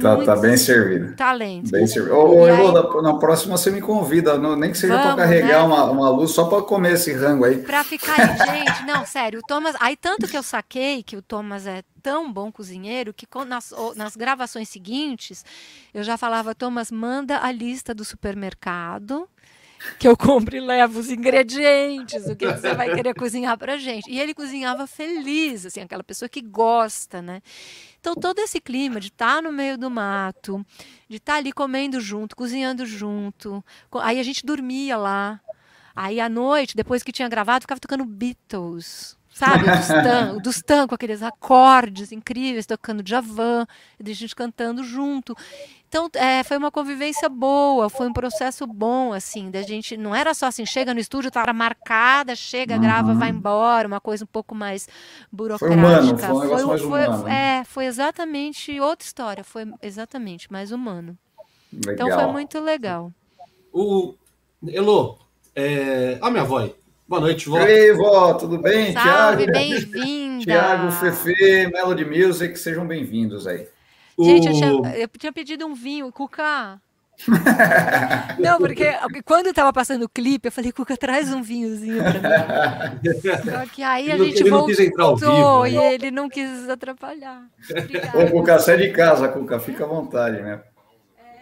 [0.00, 1.16] tá, tá bem servido.
[1.16, 1.68] Talento.
[1.72, 2.14] Bem servido.
[2.14, 3.02] Ô, aí...
[3.02, 5.64] na, próxima você me convida, não, nem que seja para carregar né?
[5.66, 7.58] uma, uma luz, só para comer esse rango aí.
[7.58, 9.74] Para ficar aí, gente, não, sério, o Thomas.
[9.80, 14.14] Aí tanto que eu saquei que o Thomas é tão bom cozinheiro que nas, nas
[14.14, 15.44] gravações seguintes
[15.92, 19.28] eu já falava, Thomas, manda a lista do supermercado
[19.98, 24.10] que eu compro e levo os ingredientes, o que você vai querer cozinhar para gente.
[24.10, 27.42] E ele cozinhava feliz, assim, aquela pessoa que gosta, né?
[28.00, 30.64] Então todo esse clima de estar tá no meio do mato,
[31.08, 33.62] de estar tá ali comendo junto, cozinhando junto,
[33.94, 35.40] aí a gente dormia lá.
[35.94, 39.64] Aí à noite, depois que tinha gravado, ficava tocando Beatles sabe?
[39.68, 43.66] O Dustan, o Dustan com aqueles acordes incríveis, tocando Javan,
[43.98, 45.36] e a gente cantando junto.
[45.88, 50.32] Então, é, foi uma convivência boa, foi um processo bom, assim, da gente, não era
[50.34, 52.80] só assim, chega no estúdio, tá marcada, chega, uhum.
[52.80, 54.88] grava, vai embora, uma coisa um pouco mais
[55.32, 55.68] burocrática.
[55.68, 57.28] Foi humano, foi um negócio foi, mais foi, humano.
[57.28, 61.18] É, foi exatamente outra história, foi exatamente mais humano.
[61.72, 61.92] Legal.
[61.94, 63.12] Então foi muito legal.
[63.72, 64.14] O
[64.68, 65.18] Elo,
[65.56, 66.18] é...
[66.20, 66.74] a minha avó aí.
[67.10, 67.58] Boa noite, vó.
[67.58, 68.92] Ei, vó, tudo bem?
[68.92, 70.44] Salve, bem-vinda.
[70.44, 73.66] Tiago, Fefe, Melody Music, sejam bem-vindos aí.
[74.16, 76.80] Gente, eu tinha, eu tinha pedido um vinho, Cuca.
[78.38, 78.84] Não, porque
[79.24, 83.10] quando eu tava passando o clipe, eu falei, Cuca, traz um vinhozinho pra mim.
[83.50, 85.94] Só que aí a ele gente ele voltou não quis entrar ao vivo, e né?
[85.94, 87.42] ele não quis atrapalhar.
[88.14, 90.60] Ô, Cuca, sai de casa, Cuca, fica à vontade, né?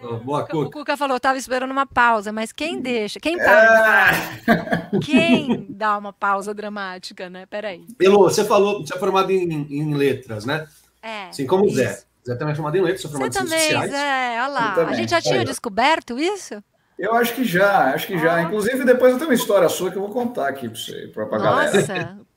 [0.00, 0.58] É, Boa, Cuca.
[0.58, 3.18] O Cuca falou, tava esperando uma pausa, mas quem deixa?
[3.18, 4.10] Quem para?
[4.46, 4.98] É.
[5.02, 7.46] Quem dá uma pausa dramática, né?
[7.46, 7.84] Peraí.
[8.00, 10.66] Elô, você falou, você é formado em, em letras, né?
[11.02, 11.28] É.
[11.28, 12.02] Assim como o Zé.
[12.26, 13.90] Zé também é formado em letras, sou formado Você em ciências também, sociais.
[13.90, 14.74] Zé, olha lá.
[14.88, 16.62] A gente já tinha descoberto isso?
[16.98, 18.42] Eu acho que já, acho que já.
[18.42, 21.24] Inclusive, depois eu tenho uma história sua que eu vou contar aqui para você, para
[21.24, 21.72] a galera.
[21.72, 22.18] Nossa,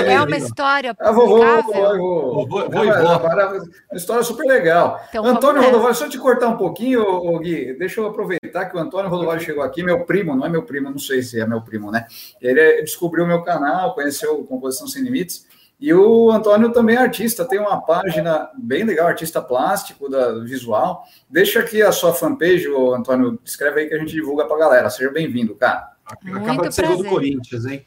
[0.00, 5.00] é, é, uma história vou, vou, vou, vou, vou, Uma história super legal.
[5.08, 8.80] Então, Antônio Rodovalho, só te cortar um pouquinho, ô, Gui, deixa eu aproveitar que o
[8.80, 11.60] Antônio Rodovalho chegou aqui, meu primo, não é meu primo, não sei se é meu
[11.60, 12.06] primo, né?
[12.40, 15.46] Ele descobriu o meu canal, conheceu Composição Sem Limites,
[15.78, 21.04] e o Antônio também é artista, tem uma página bem legal, artista plástico, da visual.
[21.28, 24.90] Deixa aqui a sua fanpage, Antônio, escreve aí que a gente divulga para a galera.
[24.90, 25.92] Seja bem-vindo, cara.
[26.06, 27.84] Acaba de ser do Corinthians, hein?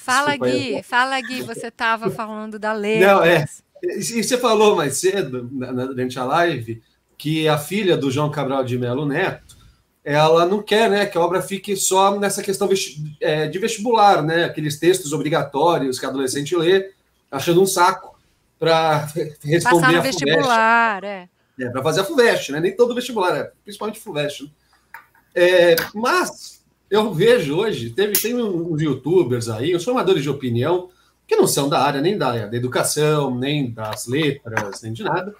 [0.00, 3.00] Fala, Gui, fala, Gui, você estava falando da lei.
[3.00, 3.44] Não, é.
[3.82, 6.82] E você falou mais cedo, durante a live,
[7.18, 9.58] que a filha do João Cabral de Melo Neto,
[10.02, 12.66] ela não quer né, que a obra fique só nessa questão
[13.20, 14.44] é, de vestibular, né?
[14.44, 16.92] Aqueles textos obrigatórios que a adolescente lê,
[17.30, 18.18] achando um saco
[18.58, 19.06] para
[19.44, 21.28] responder Passar no a vestibular, é.
[21.60, 22.60] é para fazer a FUVEST, né?
[22.60, 24.44] Nem todo vestibular, é, principalmente FUVEST.
[24.44, 24.50] Né?
[25.34, 26.59] É, mas
[26.90, 30.88] eu vejo hoje, teve, tem uns youtubers aí, os formadores de opinião,
[31.26, 35.32] que não são da área nem da, da educação, nem das letras, nem de nada,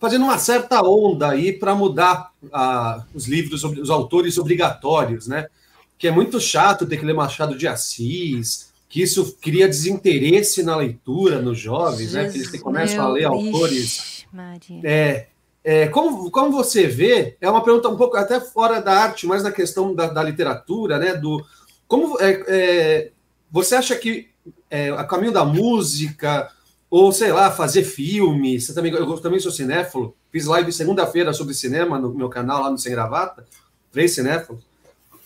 [0.00, 5.48] fazendo uma certa onda aí para mudar ah, os livros, os autores obrigatórios, né?
[5.98, 10.76] Que é muito chato ter que ler Machado de Assis, que isso cria desinteresse na
[10.76, 12.30] leitura nos jovens, Jesus, né?
[12.30, 14.24] Que eles começam a ler autores.
[14.32, 14.80] Maria.
[14.84, 15.28] É,
[15.68, 19.42] é, como, como você vê, é uma pergunta um pouco até fora da arte, mas
[19.42, 21.12] na questão da, da literatura, né?
[21.14, 21.44] Do,
[21.88, 23.10] como é, é,
[23.50, 24.28] você acha que
[24.70, 26.52] é, a caminho da música,
[26.88, 31.52] ou sei lá, fazer filme, você também, eu também sou cinéfilo, fiz live segunda-feira sobre
[31.52, 33.44] cinema no meu canal lá no Sem Gravata,
[33.90, 34.62] três cinéfilos.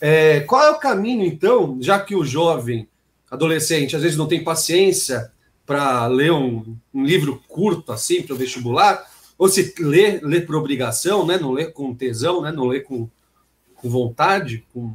[0.01, 2.89] É, qual é o caminho, então, já que o jovem,
[3.31, 5.31] adolescente, às vezes não tem paciência
[5.67, 9.07] para ler um, um livro curto assim para o vestibular?
[9.41, 11.39] Ou se lê, lê por obrigação, né?
[11.39, 12.53] não lê com tesão, né?
[12.53, 13.09] não lê com,
[13.75, 14.67] com vontade.
[14.71, 14.95] Com...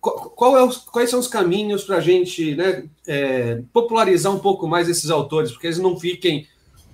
[0.00, 4.66] Qual, é os, quais são os caminhos para a gente né, é, popularizar um pouco
[4.66, 6.48] mais esses autores, porque eles não fiquem.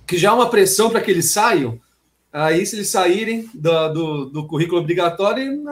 [0.05, 1.79] que já há uma pressão para que eles saiam.
[2.31, 5.63] Aí, se eles saírem do, do, do currículo obrigatório,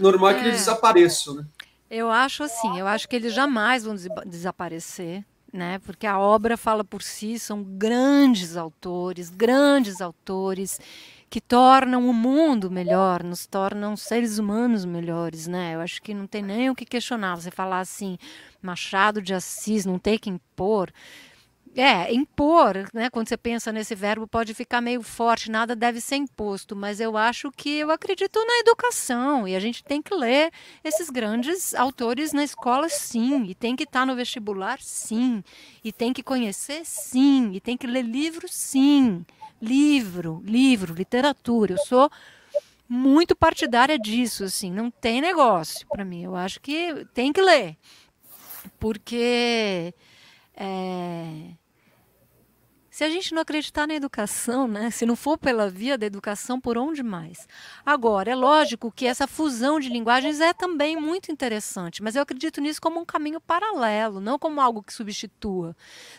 [0.00, 0.58] normal é que eles é.
[0.58, 1.34] desapareçam.
[1.34, 1.44] Né?
[1.90, 5.78] Eu acho assim, eu acho que eles jamais vão desaparecer né?
[5.80, 10.80] Porque a obra fala por si, são grandes autores, grandes autores
[11.28, 15.74] que tornam o mundo melhor, nos tornam seres humanos melhores, né?
[15.74, 17.36] Eu acho que não tem nem o que questionar.
[17.36, 18.18] Você falar assim,
[18.60, 20.92] Machado de Assis, não tem que impor.
[21.74, 23.08] É, impor, né?
[23.08, 27.16] Quando você pensa nesse verbo, pode ficar meio forte, nada deve ser imposto, mas eu
[27.16, 30.52] acho que eu acredito na educação e a gente tem que ler
[30.84, 35.42] esses grandes autores na escola, sim, e tem que estar no vestibular, sim,
[35.82, 39.24] e tem que conhecer, sim, e tem que ler livros, sim.
[39.60, 41.74] Livro, livro, literatura.
[41.74, 42.10] Eu sou
[42.88, 46.24] muito partidária disso, assim, não tem negócio para mim.
[46.24, 47.78] Eu acho que tem que ler,
[48.78, 49.94] porque
[50.54, 51.54] é,
[53.02, 56.60] se a gente não acreditar na educação, né, se não for pela via da educação,
[56.60, 57.48] por onde mais?
[57.84, 62.60] Agora, é lógico que essa fusão de linguagens é também muito interessante, mas eu acredito
[62.60, 65.74] nisso como um caminho paralelo, não como algo que substitua.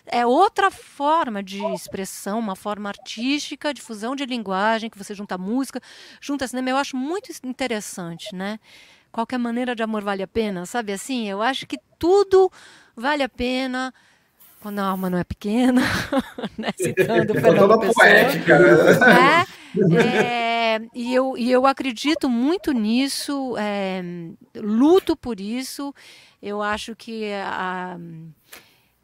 [0.05, 5.38] É outra forma de expressão, uma forma artística, de fusão de linguagem, que você junta
[5.38, 5.79] música,
[6.19, 8.59] junta cinema, eu acho muito interessante, né?
[9.09, 11.29] Qualquer maneira de amor vale a pena, sabe assim?
[11.29, 12.51] Eu acho que tudo
[12.93, 13.93] vale a pena
[14.64, 15.82] quando a alma não é pequena,
[16.57, 16.70] né?
[16.78, 17.93] citando Fernando Pessoa.
[17.93, 19.45] Poética, né?
[19.97, 24.01] É, é, e, eu, e eu acredito muito nisso, é,
[24.55, 25.93] luto por isso.
[26.41, 27.97] Eu acho que a,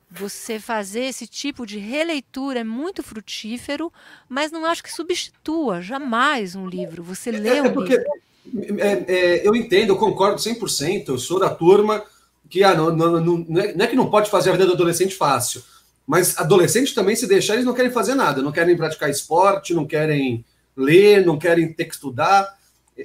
[0.09, 3.91] você fazer esse tipo de releitura é muito frutífero,
[4.29, 7.03] mas não acho que substitua jamais um livro.
[7.03, 8.81] Você lê é, um porque, livro.
[8.81, 12.01] É, é, eu entendo, eu concordo 100%, eu sou da turma
[12.49, 14.73] que ah, não, não, não, é, não é que não pode fazer a vida do
[14.73, 15.63] adolescente fácil,
[16.07, 19.85] mas adolescentes também, se deixar, eles não querem fazer nada, não querem praticar esporte, não
[19.85, 20.43] querem
[20.75, 22.57] ler, não querem ter que estudar.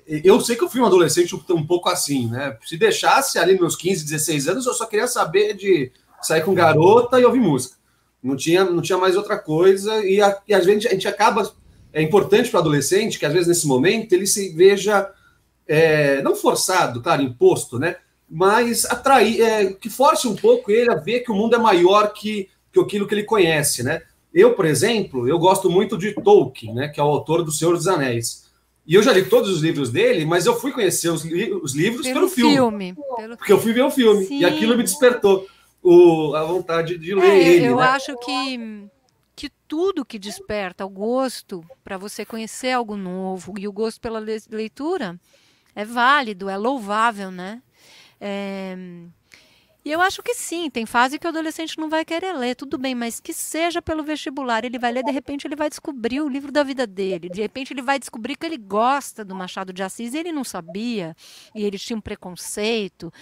[0.07, 2.57] Eu sei que eu fui um adolescente um pouco assim, né?
[2.65, 5.93] Se deixasse ali meus 15, 16 anos, eu só queria saber de
[6.23, 7.77] sair com garota e ouvir música.
[8.23, 11.53] Não tinha, não tinha mais outra coisa, e, a, e às vezes a gente acaba.
[11.93, 15.09] É importante para o adolescente que, às vezes, nesse momento, ele se veja,
[15.69, 17.97] é, não forçado, claro, imposto, né?
[18.29, 22.13] Mas atrair, é, que force um pouco ele a ver que o mundo é maior
[22.13, 24.03] que, que aquilo que ele conhece, né?
[24.33, 27.75] Eu, por exemplo, eu gosto muito de Tolkien, né, que é o autor do Senhor
[27.75, 28.45] dos Anéis.
[28.87, 31.75] E eu já li todos os livros dele, mas eu fui conhecer os, li os
[31.75, 32.55] livros pelo, pelo filme.
[32.55, 32.97] filme.
[33.17, 33.37] Pelo...
[33.37, 34.27] Porque eu fui ver o filme.
[34.27, 34.41] Sim.
[34.41, 35.47] E aquilo me despertou
[35.83, 37.67] o, a vontade de ler é, ele.
[37.67, 37.85] Eu né?
[37.85, 38.89] acho que,
[39.37, 44.19] que tudo que desperta o gosto para você conhecer algo novo e o gosto pela
[44.19, 45.19] leitura
[45.75, 47.63] é válido, é louvável, né?
[48.27, 48.75] É...
[49.85, 52.79] E eu acho que sim, tem fase que o adolescente não vai querer ler, tudo
[52.79, 56.29] bem, mas que seja pelo vestibular, ele vai ler, de repente ele vai descobrir o
[56.29, 59.83] livro da vida dele, de repente ele vai descobrir que ele gosta do Machado de
[59.83, 61.15] Assis e ele não sabia,
[61.55, 63.13] e ele tinha um preconceito.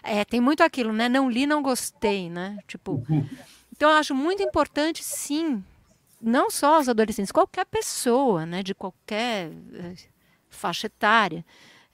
[0.00, 1.08] É, tem muito aquilo, né?
[1.08, 2.56] Não li, não gostei, né?
[2.68, 3.04] Tipo,
[3.72, 5.60] então eu acho muito importante, sim,
[6.20, 9.94] não só os adolescentes, qualquer pessoa, né, de qualquer eh,
[10.48, 11.44] faixa etária,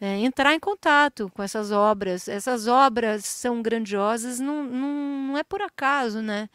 [0.00, 2.28] é, entrar em contato com essas obras.
[2.28, 4.88] Essas obras são grandiosas, não, não,
[5.28, 6.48] não é por acaso, né?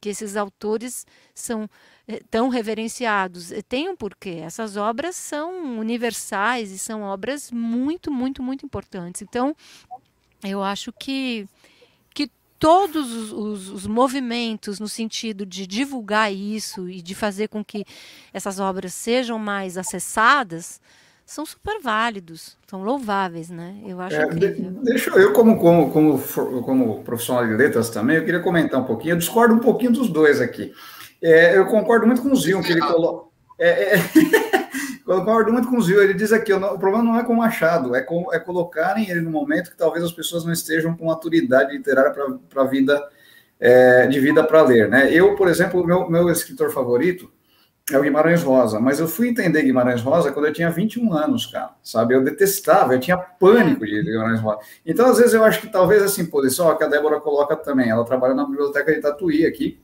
[0.00, 1.68] Que esses autores são
[2.06, 3.52] é, tão reverenciados.
[3.68, 4.40] Tem um porquê.
[4.42, 9.22] Essas obras são universais e são obras muito, muito, muito importantes.
[9.22, 9.54] Então,
[10.42, 11.48] eu acho que
[12.58, 17.84] todos os, os, os, movimentos no sentido de divulgar isso e de fazer com que
[18.32, 20.80] essas obras sejam mais acessadas
[21.28, 23.76] são super válidos, são louváveis, né?
[23.86, 24.48] Eu acho é, de,
[24.82, 26.18] Deixa eu, como, como, como,
[26.62, 30.08] como profissional de letras também, eu queria comentar um pouquinho, eu discordo um pouquinho dos
[30.08, 30.72] dois aqui.
[31.22, 33.28] É, eu concordo muito com o Zion, que ele coloca.
[33.58, 34.02] É, é...
[35.06, 37.36] eu concordo muito com o Zio, ele diz aqui, o problema não é com o
[37.36, 41.04] Machado, é, com, é colocarem ele no momento que talvez as pessoas não estejam com
[41.04, 42.10] maturidade literária
[42.48, 43.06] para a vida,
[43.60, 45.12] é, de vida para ler, né?
[45.12, 47.30] Eu, por exemplo, meu, meu escritor favorito
[47.90, 51.46] é o Guimarães Rosa, mas eu fui entender Guimarães Rosa quando eu tinha 21 anos,
[51.46, 52.14] cara, sabe?
[52.14, 54.60] Eu detestava, eu tinha pânico de Guimarães Rosa.
[54.84, 58.04] Então, às vezes, eu acho que talvez essa imposição, que a Débora coloca também, ela
[58.04, 59.80] trabalha na biblioteca de Tatuí aqui,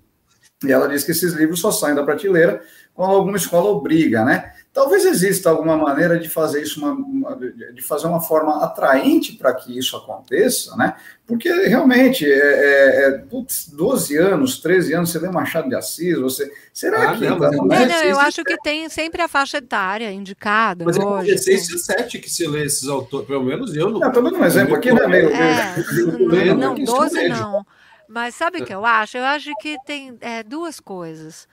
[0.62, 2.62] e ela diz que esses livros só saem da prateleira
[2.94, 4.52] quando alguma escola obriga, né?
[4.75, 9.55] Talvez exista alguma maneira de fazer isso, uma, uma de fazer uma forma atraente para
[9.55, 10.97] que isso aconteça, né?
[11.25, 16.18] Porque realmente, é, é, é putz, 12 anos, 13 anos, você lê Machado de Assis,
[16.18, 16.53] você.
[16.72, 17.25] Será ah, que.
[17.25, 20.85] Não, tá, não, é, não, eu acho que tem sempre a faixa etária indicada.
[20.85, 21.31] Mas lógico.
[21.31, 24.05] é 16 e 7 que se lê esses autores, pelo menos eu não.
[24.05, 25.07] Estou dando um exemplo aqui, né?
[25.07, 25.77] Meio, é,
[26.18, 27.64] meio, não, não, 12 não.
[28.09, 29.16] Mas sabe o que eu acho?
[29.16, 31.47] Eu acho que tem é, duas coisas.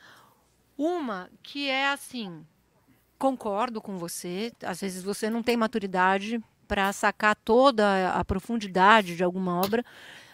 [0.76, 2.44] Uma que é assim,
[3.22, 9.24] concordo com você, às vezes você não tem maturidade para sacar toda a profundidade de
[9.24, 9.86] alguma obra,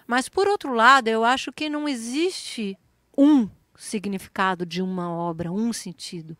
[0.07, 2.77] mas por outro lado, eu acho que não existe
[3.17, 6.37] um significado de uma obra, um sentido.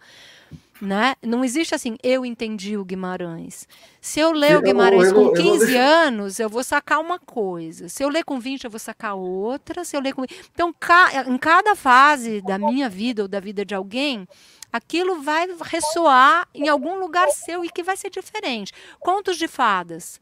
[0.80, 1.16] Né?
[1.22, 3.68] Não existe assim, eu entendi o Guimarães.
[4.00, 7.90] Se eu ler o Guimarães com 15 anos, eu vou sacar uma coisa.
[7.90, 9.84] Se eu ler com 20, eu vou sacar outra.
[9.84, 10.24] Se eu ler com...
[10.54, 10.74] Então,
[11.28, 14.28] em cada fase da minha vida ou da vida de alguém,
[14.72, 18.74] aquilo vai ressoar em algum lugar seu e que vai ser diferente.
[19.00, 20.20] Contos de fadas.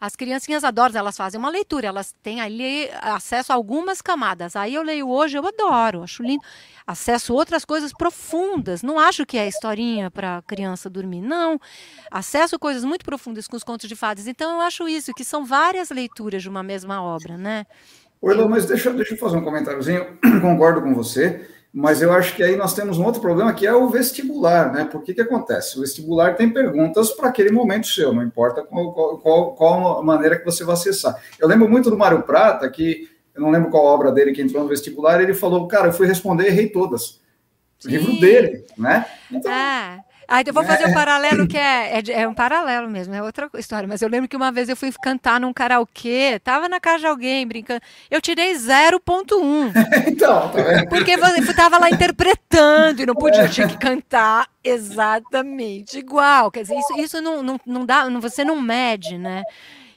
[0.00, 4.56] As criancinhas adoram, elas fazem uma leitura, elas têm ali acesso a algumas camadas.
[4.56, 6.42] Aí eu leio hoje, eu adoro, acho lindo.
[6.86, 8.82] Acesso outras coisas profundas.
[8.82, 11.60] Não acho que é historinha para criança dormir, não.
[12.10, 14.26] Acesso coisas muito profundas com os contos de fadas.
[14.26, 17.66] Então eu acho isso, que são várias leituras de uma mesma obra, né?
[18.20, 20.18] Oi, Lu, mas deixa, deixa eu fazer um comentáriozinho.
[20.40, 21.48] Concordo com você.
[21.78, 24.88] Mas eu acho que aí nós temos um outro problema que é o vestibular, né?
[24.90, 25.76] Porque que acontece?
[25.76, 30.44] O vestibular tem perguntas para aquele momento seu, não importa qual, qual, qual, maneira que
[30.46, 31.22] você vai acessar.
[31.38, 34.62] Eu lembro muito do Mário Prata, que eu não lembro qual obra dele que entrou
[34.62, 37.20] no vestibular, ele falou, cara, eu fui responder, errei todas.
[37.84, 39.04] O livro dele, né?
[39.30, 39.98] Então, ah.
[40.28, 40.94] Aí eu vou fazer um é.
[40.94, 43.86] paralelo que é, é, é, um paralelo mesmo, é outra história.
[43.86, 47.06] Mas eu lembro que uma vez eu fui cantar num karaokê, tava na casa de
[47.06, 49.72] alguém brincando, eu tirei 0.1.
[50.08, 50.88] então, tá vendo?
[50.88, 53.48] Porque você tava lá interpretando e não podia, é.
[53.48, 56.50] tinha que cantar exatamente igual.
[56.50, 59.44] Quer dizer, isso, isso não, não, não dá, você não mede, né?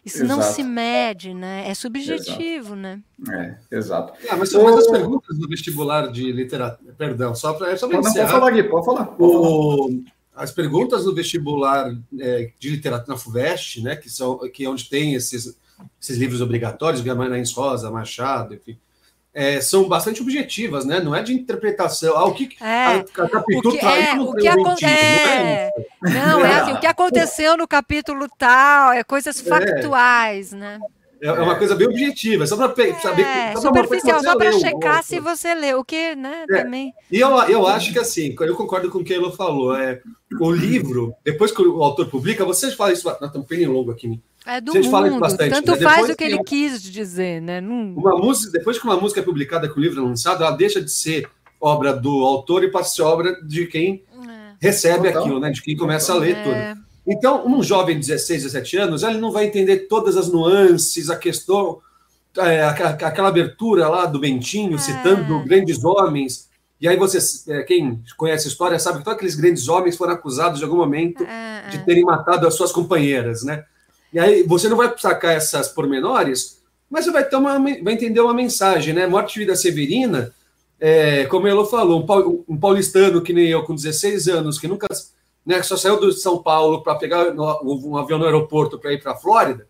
[0.05, 0.39] Isso exato.
[0.39, 1.65] não se mede, né?
[1.67, 2.75] É subjetivo, exato.
[2.75, 2.99] né?
[3.29, 4.13] É, exato.
[4.29, 6.93] Ah, mas, mas as perguntas do vestibular de literatura.
[6.97, 7.75] Perdão, só para.
[7.75, 9.05] Só não, pode falar aqui, pode falar.
[9.05, 14.39] Pode o, falar as perguntas do vestibular é, de literatura na FUVEST, né, que, são,
[14.53, 15.59] que é onde tem esses,
[16.01, 18.79] esses livros obrigatórios, Guimarães Rosa, Machado, enfim,
[19.33, 20.99] é, são bastante objetivas, né?
[20.99, 22.17] Não é de interpretação.
[22.17, 25.71] Ah, o que, é, a, a capítulo o que, é, o que acontece é,
[26.01, 29.43] não, é assim, o que aconteceu no capítulo tal, é coisas é.
[29.43, 30.79] factuais, né?
[31.21, 33.25] É, é uma coisa bem objetiva, só para é, saber.
[33.53, 36.63] Só superficial, só para checar se você leu, o que, né, é.
[36.63, 36.93] também.
[37.11, 39.75] E eu, eu acho que assim, eu concordo com o que ele falou.
[39.75, 40.01] É,
[40.39, 43.05] o livro, depois que o autor publica, vocês falam isso.
[43.07, 44.19] Nós estamos bem longo aqui.
[44.45, 45.77] É do mundo, fala bastante, tanto né?
[45.77, 47.59] faz o que ele que quis dizer, né?
[47.59, 47.93] Não...
[47.93, 50.81] Uma música, depois que uma música é publicada, que o livro é lançado, ela deixa
[50.81, 54.53] de ser obra do autor e passa a ser obra de quem é.
[54.59, 55.51] recebe então, aquilo, né?
[55.51, 56.88] De quem começa a ler tudo.
[57.09, 61.15] Então, um jovem de 16, 17 anos, ele não vai entender todas as nuances, a
[61.15, 61.79] questão,
[62.37, 64.77] é, aquela abertura lá do Bentinho, é.
[64.77, 66.47] citando grandes homens.
[66.79, 67.17] E aí você,
[67.51, 70.77] é, quem conhece a história sabe que todos aqueles grandes homens foram acusados de algum
[70.77, 71.79] momento É, de é.
[71.81, 73.65] terem matado as suas companheiras, né?
[74.13, 78.21] E aí você não vai sacar essas pormenores, mas você vai, ter uma, vai entender
[78.21, 79.07] uma mensagem, né?
[79.07, 80.31] Morte de vida severina,
[80.79, 84.67] é, como a Elô falou, um, um paulistano que nem eu, com 16 anos, que
[84.67, 84.87] nunca
[85.49, 87.33] né, só saiu de São Paulo para pegar
[87.63, 89.67] um avião no aeroporto para ir para a Flórida,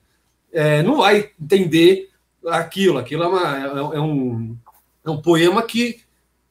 [0.51, 2.09] é, não vai entender
[2.45, 2.97] aquilo.
[2.97, 4.57] Aquilo é, uma- é um,
[5.05, 6.01] é um poema que,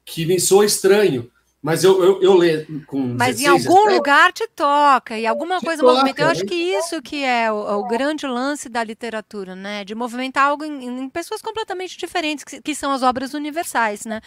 [0.03, 1.31] que me soa estranho.
[1.61, 5.27] Mas eu, eu, eu leio com Mas em 16, algum 17, lugar te toca, e
[5.27, 6.23] alguma Te coisa toca, movimenta.
[6.23, 6.47] Eu acho né?
[6.47, 9.85] que isso que é o, o grande lance da literatura, né?
[9.85, 14.21] De movimentar algo em, em pessoas completamente diferentes, que, que são as obras universais, né?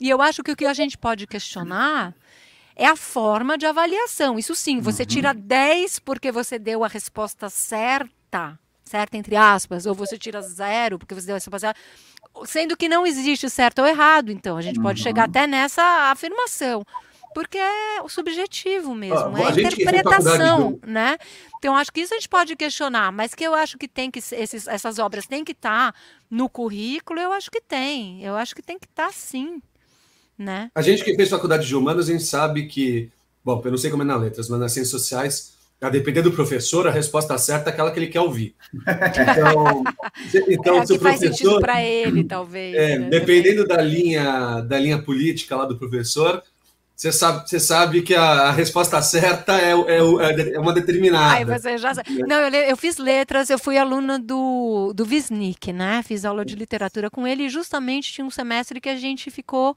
[0.00, 2.14] E eu acho que o que a gente pode questionar
[2.82, 4.38] é a forma de avaliação.
[4.38, 9.94] Isso sim, você tira 10 porque você deu a resposta certa, certa entre aspas, ou
[9.94, 11.80] você tira zero porque você deu a resposta certa.
[12.46, 16.82] Sendo que não existe certo ou errado, então a gente pode chegar até nessa afirmação.
[17.32, 21.16] Porque é o subjetivo mesmo, Ah, é a faculdade interpretação, do- né?
[21.58, 24.18] Então acho que isso a gente pode questionar, mas que eu acho que tem que
[24.18, 25.94] esses, essas obras têm que estar
[26.28, 28.20] no currículo, eu acho que tem.
[28.24, 29.62] Eu acho que tem que estar sim,
[30.40, 30.70] né?
[30.74, 33.10] A gente que fez faculdade de humanos, a gente sabe que,
[33.44, 36.32] bom, eu não sei como é na letras, mas nas ciências sociais, a depender do
[36.32, 38.54] professor, a resposta certa é aquela que ele quer ouvir.
[38.74, 39.84] Então,
[40.48, 42.74] então é se que o faz sentido professor, para ele, talvez.
[42.74, 43.08] é, né?
[43.08, 46.42] dependendo da linha, da linha política lá do professor,
[47.00, 51.58] você sabe, você sabe que a, resposta certa é, é, o- é uma Ai, determinada.
[51.58, 52.22] você já sabe.
[52.28, 56.02] Não, eu, eu fiz letras, eu fui aluna do, do Wisnik, né?
[56.02, 59.74] Fiz aula de literatura com ele e justamente tinha um semestre que a gente ficou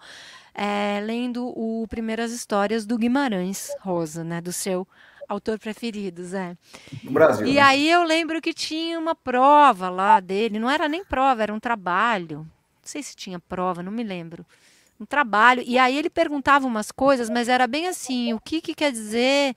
[0.54, 4.39] é, lendo o Primeiras Histórias do Guimarães Rosa, né?
[4.39, 4.88] Do seu
[5.28, 6.56] autor preferido, Zé.
[7.04, 7.47] No Brasil.
[7.47, 7.62] E né?
[7.62, 11.60] aí eu lembro que tinha uma prova lá dele, não era nem prova, era um
[11.60, 12.39] trabalho.
[12.39, 12.47] Não
[12.84, 14.45] sei se tinha prova, não me lembro.
[14.99, 15.64] Um trabalho.
[15.66, 19.56] E aí ele perguntava umas coisas, mas era bem assim, o que, que quer dizer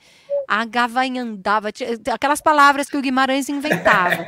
[0.49, 1.71] agavanhandava,
[2.13, 4.27] aquelas palavras que o Guimarães inventava.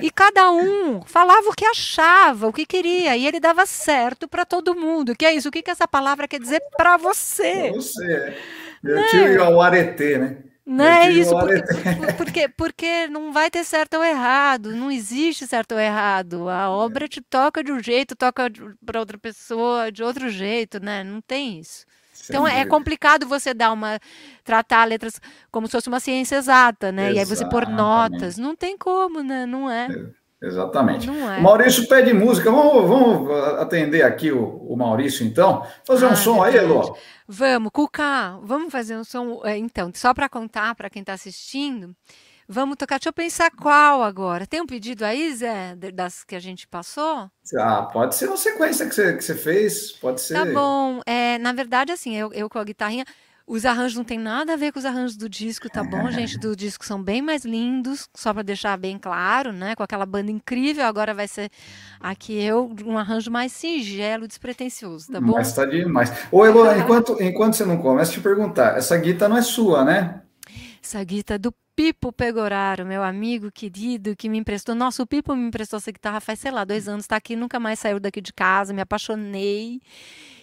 [0.00, 4.44] E cada um falava o que achava, o que queria, e ele dava certo para
[4.44, 5.14] todo mundo.
[5.14, 5.48] Que é isso?
[5.48, 7.70] O que, que essa palavra quer dizer para você?
[7.70, 8.36] Você, é.
[8.84, 10.36] eu tive o aretê, né?
[10.64, 11.62] Não é tive isso, porque,
[12.16, 16.48] porque, porque não vai ter certo ou errado, não existe certo ou errado.
[16.48, 18.50] A obra te toca de um jeito, toca
[18.84, 21.02] para outra pessoa de outro jeito, né?
[21.02, 21.84] Não tem isso.
[22.28, 23.98] Então é complicado você dar uma
[24.44, 25.20] tratar letras
[25.50, 27.12] como se fosse uma ciência exata, né?
[27.12, 27.76] E aí você pôr Exatamente.
[27.76, 29.46] notas, não tem como, né?
[29.46, 29.88] Não é.
[30.42, 31.08] Exatamente.
[31.08, 31.12] É.
[31.12, 32.50] O Maurício pede música.
[32.50, 35.64] Vamos, vamos atender aqui o, o Maurício, então.
[35.86, 36.72] Fazer um Ah, som aí, verdade.
[36.72, 36.96] Elô.
[37.28, 39.40] Vamos, Cuca, vamos fazer um som.
[39.44, 41.94] é, Então, só para contar para quem está assistindo,
[42.52, 42.98] vamos tocar.
[42.98, 44.46] Deixa eu pensar qual agora.
[44.46, 47.30] Tem um pedido aí, Zé, das que a gente passou?
[47.58, 50.34] Ah, pode ser uma sequência que você, que você fez, pode ser.
[50.34, 51.00] Tá bom.
[51.06, 53.04] É, na verdade, assim, eu, eu com a guitarrinha.
[53.44, 56.38] Os arranjos não tem nada a ver com os arranjos do disco, tá bom, gente?
[56.38, 59.74] Do disco são bem mais lindos, só para deixar bem claro, né?
[59.74, 60.84] Com aquela banda incrível.
[60.84, 61.50] Agora vai ser
[61.98, 65.32] aqui eu, um arranjo mais singelo, despretensioso, tá bom?
[65.32, 66.12] Mas tá demais.
[66.30, 68.76] Ô, Elô, enquanto, enquanto você não começa, te perguntar.
[68.76, 70.22] Essa guitarra não é sua, né?
[70.82, 74.74] Essa guitarra do Pipo Pegoraro, meu amigo querido, que me emprestou.
[74.74, 77.06] Nossa, o Pipo me emprestou essa guitarra faz, sei lá, dois anos.
[77.06, 79.80] Tá aqui, nunca mais saiu daqui de casa, me apaixonei.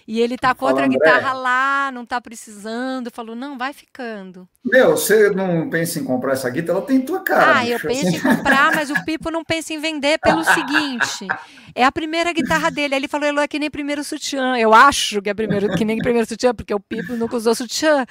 [0.09, 3.11] E ele tá com outra guitarra lá, não tá precisando.
[3.11, 4.49] Falou, não, vai ficando.
[4.65, 6.79] Meu, você não pensa em comprar essa guitarra?
[6.79, 7.59] Ela tem tua cara.
[7.59, 8.17] Ah, eu bicho, penso assim.
[8.17, 11.27] em comprar, mas o Pipo não pensa em vender pelo seguinte:
[11.75, 12.95] é a primeira guitarra dele.
[12.95, 14.57] Aí ele falou, Elô, é que nem primeiro sutiã.
[14.57, 18.03] Eu acho que é primeiro, que nem primeiro sutiã, porque o Pipo nunca usou sutiã.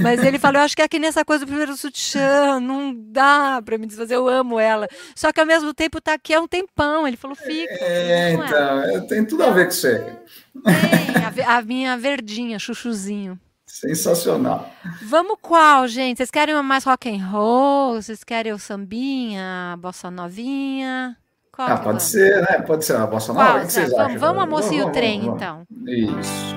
[0.00, 2.94] Mas ele falou, eu acho que é que nem essa coisa do primeiro sutiã, não
[2.94, 4.86] dá pra me desfazer, eu amo ela.
[5.16, 7.08] Só que ao mesmo tempo tá aqui há um tempão.
[7.08, 7.74] Ele falou, fica.
[7.80, 8.32] É, é?
[8.34, 10.06] então, é, tem tudo a ver com você.
[11.34, 13.38] Tem, a, a minha verdinha, chuchuzinho.
[13.66, 14.68] Sensacional.
[15.02, 16.18] Vamos qual, gente?
[16.18, 17.94] Vocês querem uma mais rock and roll?
[18.02, 21.16] Vocês querem o sambinha, a bossa novinha?
[21.52, 22.02] Qual Ah, pode vamos?
[22.02, 22.62] ser, né?
[22.62, 23.46] Pode ser a bossa nova.
[23.52, 24.18] Qual, o que vocês Vamos, acham?
[24.18, 25.62] vamos a moça e o trem, vamos, então.
[25.86, 26.56] Isso.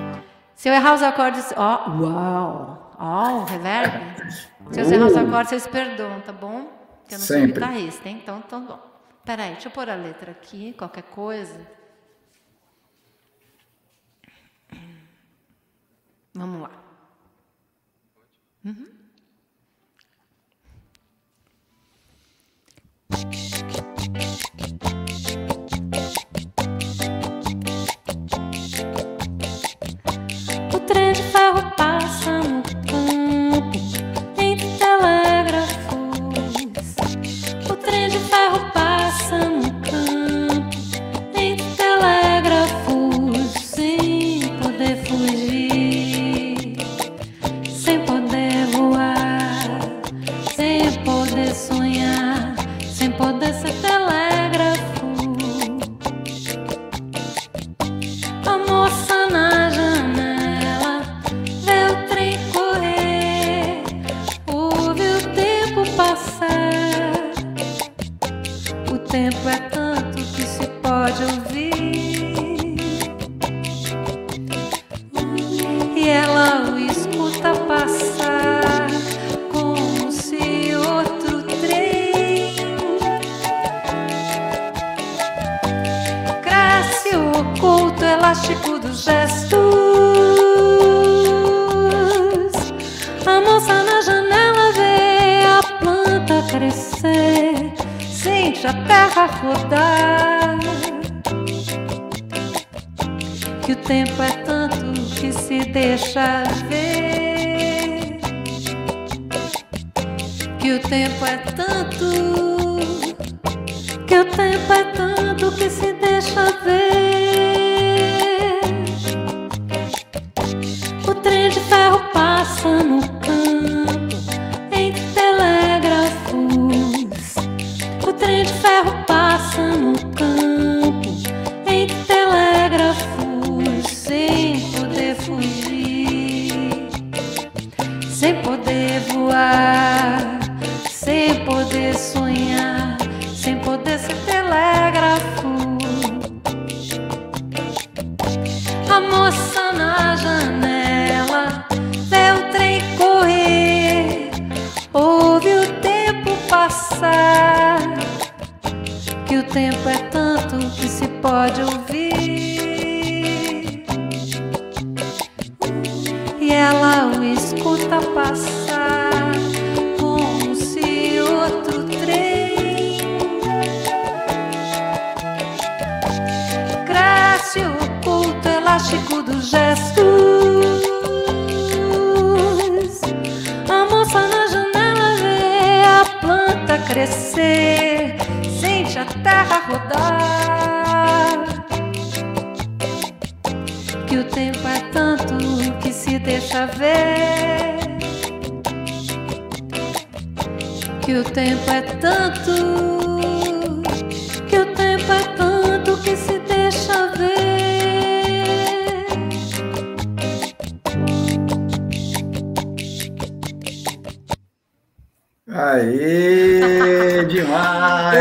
[0.55, 1.53] Se eu errar os acordes.
[1.55, 2.95] Ó, uau!
[2.99, 3.91] Ó, o reverb.
[4.71, 6.67] Se eu errar os acordes, vocês perdoam, tá bom?
[7.01, 7.53] Porque eu não sou Sempre.
[7.53, 8.19] guitarrista, hein?
[8.23, 8.79] Então, então bom.
[9.25, 11.59] Peraí, deixa eu pôr a letra aqui, qualquer coisa.
[16.35, 16.71] Vamos lá.
[18.65, 18.87] Uhum.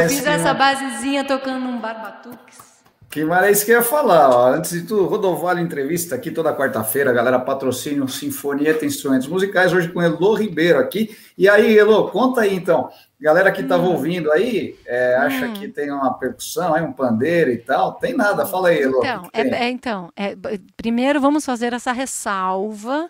[0.02, 2.72] Eu fiz que essa basezinha tocando um barbatuques.
[3.12, 4.54] Que mara é isso que eu ia falar, ó.
[4.54, 9.90] Antes de tudo, Rodovalho Entrevista aqui toda quarta-feira, galera, patrocínio Sinfonia tem instrumentos musicais, hoje
[9.90, 11.14] com Elô Ribeiro aqui.
[11.36, 12.88] E aí, Elô, conta aí então.
[13.20, 15.52] Galera que estava ouvindo aí, é, acha Hum.
[15.52, 17.92] que tem uma percussão, aí um pandeiro e tal.
[17.92, 19.00] Tem nada, fala aí, Elô.
[19.00, 20.34] Então, que que é, é, então é,
[20.74, 23.08] primeiro vamos fazer essa ressalva,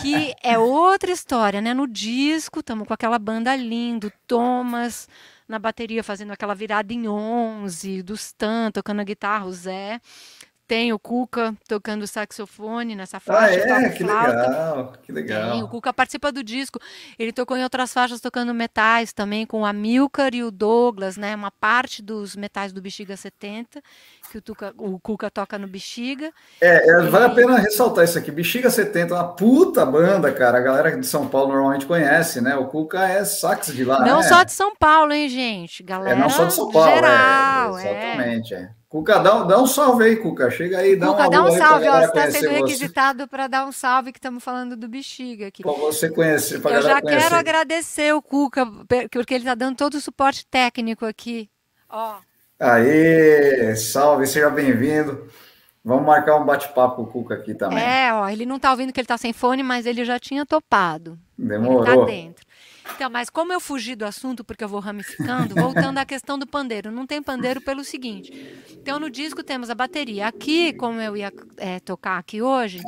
[0.00, 1.74] que é outra história, né?
[1.74, 5.08] No disco, estamos com aquela banda linda, Thomas
[5.52, 10.00] na bateria fazendo aquela virada em 11, do Stan tocando a guitarra, o Zé.
[10.72, 13.66] Tem o Cuca tocando saxofone nessa Ah, faixa, é?
[13.66, 14.32] toca Que flauta.
[14.32, 15.68] legal, que Tem, o legal.
[15.68, 16.78] Cuca participa do disco.
[17.18, 21.36] Ele tocou em outras faixas tocando metais também, com o Amilcar e o Douglas, né?
[21.36, 23.82] Uma parte dos metais do Bexiga 70,
[24.30, 26.32] que o, Tuca- o Cuca toca no Bexiga.
[26.58, 28.30] É, é, vale a pena ressaltar isso aqui.
[28.30, 30.56] Bexiga 70 é uma puta banda, cara.
[30.56, 32.56] A galera de São Paulo normalmente conhece, né?
[32.56, 34.22] O Cuca é sax de lá, Não né?
[34.22, 35.82] só de São Paulo, hein, gente?
[35.82, 37.84] É, Galera não só de São Paulo, geral, é.
[37.86, 38.14] é.
[38.14, 38.70] Exatamente, é.
[38.92, 40.50] Cuca, dá, um- dá um salve aí, Cuca.
[40.50, 42.00] Chega aí, dá Cuca, uma dá um salve, ó.
[42.02, 45.62] está sendo requisitado para dar um salve, que estamos falando do Bexiga aqui.
[45.62, 47.22] Pra você conhecer, pra Eu já conhecer.
[47.22, 48.66] quero agradecer o Cuca,
[49.10, 51.48] porque ele está dando todo o suporte técnico aqui.
[51.88, 52.16] Ó.
[52.60, 55.26] Aê, salve, seja bem-vindo.
[55.82, 57.82] Vamos marcar um bate-papo com o Cuca aqui também.
[57.82, 60.44] É, ó, ele não tá ouvindo que ele tá sem fone, mas ele já tinha
[60.44, 61.18] topado.
[61.38, 62.04] Ele tá Demorou.
[62.04, 62.44] dentro.
[62.94, 66.46] Então, mas como eu fugi do assunto porque eu vou ramificando, voltando à questão do
[66.46, 66.90] pandeiro.
[66.90, 68.32] Não tem pandeiro pelo seguinte.
[68.70, 70.26] Então, no disco temos a bateria.
[70.26, 72.80] Aqui, como eu ia é, tocar aqui hoje,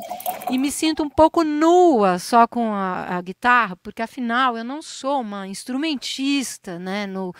[0.49, 4.81] e me sinto um pouco nua só com a, a guitarra, porque afinal eu não
[4.81, 7.07] sou uma instrumentista, né?
[7.07, 7.33] No,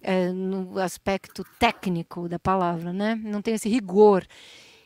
[0.00, 3.20] é, no aspecto técnico da palavra, né?
[3.22, 4.26] Não tenho esse rigor.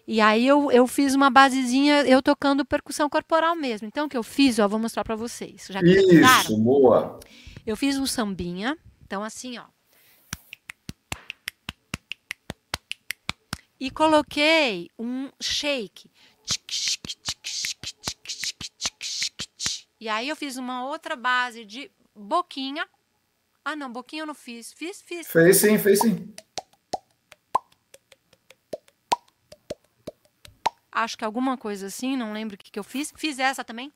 [0.07, 3.87] E aí eu, eu fiz uma basezinha, eu tocando percussão corporal mesmo.
[3.87, 5.67] Então o que eu fiz, ó, vou mostrar para vocês.
[5.71, 7.21] Já que Isso, boa.
[7.67, 8.77] eu fiz um sambinha.
[9.05, 9.65] Então assim, ó.
[13.79, 16.11] E coloquei um shake.
[19.99, 22.87] E aí eu fiz uma outra base de boquinha.
[23.65, 24.73] Ah, não, boquinha eu não fiz.
[24.73, 25.29] Fiz, fiz.
[25.29, 26.33] Fez sim, fez sim.
[30.93, 33.13] Acho que alguma coisa assim, não lembro o que, que eu fiz.
[33.17, 33.93] Fiz essa também.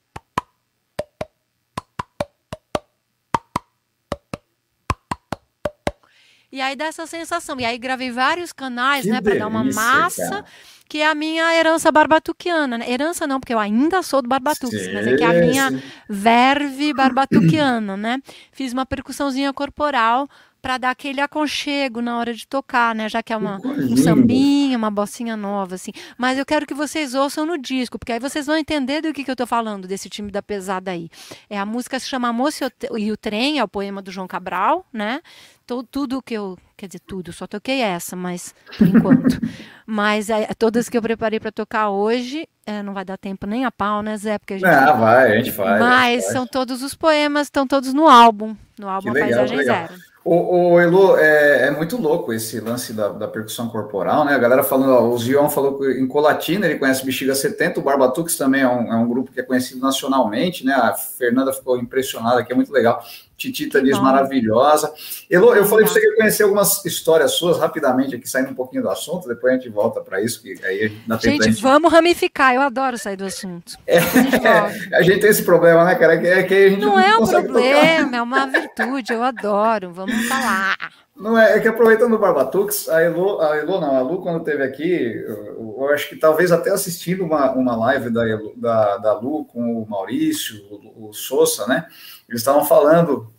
[6.53, 7.59] E aí dá essa sensação.
[7.59, 10.45] E aí gravei vários canais, Que né, para dar uma massa, cara.
[10.89, 12.89] que é a minha herança barbatuquiana, né?
[12.91, 16.95] Herança não, porque eu ainda sou do barbatuques, mas é que é a minha verve
[16.95, 18.19] barbatuquiana, né?
[18.53, 20.29] Fiz uma percussãozinha corporal
[20.65, 23.07] para dar aquele aconchego na hora de tocar, né?
[23.07, 25.93] Já que é uma, um sambinha, uma bocinha nova, assim.
[26.17, 29.23] Mas eu quero que vocês ouçam no disco, porque aí vocês vão entender do que,
[29.25, 31.11] que eu tô falando, desse time da pesada aí.
[31.51, 34.87] É a música se chama Moça e o Trem, é o poema do João Cabral,
[34.91, 35.21] né?
[35.67, 36.57] To- Tudo que eu.
[36.77, 39.39] Quer dizer, tudo, só toquei essa, mas por enquanto.
[39.87, 43.65] mas é, todas que eu preparei para tocar hoje, é, não vai dar tempo nem
[43.65, 44.39] a pau, né, Zé?
[44.39, 45.79] Porque a gente Ah, vai, a gente faz.
[45.81, 46.33] mas gente faz.
[46.33, 49.87] são todos os poemas, estão todos no álbum, no álbum Que A legal, Paisagem legal.
[49.89, 50.01] Zero.
[50.25, 54.33] O, o Elo, é, é muito louco esse lance da, da percussão corporal, né?
[54.33, 57.83] A galera falando, ó, o Zion falou que em Colatina ele conhece Bexiga 70, o
[57.83, 60.73] Barbatux também é um, é um grupo que é conhecido nacionalmente, né?
[60.73, 63.05] A Fernanda ficou impressionada, que é muito legal.
[63.37, 64.03] Titita bom.
[64.03, 64.93] maravilhosa.
[65.31, 68.55] Elo, eu falei para você que eu conheci algumas histórias suas rapidamente aqui, saindo um
[68.55, 71.93] pouquinho do assunto, depois a gente volta para isso, que aí a gente Gente, vamos
[71.93, 73.77] ramificar, eu adoro sair do assunto.
[73.87, 74.97] Depois a gente volta.
[74.97, 76.19] A gente tem esse problema, né, cara?
[76.19, 77.53] Que é que a gente Não é um consegue tocar.
[77.53, 79.93] problema, é uma virtude, eu adoro.
[79.93, 81.04] Vamos falar.
[81.17, 84.39] Não é, é que aproveitando o Barbatux, a Elo, a Elo não, a Lu, quando
[84.39, 88.97] esteve aqui, eu, eu acho que talvez até assistindo uma, uma live da, Elo- da,
[88.99, 91.87] da Lu com o Maurício, o, o Sousa, né?
[92.29, 93.33] Eles estavam falando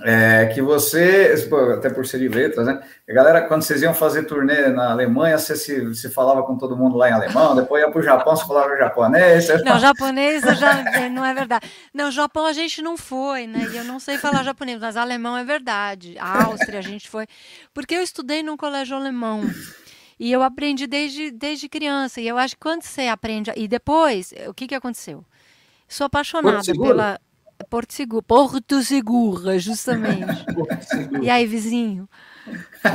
[0.00, 1.34] é, que você,
[1.76, 2.80] até por ser de letras, né?
[3.06, 6.74] A galera, quando vocês iam fazer turnê na Alemanha, você se, se falava com todo
[6.76, 9.44] mundo lá em alemão, depois ia para o Japão, você falava japonês.
[9.44, 11.70] você- Não, japonês eu já, é, não é verdade.
[11.92, 13.66] Não, Japão a gente não foi, né?
[13.70, 16.16] E eu não sei falar japonês, mas alemão é verdade.
[16.18, 17.26] A Áustria a gente foi.
[17.74, 19.42] Porque eu estudei num colégio alemão.
[20.18, 22.20] E eu aprendi desde, desde criança.
[22.20, 23.52] E eu acho que quando você aprende.
[23.56, 25.24] E depois, o que, que aconteceu?
[25.88, 27.20] Sou apaixonada
[27.64, 28.22] Porto Seguro?
[28.22, 30.44] Porto Seguro, Porto Seguro, justamente.
[31.22, 32.08] E aí, vizinho?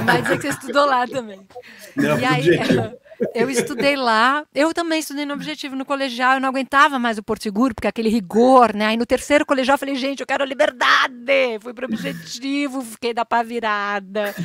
[0.05, 1.47] Vai dizer que você estudou lá também.
[1.95, 2.97] Não, E aí, objetivo.
[3.33, 4.43] eu estudei lá.
[4.53, 6.33] Eu também estudei no Objetivo no colegial.
[6.35, 8.87] Eu não aguentava mais o Porto Seguro, porque aquele rigor, né?
[8.87, 11.59] Aí no terceiro colegial eu falei, gente, eu quero a liberdade.
[11.61, 14.35] Fui pro Objetivo, fiquei da pá virada.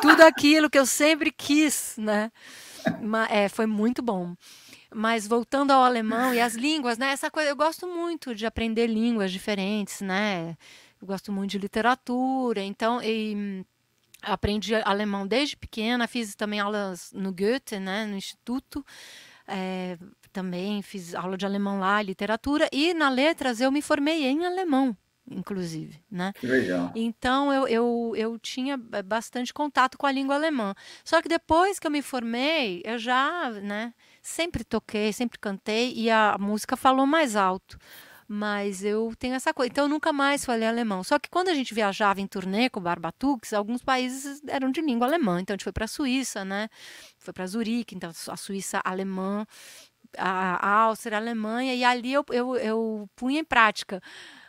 [0.00, 2.30] Tudo aquilo que eu sempre quis, né?
[3.02, 4.34] Ma- é, foi muito bom.
[4.94, 7.10] Mas voltando ao alemão e as línguas, né?
[7.10, 10.56] Essa coisa, eu gosto muito de aprender línguas diferentes, né?
[11.00, 13.64] Eu gosto muito de literatura, então e,
[14.22, 18.84] aprendi alemão desde pequena, fiz também aulas no Goethe, né, no instituto,
[19.46, 19.98] eh,
[20.32, 24.96] também fiz aula de alemão lá, literatura, e na letras eu me formei em alemão,
[25.30, 26.32] inclusive, né?
[26.42, 26.92] Legal.
[26.94, 30.74] Então eu, eu, eu tinha ba- bastante contato com a língua alemã.
[31.04, 33.94] Só que depois que eu me formei, eu já, né,
[34.26, 37.78] sempre toquei, sempre cantei e a música falou mais alto.
[38.28, 39.70] Mas eu tenho essa coisa.
[39.70, 41.04] Então eu nunca mais falei alemão.
[41.04, 44.80] Só que quando a gente viajava em turnê com o Barbatux, alguns países eram de
[44.80, 45.40] língua alemã.
[45.40, 46.68] Então a gente foi para a Suíça, né?
[47.18, 49.46] Foi para Zurique, então a Suíça alemã,
[50.18, 54.02] a Áustria, a Alemanha, e ali eu, eu, eu punha em prática.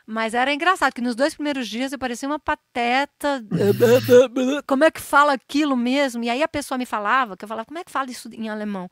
[0.10, 3.46] Mas era engraçado que nos dois primeiros dias eu parecia uma pateta.
[4.66, 6.24] Como é que fala aquilo mesmo?
[6.24, 8.48] E aí a pessoa me falava, que eu falava, como é que fala isso em
[8.48, 8.90] alemão?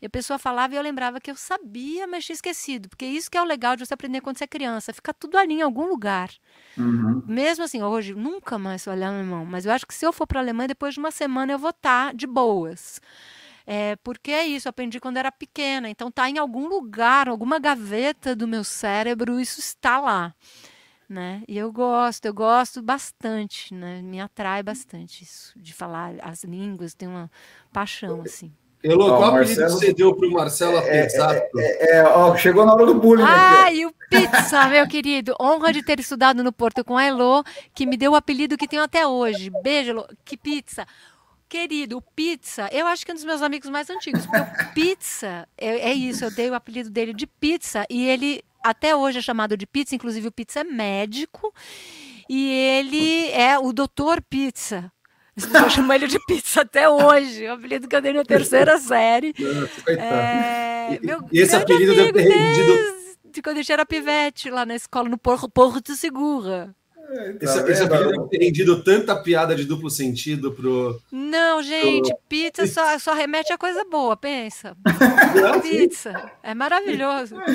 [0.00, 2.88] E a pessoa falava e eu lembrava que eu sabia, mas tinha esquecido.
[2.88, 4.92] Porque isso que é o legal de você aprender quando você é criança.
[4.92, 6.30] Fica tudo ali em algum lugar.
[6.76, 7.22] Uhum.
[7.26, 9.46] Mesmo assim, hoje nunca mais falei alemão.
[9.46, 11.58] Mas eu acho que se eu for para a Alemanha, depois de uma semana eu
[11.58, 13.00] vou estar de boas.
[13.66, 15.88] É, porque é isso, eu aprendi quando era pequena.
[15.88, 20.34] Então tá em algum lugar, alguma gaveta do meu cérebro, isso está lá.
[21.08, 21.42] Né?
[21.48, 24.02] E eu gosto, eu gosto bastante, né?
[24.02, 27.30] Me atrai bastante isso, de falar as línguas, tenho uma
[27.72, 28.52] paixão, assim.
[28.92, 31.58] Elô, qual o apelido que Marcelo- você deu para o Marcelo Apeszato?
[31.58, 33.24] É, ó, chegou na hora do bullying.
[33.26, 35.34] Ah, e o Pizza, meu querido.
[35.40, 37.42] Honra de ter estudado no Porto com a Elo,
[37.74, 39.50] que me deu o apelido que tenho até hoje.
[39.62, 40.06] Beijo, Elo.
[40.24, 40.86] Que pizza.
[41.48, 44.74] Querido, o Pizza, eu acho que é um dos meus amigos mais antigos, porque o
[44.74, 49.18] Pizza, é, é isso, eu dei o apelido dele de Pizza, e ele até hoje
[49.18, 51.54] é chamado de Pizza, inclusive o Pizza é médico,
[52.28, 54.90] e ele é o Doutor Pizza.
[55.36, 58.78] As pessoas chamam ele de Pizza até hoje, o apelido que eu dei na terceira
[58.80, 59.34] série.
[59.38, 60.08] Nossa, coitado.
[60.08, 62.96] É, meu e esse apelido deve ter rendido- desde
[63.32, 66.74] de quando eu era pivete lá na escola, no Por- Porto Segura.
[67.40, 67.94] Esse, Tá esse vendo?
[67.94, 71.00] apelido deve ter rendido tanta piada de duplo sentido pro.
[71.12, 74.76] Não, gente, pizza só, só remete a coisa boa, pensa.
[75.34, 75.60] Não.
[75.60, 76.30] Pizza.
[76.42, 77.36] É maravilhoso.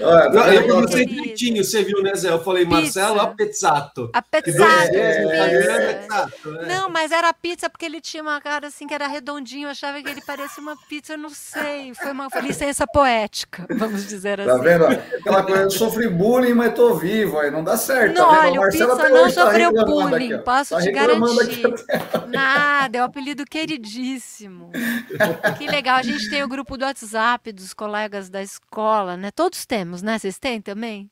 [0.00, 1.10] Olha, Não, tá eu querido.
[1.16, 2.30] direitinho, você viu, né, Zé?
[2.30, 3.00] Eu falei Pizza.
[3.02, 3.20] Marcelo.
[3.20, 3.60] A Que dois-
[4.30, 6.32] petzada, é, é pizza.
[6.50, 6.74] Né?
[6.74, 10.00] Não, mas era pizza porque ele tinha uma cara assim que era redondinho, eu achava
[10.02, 11.92] que ele parecia uma pizza, eu não sei.
[11.94, 14.50] Foi uma licença poética, vamos dizer assim.
[14.50, 14.84] Tá vendo?
[14.86, 18.14] Aquela coisa, eu sofri bullying, mas tô vivo, aí não dá certo.
[18.14, 21.62] Não, tá olha, O Pizza não tá sofreu reclamando bullying, aqui, posso Tá te garantir.
[22.28, 24.70] Nada, é um apelido queridíssimo.
[25.56, 29.30] Que legal, a gente tem o grupo do WhatsApp dos colegas da escola, né?
[29.30, 30.18] Todos temos, né?
[30.18, 31.10] Vocês têm também?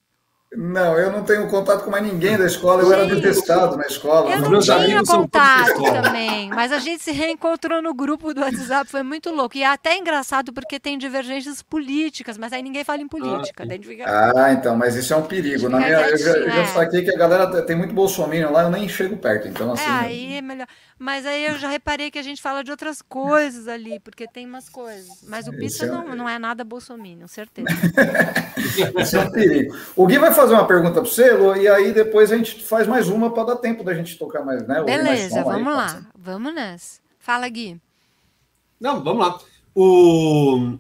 [0.54, 4.30] Não, eu não tenho contato com mais ninguém da escola, eu era detestado na escola.
[4.30, 8.88] Eu não Meus tinha contato também, mas a gente se reencontrou no grupo do WhatsApp,
[8.88, 9.56] foi muito louco.
[9.56, 13.64] E é até engraçado porque tem divergências políticas, mas aí ninguém fala em política.
[13.64, 13.68] sim.
[13.68, 14.04] daí a gente fica...
[14.06, 15.68] Ah, então, mas isso é um perigo.
[15.68, 16.66] Na Fica minha, eu já, eu já é.
[16.66, 19.48] saquei que a galera tem muito bolsominion lá, eu nem chego perto.
[19.48, 19.84] Então, assim.
[19.84, 20.66] É, aí é melhor.
[20.98, 24.46] Mas aí eu já reparei que a gente fala de outras coisas ali, porque tem
[24.46, 25.22] umas coisas.
[25.28, 27.68] Mas o Esse Pizza é- não, não é nada bolsominion, certeza.
[28.98, 29.76] Isso é um perigo.
[29.94, 32.86] O Gui vai fazer uma pergunta para você, Lu, e aí depois a gente faz
[32.86, 34.74] mais uma para dar tempo da gente tocar mais, né?
[34.74, 35.76] mais Beleza, aí, vamos ser.
[35.76, 36.06] lá.
[36.16, 37.00] Vamos nessa.
[37.18, 37.80] Fala, Gui.
[38.80, 39.38] Não, vamos lá.
[39.74, 40.76] O,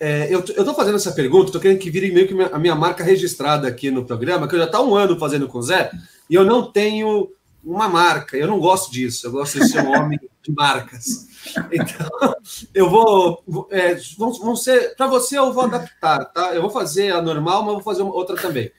[0.00, 2.58] é, eu, eu tô fazendo essa pergunta, tô querendo que vire meio que minha- a
[2.58, 5.62] minha marca registrada aqui no programa, que eu já tá um ano fazendo com o
[5.62, 5.90] Zé,
[6.30, 7.30] e eu não tenho
[7.64, 11.27] uma marca, eu não gosto disso, eu gosto de ser um homem de marcas.
[11.72, 12.34] Então,
[12.74, 13.44] eu vou.
[13.70, 14.94] É, vão, vão ser.
[14.96, 16.54] Para você, eu vou adaptar, tá?
[16.54, 18.70] Eu vou fazer a normal, mas vou fazer outra também.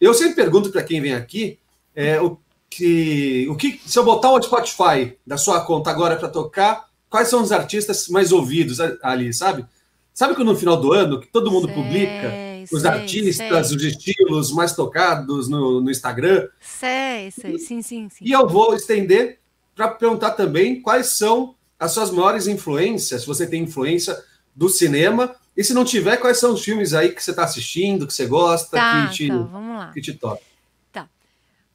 [0.00, 1.58] Eu sempre pergunto para quem vem aqui
[1.94, 2.38] é, o,
[2.70, 3.80] que, o que.
[3.84, 8.08] Se eu botar o Spotify da sua conta agora para tocar, quais são os artistas
[8.08, 9.66] mais ouvidos ali, sabe?
[10.14, 12.32] Sabe que no final do ano, que todo mundo Sei, publica
[12.72, 13.76] os sei, artistas, sei.
[13.76, 17.58] os estilos mais tocados no, no Instagram, Sei, sei.
[17.58, 18.24] Sim, sim, sim.
[18.24, 19.38] e eu vou estender
[19.74, 24.16] para perguntar também quais são as suas maiores influências, se você tem influência
[24.54, 28.06] do cinema, e se não tiver, quais são os filmes aí que você está assistindo,
[28.06, 29.92] que você gosta, Tá, que, te, tá, vamos lá.
[29.92, 30.42] que te toca.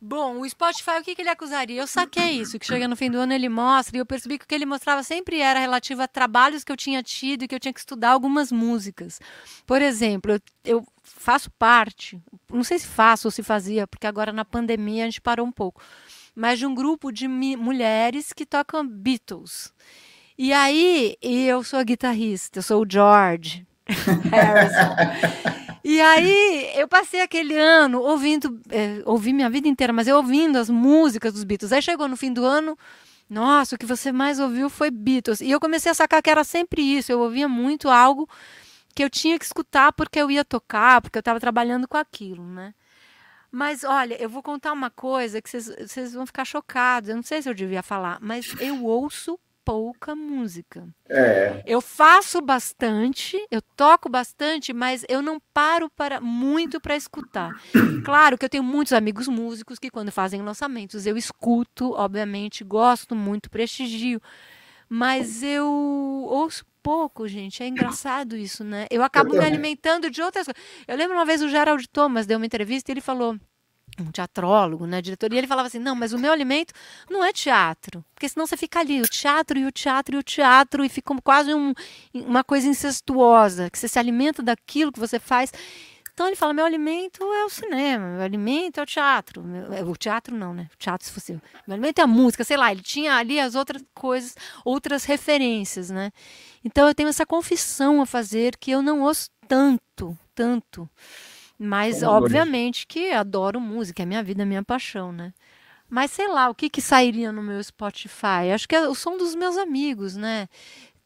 [0.05, 1.79] Bom, o Spotify, o que, que ele acusaria?
[1.79, 4.43] Eu saquei isso, que chega no fim do ano ele mostra, e eu percebi que
[4.43, 7.55] o que ele mostrava sempre era relativo a trabalhos que eu tinha tido e que
[7.55, 9.21] eu tinha que estudar algumas músicas.
[9.65, 12.21] Por exemplo, eu, eu faço parte,
[12.51, 15.53] não sei se faço ou se fazia, porque agora na pandemia a gente parou um
[15.53, 15.81] pouco,
[16.35, 19.73] mas de um grupo de mulheres que tocam Beatles.
[20.37, 23.65] E aí, eu sou a guitarrista, eu sou o George
[24.31, 24.95] Harrison.
[25.83, 30.57] E aí, eu passei aquele ano ouvindo, eh, ouvi minha vida inteira, mas eu ouvindo
[30.57, 31.71] as músicas dos Beatles.
[31.71, 32.77] Aí chegou no fim do ano,
[33.29, 35.41] nossa, o que você mais ouviu foi Beatles.
[35.41, 37.11] E eu comecei a sacar que era sempre isso.
[37.11, 38.27] Eu ouvia muito algo
[38.95, 42.45] que eu tinha que escutar porque eu ia tocar, porque eu estava trabalhando com aquilo,
[42.45, 42.73] né?
[43.55, 47.07] Mas olha, eu vou contar uma coisa que vocês- vão ficar chocados.
[47.07, 50.87] Eu não sei se eu devia falar, mas eu ouço pouca música.
[51.07, 57.51] É, Eu faço bastante, eu toco bastante, mas eu não paro para muito para escutar.
[58.03, 63.15] Claro que eu tenho muitos amigos músicos que quando fazem lançamentos eu escuto, obviamente, gosto
[63.15, 64.19] muito, prestigio,
[64.89, 65.67] mas eu
[66.27, 67.63] ouço pouco, gente.
[67.63, 68.85] É engraçado isso, né?
[68.91, 70.61] Eu acabo me alimentando de outras coisas.
[70.87, 73.39] Eu lembro uma vez o Gerald Thomas deu uma entrevista e ele falou
[73.99, 76.73] um teatrólogo, né, diretor, e ele falava assim, não, mas o meu alimento
[77.09, 80.23] não é teatro, porque senão você fica ali, o teatro e o teatro e o
[80.23, 81.73] teatro, e fica quase um,
[82.11, 85.53] uma coisa incestuosa, que você se alimenta daquilo que você faz.
[86.13, 89.43] Então ele fala, meu alimento é o cinema, meu alimento é o teatro.
[89.43, 90.69] Meu- é, o teatro não, né?
[90.73, 91.33] O teatro se fosse.
[91.33, 95.89] Meu alimento é a música, sei lá, ele tinha ali as outras coisas, outras referências,
[95.89, 96.11] né?
[96.63, 100.87] Então eu tenho essa confissão a fazer que eu não ouço tanto, tanto.
[101.57, 102.11] Mas, dois.
[102.11, 105.33] obviamente, que adoro música, é minha vida, é minha paixão, né?
[105.89, 108.51] Mas sei lá, o que que sairia no meu Spotify?
[108.53, 110.47] Acho que é o som dos meus amigos, né?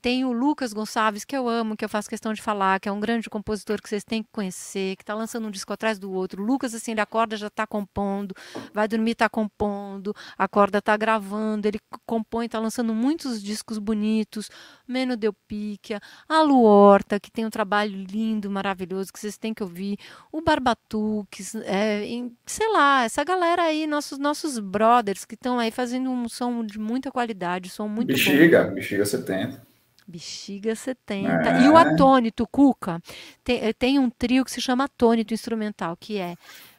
[0.08, 2.92] Tem o Lucas Gonçalves, que eu amo, que eu faço questão de falar, que é
[2.94, 6.10] um grande compositor que vocês têm que conhecer, que está lançando um disco atrás do
[6.14, 6.42] outro.
[6.42, 8.34] O Lucas, assim, ele acorda, já está compondo,
[8.74, 14.50] vai dormir, está compondo, acorda, está gravando, ele compõe, está lançando muitos discos bonitos.
[14.88, 19.62] Meno Delpíquia, a Lu Horta, que tem um trabalho lindo, maravilhoso, que vocês têm que
[19.62, 19.98] ouvir.
[20.32, 22.06] O Barbatuques, é,
[22.46, 26.80] sei lá, essa galera aí, nossos, nossos brothers, que estão aí fazendo um som de
[26.80, 28.14] muita qualidade, som muito bom.
[28.14, 29.68] bexiga, bexiga 70.
[30.08, 31.60] Bexiga 70.
[31.64, 33.02] E o Atônito, Cuca,
[33.44, 36.36] tem, eh, tem um trio que se chama Atônito Instrumental, que é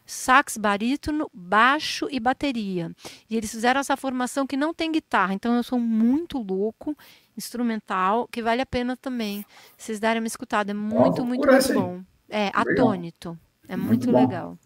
[0.06, 2.90] sax, barítono, baixo e bateria.
[3.28, 6.96] E eles fizeram essa formação que não tem guitarra, então eu sou muito louco,
[7.36, 9.44] instrumental, que vale a pena também
[9.76, 10.70] vocês darem uma escutada.
[10.70, 12.00] É muito, muito, muito bom.
[12.28, 12.62] É, Legal.
[12.62, 13.38] Atônito.
[13.68, 14.58] É Muito muito legal.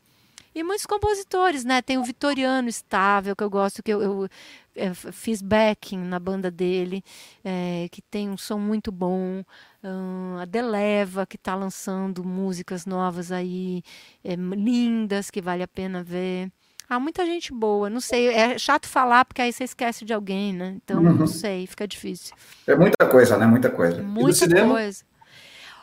[0.54, 1.80] E muitos compositores, né?
[1.80, 4.28] Tem o Vitoriano Estável, que eu gosto, que eu, eu,
[4.76, 7.02] eh, fiz backing na banda dele,
[7.42, 9.42] eh, que tem um som muito bom.
[9.82, 13.82] Ahn, a Deleva, que está lançando músicas novas aí,
[14.22, 16.50] eh, lindas, que vale a pena ver.
[16.88, 20.52] Há muita gente boa, não sei, é chato falar porque aí você esquece de alguém,
[20.52, 20.74] né?
[20.76, 21.14] Então, Uhum.
[21.14, 22.34] não sei, fica difícil.
[22.66, 23.46] É muita coisa, né?
[23.46, 24.02] Muita coisa.
[24.02, 25.02] Muita coisa.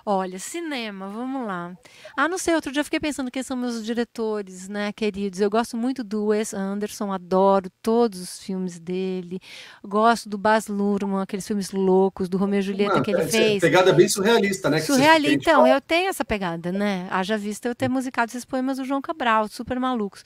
[0.05, 1.75] Olha, cinema, vamos lá.
[2.15, 5.39] Ah, não sei, outro dia eu fiquei pensando quem são meus diretores, né, queridos.
[5.39, 9.39] Eu gosto muito do Wes Anderson, adoro todos os filmes dele.
[9.83, 13.31] Gosto do Baz Luhrmann, aqueles filmes loucos, do Romeu e Julieta Não, que ele essa
[13.31, 13.61] fez.
[13.61, 14.79] Pegada bem surrealista, né?
[14.79, 15.35] Surrealista.
[15.35, 15.69] Então, fala.
[15.69, 17.07] eu tenho essa pegada, né?
[17.11, 20.23] Haja vista eu ter musicado esses poemas do João Cabral, super malucos.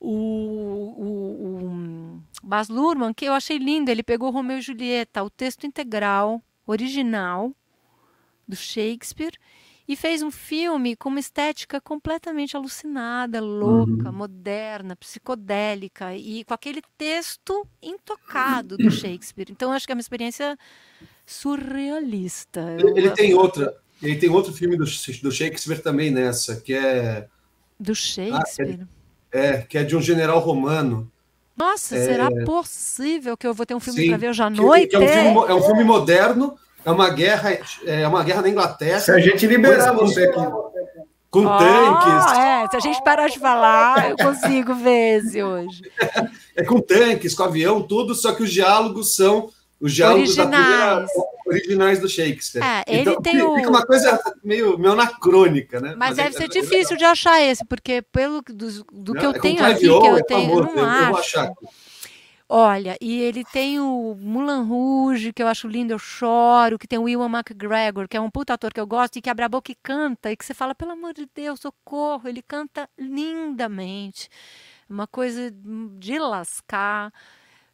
[0.00, 1.04] O, o,
[1.64, 6.40] o Baz Luhrmann, que eu achei lindo, ele pegou Romeu e Julieta, o texto integral,
[6.66, 7.52] original,
[8.48, 9.32] do Shakespeare,
[9.86, 16.82] e fez um filme com uma estética completamente alucinada, louca, moderna, psicodélica, e com aquele
[16.96, 19.46] texto intocado do Shakespeare.
[19.50, 20.58] Então, acho que é uma experiência
[21.24, 22.76] surrealista.
[22.78, 23.74] Ele, ele tem outra.
[24.02, 27.26] Ele tem outro filme do, do Shakespeare também nessa, que é,
[27.80, 28.86] Do Shakespeare.
[29.32, 31.10] é, que é de um general romano.
[31.56, 34.08] Nossa, será possível que eu vou ter um filme É.
[34.10, 34.90] Para ver hoje à noite?
[34.90, 38.48] Que é, um filme, é um filme moderno, é uma guerra, é uma guerra na
[38.48, 39.00] Inglaterra.
[39.00, 40.40] Se a gente liberar com- você aqui.
[41.30, 45.82] Com Ah, tanques, é, se a gente parar de falar, eu consigo ver esse hoje.
[46.56, 51.10] é com tanques, com avião, tudo, só que os diálogos são os diálogos da Originais.
[51.12, 52.62] primeira- originais do Shakespeare.
[52.64, 55.94] É, ele então, tem fica o- fica uma coisa meio, meio anacrônica, né?
[55.98, 59.24] Mas deve é- ser é- difícil de achar esse, porque pelo do, do que Não,
[59.24, 60.84] eu é com tenho Clive aqui, que eu é tenho, eu não eu vou
[61.18, 61.38] acho.
[61.38, 61.52] achar.
[62.50, 66.98] Olha, e ele tem o Mulan Rouge, que eu acho lindo, eu choro, que tem
[66.98, 69.48] o Ewan McGregor, que é um puta ator que eu gosto, e que abre a
[69.50, 74.30] boca e canta, e que você fala, pelo amor de Deus, socorro, ele canta lindamente.
[74.88, 75.50] Uma coisa
[75.98, 77.12] de lascar.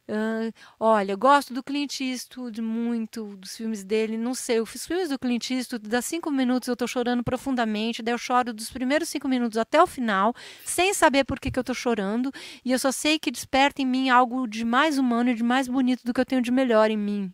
[0.07, 4.17] Ah, olha, eu gosto do Clint Eastwood muito, dos filmes dele.
[4.17, 8.13] Não sei, os filmes do Clint Eastwood, dá cinco minutos eu tô chorando profundamente, daí
[8.13, 10.33] eu choro dos primeiros cinco minutos até o final,
[10.63, 12.31] sem saber por que, que eu tô chorando,
[12.63, 15.67] e eu só sei que desperta em mim algo de mais humano e de mais
[15.67, 17.33] bonito do que eu tenho de melhor em mim.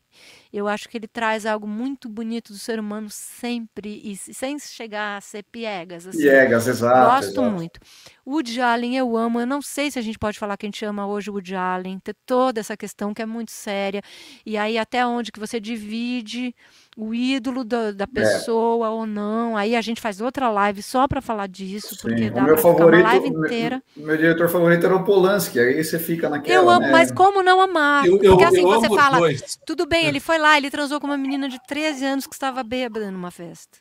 [0.52, 5.18] Eu acho que ele traz algo muito bonito do ser humano sempre, e sem chegar
[5.18, 6.08] a ser piegas.
[6.08, 6.20] Assim.
[6.20, 7.12] Piegas, exato.
[7.12, 7.52] Gosto exato.
[7.52, 7.80] muito.
[8.26, 9.40] Woody Allen eu amo.
[9.40, 11.56] Eu não sei se a gente pode falar que a gente ama hoje o Woody
[11.56, 12.00] Allen.
[12.00, 14.02] Ter toda essa questão que é muito séria.
[14.46, 16.54] E aí até onde que você divide
[16.98, 17.92] o ídolo da, É.
[17.94, 19.56] da pessoa ou não.
[19.56, 22.58] Aí a gente faz outra live só para falar disso, porque Sim, dá o meu
[22.58, 23.84] ficar favorito, uma live o meu- inteira.
[23.96, 26.54] Meu diretor favorito era o Polanski, aí você fica naquela.
[26.64, 26.92] Eu amo, né?
[26.92, 28.06] mas como não amar?
[28.06, 29.58] Eu, eu, Porque assim eu você fala, dois.
[29.66, 32.62] tudo bem, ele foi lá, ele transou com uma menina de 13 anos que estava
[32.64, 33.80] bêbada numa festa.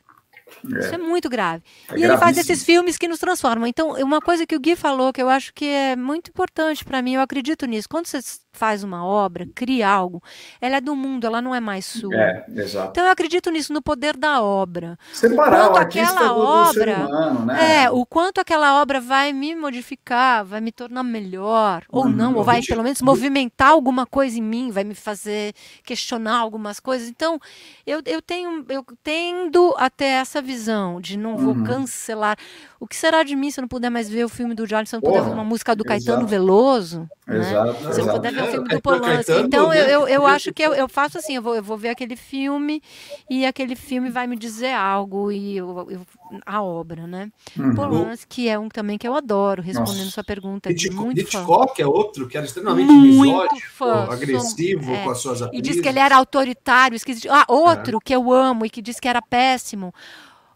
[0.63, 1.63] Isso é muito grave.
[1.89, 2.53] É e ele faz gravíssimo.
[2.53, 3.65] esses filmes que nos transformam.
[3.67, 7.01] Então, uma coisa que o Gui falou, que eu acho que é muito importante para
[7.01, 7.87] mim, eu acredito nisso.
[7.89, 8.19] Quando você
[8.53, 10.21] faz uma obra, cria algo,
[10.59, 12.13] ela é do mundo, ela não é mais sua.
[12.13, 12.89] É, exato.
[12.91, 14.97] Então, eu acredito nisso, no poder da obra.
[15.13, 17.83] Separar o quanto artista aquela do, do obra- humano, né?
[17.83, 22.09] É, o quanto aquela obra vai me modificar, vai me tornar melhor, ou Uhum.
[22.11, 25.53] não, ou vai Gente, pelo menos movimentar alguma coisa em mim, vai me fazer
[25.83, 27.07] questionar algumas coisas.
[27.07, 27.39] Então,
[27.87, 31.63] eu, eu tenho, eu tendo até essa visão de não vou Uhum.
[31.63, 32.37] cancelar.
[32.79, 34.89] O que será de mim se eu não puder mais ver o filme do Jardim,
[34.89, 36.27] se eu não puder Porra, ver uma música do Caetano exato.
[36.27, 37.09] Veloso?
[37.27, 37.37] né?
[37.39, 39.07] Exato, Se eu não puder ver o É, filme o do Polanski.
[39.25, 41.77] Caetano, Então, eu, eu, eu acho que eu, eu faço assim, eu vou, eu vou
[41.77, 42.81] ver aquele filme
[43.29, 46.01] e aquele filme vai me dizer algo e eu, eu-
[46.45, 47.29] a obra, né?
[47.59, 47.75] Uhum.
[47.75, 50.11] Polanski é um também que eu adoro, respondendo Nossa.
[50.11, 50.73] sua pergunta.
[50.73, 51.39] de Hitchcock, muito fã.
[51.39, 55.03] Hitchcock é outro que era extremamente Muito fã, sou- agressivo é.
[55.03, 55.67] com as suas E atrizes.
[55.67, 57.27] diz que ele era autoritário, esquisito.
[57.29, 59.93] Ah, outro que eu amo e que diz que era péssimo.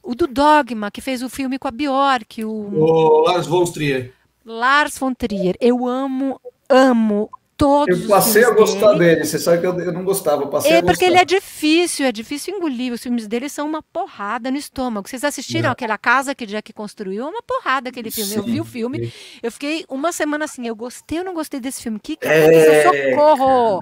[0.06, 4.14] O do Dogma, que fez o filme com a Bjork, o O Lars von Trier.
[4.45, 5.56] Lars von Trier.
[5.60, 8.99] Eu amo, amo todos Eu passei os a gostar dele.
[9.15, 9.26] dele.
[9.26, 12.06] Você sabe que eu, eu não gostava, eu passei É a porque ele é difícil,
[12.06, 12.91] é difícil engolir.
[12.94, 15.07] Os filmes dele são uma porrada no estômago.
[15.07, 15.72] Vocês assistiram É.
[15.72, 17.26] aquela casa que Jack construiu?
[17.26, 18.36] É uma porrada aquele filme.
[18.36, 21.60] eu Sim, vi o filme, eu fiquei uma semana assim, eu gostei ou não gostei
[21.60, 21.99] desse filme?
[22.02, 23.11] Que que É, aconteceu?
[23.11, 23.80] Socorro!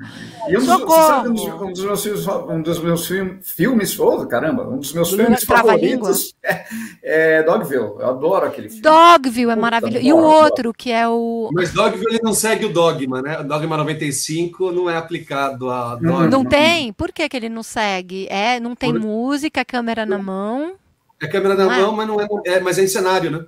[0.49, 0.89] E um Socorro!
[0.95, 4.67] você sabe, um dos, um dos meus filmes, um dos meus film- filmes, oh, caramba,
[4.69, 6.65] um dos meus Do filmes favoritos é,
[7.03, 7.83] é Dogville.
[7.99, 8.81] Eu adoro aquele filme.
[8.83, 10.05] Dogville é Puta, maravilhoso.
[10.05, 11.49] E o outro, que é o.
[11.53, 13.39] Mas Dogville ele não segue o dogma, né?
[13.39, 16.27] O dogma 95 não é aplicado a Não, dogma.
[16.27, 16.91] Não tem?
[16.93, 18.27] Por que, que ele não segue?
[18.29, 20.75] É, não tem Por- música, câmera na mão.
[21.21, 21.81] É câmera na é?
[21.81, 23.45] mão, mas não é, é, mas é em cenário, né?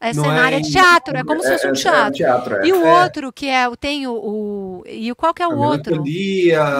[0.00, 2.08] É Não cenário, é é, em- teatro, é como se fosse um É, é, teatro.
[2.08, 2.66] É, teatro, é.
[2.66, 3.02] E o É.
[3.04, 3.74] outro, que é o.
[3.76, 4.12] Tem o.
[4.12, 6.04] o- e o- qual que é o A outro?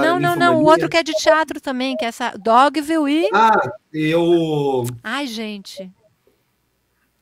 [0.03, 0.57] Não, não, não.
[0.59, 3.29] O outro que é de teatro também, que é essa Dogville e.
[3.33, 4.85] Ah, e o...
[5.03, 5.91] Ai, gente.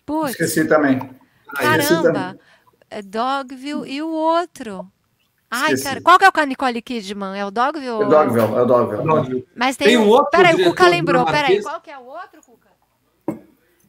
[0.05, 0.99] Putz, Esqueci também.
[1.49, 2.37] Ah, caramba.
[2.91, 4.91] É Dogville e o outro.
[5.55, 5.85] Ai, Esqueci.
[5.85, 6.01] cara.
[6.01, 7.39] Qual que é o com a Nicole Kidman?
[7.39, 7.87] É o Dogville?
[7.87, 9.03] É ou- Dogville, é Dogville.
[9.05, 9.47] Dogville.
[9.55, 11.25] Mas tem, Tem um outro Peraí, o Cuca lembrou.
[11.27, 12.71] Peraí, qual que é o outro, Cuca?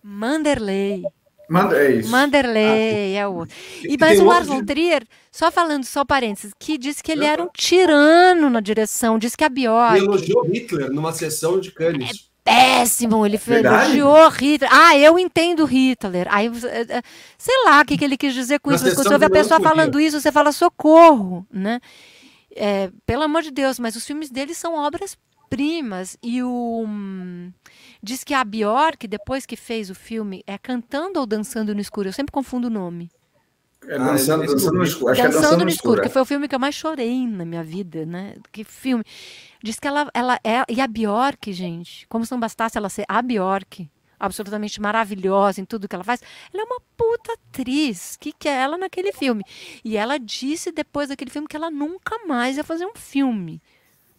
[0.03, 1.03] Manderley.
[1.49, 2.10] Manda, é isso.
[2.11, 3.56] Manderley é o outro.
[3.84, 7.44] E, mas o Lars von Trier, só falando, só parênteses, que disse que ele era
[7.44, 12.30] um tirano na direção, disse que a Ele Bjork elogiou Hitler numa sessão de Cannes.
[12.44, 13.26] Péssimo.
[13.26, 13.98] Ele fez, Verdade?
[13.98, 14.70] elogiou Hitler.
[14.74, 16.28] Ah, eu entendo Hitler.
[16.30, 17.02] Aí, é, é,
[17.38, 18.86] sei lá o que, que ele quis dizer com Na isso.
[18.86, 21.80] Mas quando você ouve a pessoa falando isso, você fala socorro, né?
[22.56, 26.18] É, pelo amor de Deus, mas os filmes dele são obras-primas.
[26.22, 26.86] E o.
[26.88, 27.52] hum,
[28.02, 32.10] Diz que a Bjork, depois que fez o filme, é cantando ou dançando no escuro?
[32.10, 33.10] Eu sempre confundo o nome.
[33.88, 35.11] É Ah, dançando, esse dançando no escuro.
[35.11, 36.11] Acho que é Dançando no escuro, que é.
[36.11, 38.36] foi o filme que eu mais chorei na minha vida, né?
[38.52, 39.03] Que filme.
[39.64, 40.61] Diz que ela, ela é.
[40.68, 45.65] E a Bjork, gente, como se não bastasse ela ser a Bjork, absolutamente maravilhosa em
[45.65, 46.22] tudo que ela faz,
[46.53, 48.18] ela é uma puta atriz.
[48.19, 49.41] que, que é ela naquele filme?
[49.84, 53.61] E ela disse depois daquele filme que ela nunca mais ia fazer um filme.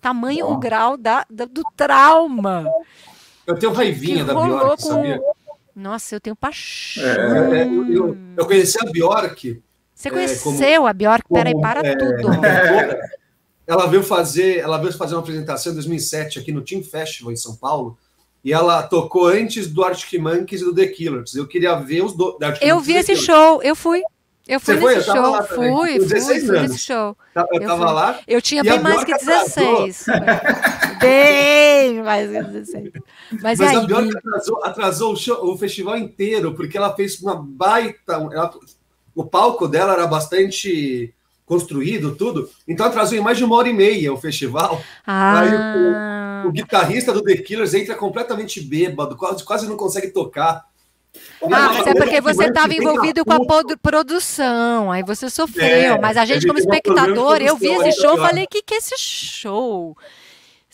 [0.01, 0.55] Tamanho Bom.
[0.55, 2.65] o grau da, da- do trauma.
[3.47, 5.21] Eu tenho raivinha da Bjork, com- sabia?
[5.77, 7.05] Nossa, eu tenho paixão.
[7.53, 9.63] É, eu, eu- eu conheci a Bjork
[9.95, 11.25] Você é, conheceu a Bjork?
[11.31, 12.29] Peraí, como, para é, tudo.
[13.67, 17.37] Ela veio fazer, ela veio fazer uma apresentação em 2007 aqui no Team Festival em
[17.37, 17.97] São Paulo.
[18.45, 21.35] E ela tocou antes do Arctic Monkeys e do The Killers.
[21.35, 22.37] Eu queria ver os dois.
[22.61, 24.03] Eu vi esse show, eu fui.
[24.47, 24.95] Eu fui Você foi?
[24.97, 25.57] nesse Eu tava show.
[25.57, 26.71] Fui, fui, 16 fui anos.
[26.73, 27.17] nesse show.
[27.35, 27.95] Eu, Eu tava fui.
[27.95, 28.21] lá.
[28.29, 29.87] Eu tinha a bem mais que atrasou.
[29.87, 30.07] 16.
[31.01, 32.91] bem mais que 16.
[33.43, 33.87] Mas, Mas a aí?
[33.87, 38.13] Bjork atrasou, atrasou o, show- o festival inteiro, porque ela fez uma baita.
[38.13, 38.53] ela-
[39.15, 41.15] o palco dela era bastante
[41.47, 42.49] construído, tudo.
[42.67, 44.83] Então atrasou em mais de uma hora e meia o festival.
[45.07, 50.65] Ah, O guitarrista do The Killers entra completamente bêbado, quase, quase não consegue tocar.
[51.43, 55.65] ah, mas é porque você estava envolvido com a produ- produção, aí você sofreu.
[55.67, 58.63] É, mas a gente, como espectador, eu vi esse é show e falei: o que,
[58.63, 59.97] que é esse show?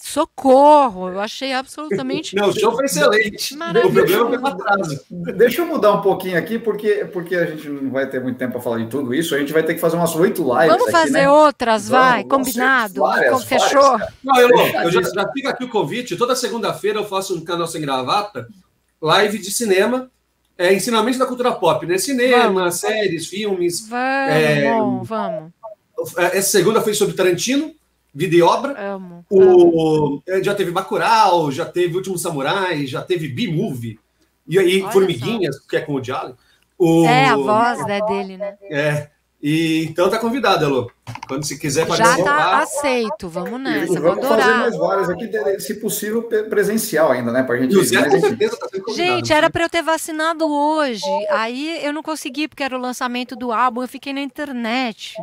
[0.02, 1.08] Socorro!
[1.10, 2.34] Eu achei absolutamente.
[2.36, 3.54] Não, o show foi excelente.
[3.54, 3.92] O Maravilhoso.
[4.16, 5.00] problema foi o atraso.
[5.10, 8.52] Deixa eu mudar um pouquinho aqui, porque, porque a gente não vai ter muito tempo
[8.52, 9.34] para falar de tudo isso.
[9.34, 10.66] A gente vai ter que fazer umas oito lives.
[10.68, 11.30] Vamos aqui, fazer né?
[11.30, 12.24] outras, Vamos, vai?
[12.24, 13.00] vamos Combinado?
[13.00, 13.98] várias, Fechou?
[14.24, 16.16] Não, Elô, eu já, já fica aqui o convite.
[16.16, 18.46] Toda segunda-feira eu faço no canal Sem Gravata
[19.00, 20.10] live de cinema,
[20.58, 21.96] é, ensinamento da cultura pop, né?
[21.98, 23.88] Cinema, séries, filmes.
[23.88, 23.96] Vamos,
[24.34, 24.72] É,
[25.04, 25.52] vamos.
[26.18, 27.72] É, Essa segunda foi sobre Tarantino,
[28.14, 28.72] vida e obra.
[28.94, 29.24] Amo.
[29.30, 29.40] amo.
[30.16, 33.98] O, é, já teve Bacurau, já teve Último Samurai, já teve B-Movie.
[34.48, 36.34] E aí, Olha Formiguinhas, que é com o Jalen.
[36.78, 38.54] O, É, a voz né, dele, né?
[38.70, 39.10] É.
[39.42, 40.90] E, então tá convidado, Elô.
[41.26, 42.62] Quando se quiser Já tá participar.
[42.62, 44.58] aceito, vamos E nessa, vou vamos fazer adorar.
[44.60, 47.42] mais várias aqui, de- se possível, presencial ainda, né?
[47.42, 47.74] Pra gente.
[47.74, 48.28] O Zé mas, com enfim.
[48.28, 49.08] certeza tá sendo convidado.
[49.16, 51.00] Gente, era para eu ter vacinado hoje.
[51.30, 55.14] Aí eu não consegui, porque era o lançamento do álbum, eu fiquei na internet.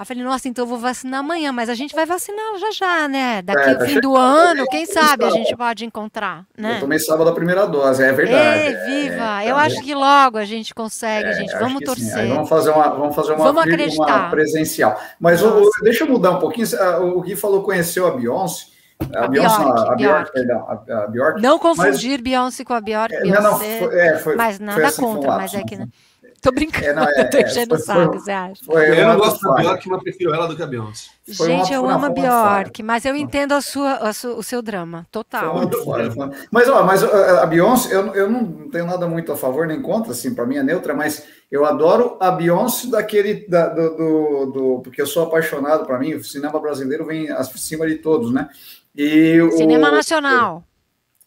[0.00, 2.70] Aí eu falei, nossa, então eu vou vacinar amanhã, mas a gente vai vacinar já
[2.70, 3.42] já, né?
[3.42, 5.34] Daqui É, o tá fim do chegando, ano, é, quem sabe a tá.
[5.34, 6.80] gente pode encontrar, Eu né?
[6.80, 8.60] tomei sábado a primeira dose, é verdade.
[8.60, 9.44] Ei, viva!
[9.44, 11.50] eu acho que logo a gente consegue, gente.
[11.50, 12.28] É, Acho Vamos torcer.
[12.28, 13.62] vamos fazer uma, vamos fazer uma, Vamos
[13.98, 14.98] uma presencial.
[15.20, 16.66] Mas o- o- deixa eu mudar um pouquinho.
[16.80, 18.64] Ah, O Gui falou conheceu a Beyoncé.
[19.14, 21.42] A, A Beyoncé, não, Bjork, a Bjork, perdão, a, a Bjork.
[21.42, 24.86] Não confundir Beyoncé com a Bjork, É, não, não, Beyoncé, foi, é, foi, mas nada
[24.86, 25.76] assim, foi um contra, mas é que...
[25.76, 25.86] né?
[26.42, 28.64] Tô brincando, É, não, é, tô é, enchendo o saco, você acha?
[28.64, 29.54] Foi Eu não gosto da.
[29.62, 31.10] Bjork, mas prefiro ela do que a Beyoncé.
[31.36, 32.08] Foi uma- Gente, eu amo a.
[32.08, 35.56] Bjork, mas eu entendo a sua, a su- o seu drama, Foi total.
[35.58, 37.08] muito fora, foi- Mas, ó, mas ó,
[37.42, 40.56] a Beyoncé, eu, eu não tenho nada muito a favor nem contra, assim, para mim
[40.56, 45.24] é neutra, mas eu adoro a Beyoncé daquele, da- do, do, do- porque eu sou
[45.24, 48.48] apaixonado, para mim, o cinema brasileiro vem acima de todos, né?
[48.96, 50.64] E o, Cinema Nacional,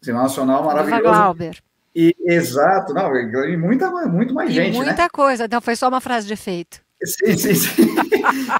[0.02, 1.04] Cinema Nacional maravilhoso.
[1.04, 1.58] Glauber.
[1.96, 4.86] E, exato, não, e muita, muito mais E gente, né?
[4.86, 6.82] muita coisa, então foi só uma frase de efeito.
[7.06, 7.96] Sim, sim, sim.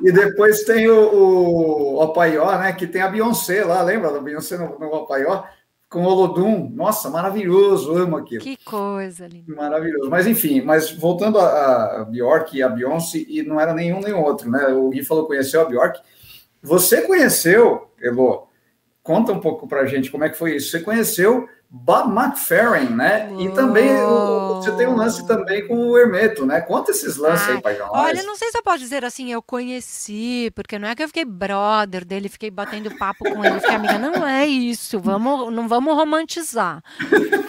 [0.04, 2.74] e depois tem o, o Opaió, né?
[2.74, 5.44] Que tem a Beyoncé lá, lembra da Beyoncé no, no Opaió?
[5.90, 6.70] Com o Olodum.
[6.70, 8.42] Nossa, maravilhoso, amo aquilo.
[8.42, 9.56] Que coisa linda.
[9.56, 10.10] Maravilhoso.
[10.10, 14.14] Mas enfim, mas voltando a, a Bjork e a Beyoncé, e não era nenhum nem
[14.14, 14.68] outro, né?
[14.68, 16.00] O Gui falou conheceu a Bjork.
[16.62, 18.48] Você conheceu, Elo?
[19.02, 20.72] Conta um pouco pra gente como é que foi isso.
[20.72, 23.34] Você conheceu Bob McFerrin, né?
[23.40, 26.62] E também o- você tem um lance também com o Hermeto, né?
[26.62, 27.90] Conta esses lances aí Ai, pra nós.
[27.92, 31.08] Olha, não sei se eu posso dizer assim, eu conheci, porque não é que eu
[31.08, 35.68] fiquei brother dele, fiquei batendo papo com ele, fiquei amiga, não é isso, vamos, não
[35.68, 36.84] vamos romantizar.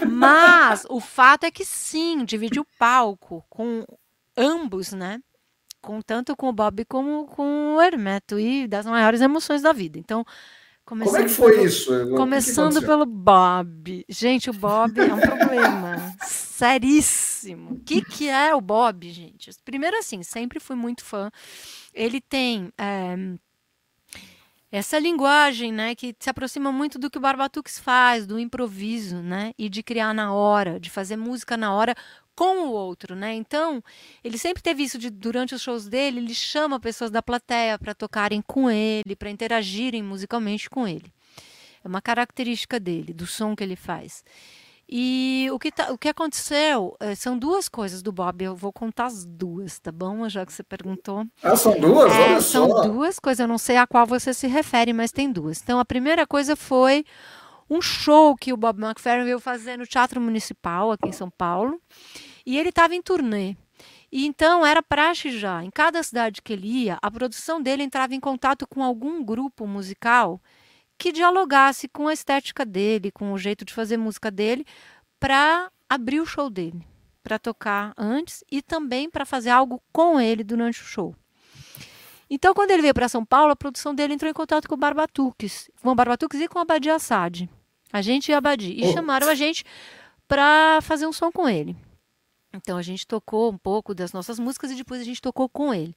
[0.02, 3.84] Mas o fato é que sim, dividi o palco com
[4.36, 5.20] ambos, né?
[5.82, 9.98] Com tanto com o Bob como com o Hermeto e das maiores emoções da vida.
[9.98, 10.24] Então,
[10.84, 11.90] Como é começando que foi pelo- isso?
[11.90, 12.88] Que que Começando aconteceu?
[12.88, 14.04] pelo Bob.
[14.08, 17.72] Gente, o Bob é um problema seríssimo.
[17.72, 19.50] O que, que é o Bob, gente?
[19.64, 21.30] Primeiro, assim, sempre fui muito fã.
[21.92, 23.16] Ele tem eh,
[24.76, 29.52] essa linguagem, né, que se aproxima muito do que o Barbatux faz, do improviso, né,
[29.56, 31.94] e de criar na hora, de fazer música na hora
[32.34, 33.32] com o outro, né?
[33.32, 33.80] Então,
[34.24, 37.94] ele sempre teve isso de durante os shows dele, ele chama pessoas da plateia para
[37.94, 41.12] tocarem com ele, para interagirem musicalmente com ele.
[41.84, 44.24] É uma característica dele, do som que ele faz.
[44.88, 48.44] E o que, tá, o que aconteceu é, são duas coisas do Bob.
[48.44, 50.28] Eu vou contar as duas, tá bom?
[50.28, 51.26] Já que você perguntou.
[51.42, 52.12] Ah, são duas?
[52.12, 52.82] É, Olha são só.
[52.82, 53.40] duas coisas.
[53.40, 55.60] Eu não sei a qual você se refere, mas tem duas.
[55.62, 57.04] Então, a primeira coisa foi
[57.68, 61.80] um show que o Bob McFerrin veio fazer no Teatro Municipal, aqui em São Paulo.
[62.44, 63.56] E ele estava em turnê.
[64.12, 65.64] E então era praxe já.
[65.64, 69.66] Em cada cidade que ele ia, a produção dele entrava em contato com algum grupo
[69.66, 70.40] musical
[71.04, 74.64] que dialogasse com a estética dele, com o jeito de fazer música dele,
[75.20, 76.82] para abrir o show dele,
[77.22, 81.14] para tocar antes e também para fazer algo com ele durante o show.
[82.30, 84.78] Então, quando ele veio para São Paulo, a produção dele entrou em contato com o
[84.78, 87.50] Barbatuques, com o Barbatuques e com a Badi Assad.
[87.92, 88.72] A gente e a Badi.
[88.72, 88.92] E oh.
[88.94, 89.62] chamaram a gente
[90.26, 91.76] para fazer um som com ele.
[92.54, 95.74] Então, a gente tocou um pouco das nossas músicas e depois a gente tocou com
[95.74, 95.94] ele.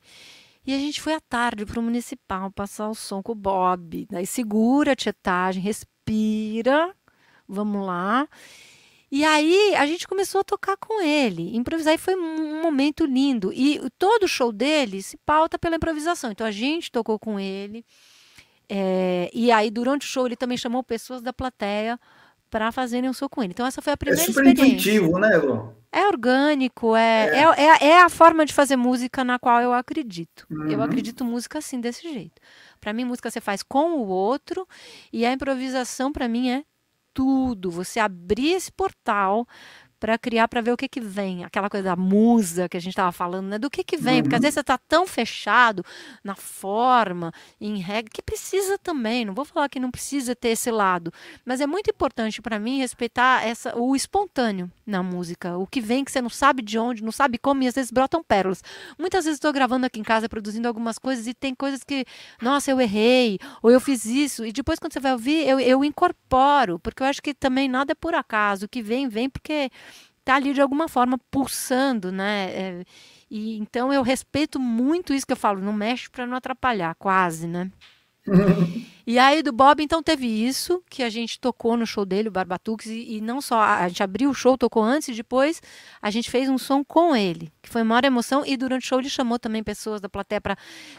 [0.68, 4.06] E a gente foi à tarde para o municipal passar o som com o Bob.
[4.12, 6.94] Daí segura a tietagem, respira,
[7.48, 8.28] vamos lá.
[9.10, 13.54] E aí a gente começou a tocar com ele, improvisar e foi um momento lindo.
[13.54, 16.32] E todo o show dele se pauta pela improvisação.
[16.32, 17.86] Então a gente tocou com ele.
[18.68, 21.98] É, e aí durante o show ele também chamou pessoas da plateia
[22.50, 23.54] para fazerem um show com ele.
[23.54, 24.52] Então essa foi a é primeira experiência.
[24.52, 24.92] É super experiência.
[24.92, 25.76] intuitivo, né, Lu?
[25.92, 27.38] É orgânico, é, é.
[27.38, 30.46] É, é, é, a forma de fazer música na qual eu acredito.
[30.50, 30.70] Uhum.
[30.70, 32.42] Eu acredito música assim, desse jeito.
[32.80, 34.68] Para mim, música você faz com o outro
[35.12, 36.64] e a improvisação, para mim, é
[37.14, 37.72] tudo.
[37.72, 39.48] Você abrir esse portal
[40.00, 41.44] para criar, para ver o que que vem.
[41.44, 43.60] Aquela coisa da musa que a gente estava falando, né?
[43.60, 44.44] Do que que vem, porque às uhum.
[44.44, 45.84] vezes você está tão fechado
[46.24, 49.26] na forma, em regra, que precisa também.
[49.26, 51.12] Não vou falar que não precisa ter esse lado,
[51.46, 56.04] mas é muito importante para mim respeitar essa o espontâneo na música, o que vem
[56.04, 58.64] que você não sabe de onde, não sabe como e às vezes brotam pérolas.
[58.98, 62.06] Muitas vezes estou gravando aqui em casa, produzindo algumas coisas e tem coisas que,
[62.42, 65.84] nossa, eu errei ou eu fiz isso e depois quando você vai ouvir eu, eu
[65.84, 68.66] incorporo, porque eu acho que também nada é por acaso.
[68.66, 69.70] O que vem vem porque
[70.20, 72.50] está ali de alguma forma pulsando, né?
[72.52, 72.84] É,
[73.30, 77.48] e então eu respeito muito isso que eu falo, não mexe para não atrapalhar, quase,
[77.48, 77.72] né?
[79.06, 82.32] E aí do Bob, então teve isso, que a gente tocou no show dele, o
[82.32, 85.62] Barbatux, e, e, não só a gente abriu o show, tocou antes, e depois
[86.02, 89.00] a gente fez um som com ele, que foi maior emoção, e durante o show
[89.00, 90.58] ele chamou também pessoas da plateia para.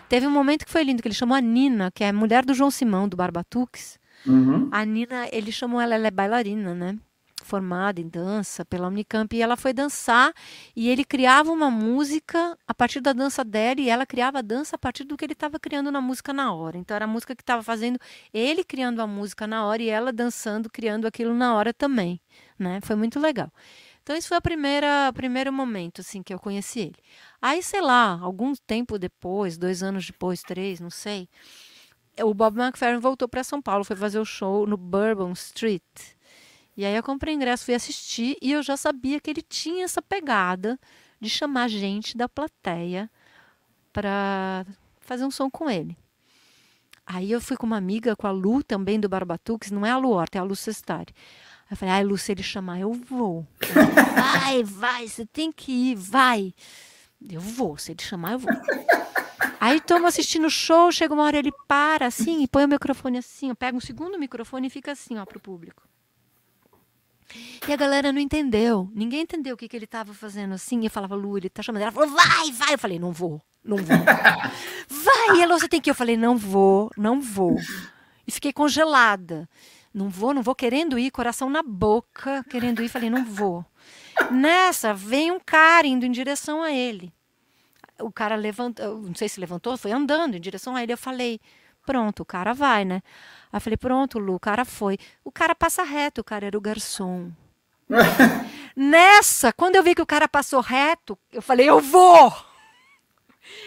[0.08, 2.44] Teve um momento que foi lindo, que ele chamou a Nina, que é a mulher
[2.44, 3.98] do João Simão, do Barbatux.
[4.26, 4.68] Uhum.
[4.72, 6.98] A Nina, ele chamou ela, ela é bailarina, né?
[7.48, 10.32] Formada em dança pela Unicamp e ela foi dançar
[10.76, 14.76] e ele criava uma música a partir da dança dela e ela criava a dança
[14.76, 16.76] a partir do que ele estava criando na música na hora.
[16.76, 17.98] Então era a música que estava fazendo
[18.32, 22.20] ele criando a música na hora e ela dançando, criando aquilo na hora também,
[22.58, 22.80] né?
[22.82, 23.50] Foi muito legal.
[24.02, 26.96] Então esse foi a primeira primeiro momento assim que eu conheci ele.
[27.40, 31.28] Aí sei lá, algum tempo depois, dois anos depois, três, não sei,
[32.22, 35.82] o Bob McFerrin voltou para São Paulo, foi fazer o show no Bourbon Street
[36.78, 40.00] e aí eu comprei ingresso, fui assistir e eu já sabia que ele tinha essa
[40.00, 40.78] pegada
[41.20, 43.10] de chamar gente da plateia
[43.92, 44.64] para
[45.00, 45.98] fazer um som com ele.
[47.04, 49.96] Aí eu fui com uma amiga, com a Lu, também do Barbatux, não é a
[49.96, 51.12] Lu Horta, é a Lu Sestari.
[51.62, 53.44] Aí eu falei, ai, Lu, se ele chamar, eu vou.
[54.14, 56.54] vai, vai, você tem que ir, vai.
[57.28, 58.52] Eu vou, se ele chamar, eu vou.
[59.58, 63.18] Aí estamos assistindo o show, chega uma hora ele para assim e põe o microfone
[63.18, 65.87] assim, pega um segundo microfone e fica assim, ó, pro público.
[67.66, 68.90] E a galera não entendeu.
[68.94, 70.84] Ninguém entendeu o que, que ele estava fazendo assim.
[70.84, 71.82] Eu falava, Lu, ele tá chamando.
[71.82, 72.74] Ela falou, vai, vai.
[72.74, 73.86] Eu falei, não vou, não vou.
[74.88, 75.92] vai, ela, você tem que ir.
[75.92, 77.56] Eu falei, não vou, não vou.
[78.26, 79.48] E fiquei congelada.
[79.92, 82.88] Não vou, não vou, querendo ir, coração na boca, querendo ir.
[82.88, 83.64] Falei, não vou.
[84.30, 87.12] Nessa, vem um cara indo em direção a ele.
[88.00, 90.92] O cara levantou, não sei se levantou, foi andando em direção a ele.
[90.92, 91.40] Eu falei,
[91.84, 93.02] pronto, o cara vai, né?
[93.52, 94.98] Aí falei, pronto, Lu, o cara foi.
[95.24, 97.30] O cara passa reto, o cara era o garçom.
[98.76, 102.32] Nessa, quando eu vi que o cara passou reto, eu falei, eu vou!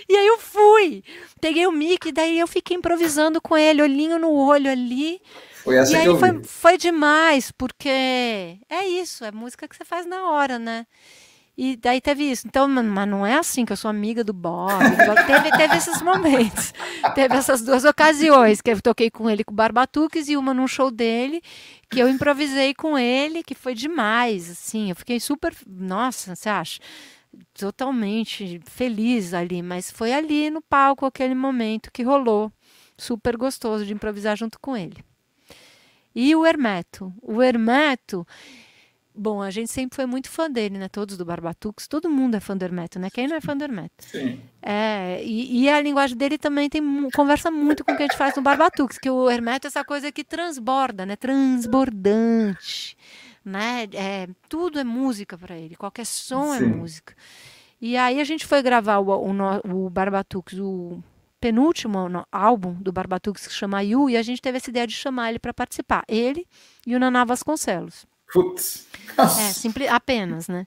[0.07, 1.03] E aí eu fui.
[1.39, 5.21] Peguei o mic, daí eu fiquei improvisando com ele, olhinho no olho ali.
[5.63, 10.05] Foi essa e aí foi, foi demais, porque é isso, é música que você faz
[10.05, 10.85] na hora, né?
[11.63, 12.47] E daí teve isso.
[12.47, 14.81] Então, mas não é assim que eu sou amiga do Bob.
[15.27, 16.73] teve, teve esses momentos.
[17.13, 20.67] Teve essas duas ocasiões que eu toquei com ele com o Barbatuques e uma num
[20.67, 21.39] show dele,
[21.88, 24.49] que eu improvisei com ele, que foi demais.
[24.49, 25.53] Assim, eu fiquei super.
[25.67, 26.79] Nossa, você acha?
[27.53, 32.51] Totalmente feliz ali, mas foi ali no palco aquele momento que rolou.
[32.97, 34.97] Super gostoso de improvisar junto com ele.
[36.15, 37.13] E o Hermeto.
[37.21, 38.25] O Hermeto
[39.13, 40.88] Bom, a gente sempre foi muito fã dele, né?
[40.88, 43.09] Todos do Barbatux, todo mundo é fã do Hermeto, né?
[43.09, 44.05] Quem não é fã do Hermeto?
[44.05, 44.39] Sim.
[44.61, 46.81] É, e, e a linguagem dele também tem
[47.11, 49.83] conversa muito com o que a gente faz no Barbatux, que o Hermeto é essa
[49.83, 51.15] coisa que transborda, né?
[51.17, 52.97] Transbordante,
[53.43, 53.83] né?
[53.93, 56.65] É, tudo é música para ele, qualquer som é Sim.
[56.67, 57.13] música.
[57.81, 61.03] E aí a gente foi gravar o, o, o Barbatux, o
[61.39, 64.85] penúltimo no- álbum do Barbatux, que se chama You, e a gente teve essa ideia
[64.88, 66.03] de chamar ele para participar.
[66.07, 66.45] Ele
[66.85, 68.05] e o Naná Vasconcelos.
[68.31, 68.87] Putz.
[69.17, 70.65] É, simples, apenas, né?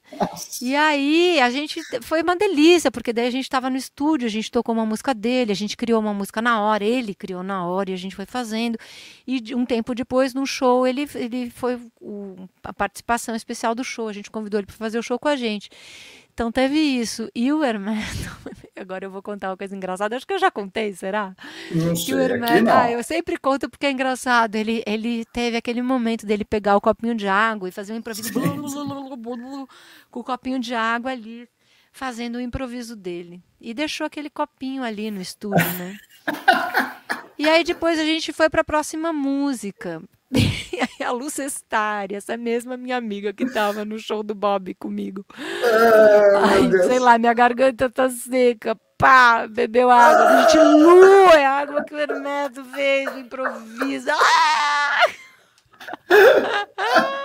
[0.60, 4.30] E aí a gente foi uma delícia, porque daí a gente estava no estúdio, a
[4.30, 7.66] gente tocou uma música dele, a gente criou uma música na hora, ele criou na
[7.66, 8.78] hora e a gente foi fazendo.
[9.26, 14.08] E um tempo depois, no show, ele, ele foi o- a participação especial do show,
[14.08, 15.70] a gente convidou ele para fazer o show com a gente.
[16.34, 17.30] Então teve isso.
[17.34, 18.02] E o Hermeto,
[18.76, 21.34] agora eu vou contar uma coisa engraçada, acho que eu já contei, será?
[21.70, 22.72] Não Que o sei, aqui Hermeto, não.
[22.76, 24.56] ah, eu sempre conto porque é engraçado.
[24.56, 28.32] Ele, ele teve aquele momento dele pegar o copinho de água e fazer um improviso
[28.32, 28.56] blu,
[29.16, 29.68] blu, blu,
[30.10, 31.48] com o copinho de água ali,
[31.92, 33.40] fazendo o improviso dele.
[33.60, 35.96] E deixou aquele copinho ali no estúdio, né?
[37.36, 40.00] E aí depois a gente foi para a próxima música.
[40.74, 44.74] E aí a Lu Cestari, essa mesma minha amiga que estava no show do Bob
[44.74, 45.24] comigo.
[45.38, 48.76] Ah, Ai, sei lá, minha garganta tá seca.
[48.98, 50.42] Pá, bebeu água.
[50.42, 54.08] Gente, Lu, é a água que o Hermeto fez, o improviso.
[54.10, 55.02] Ah!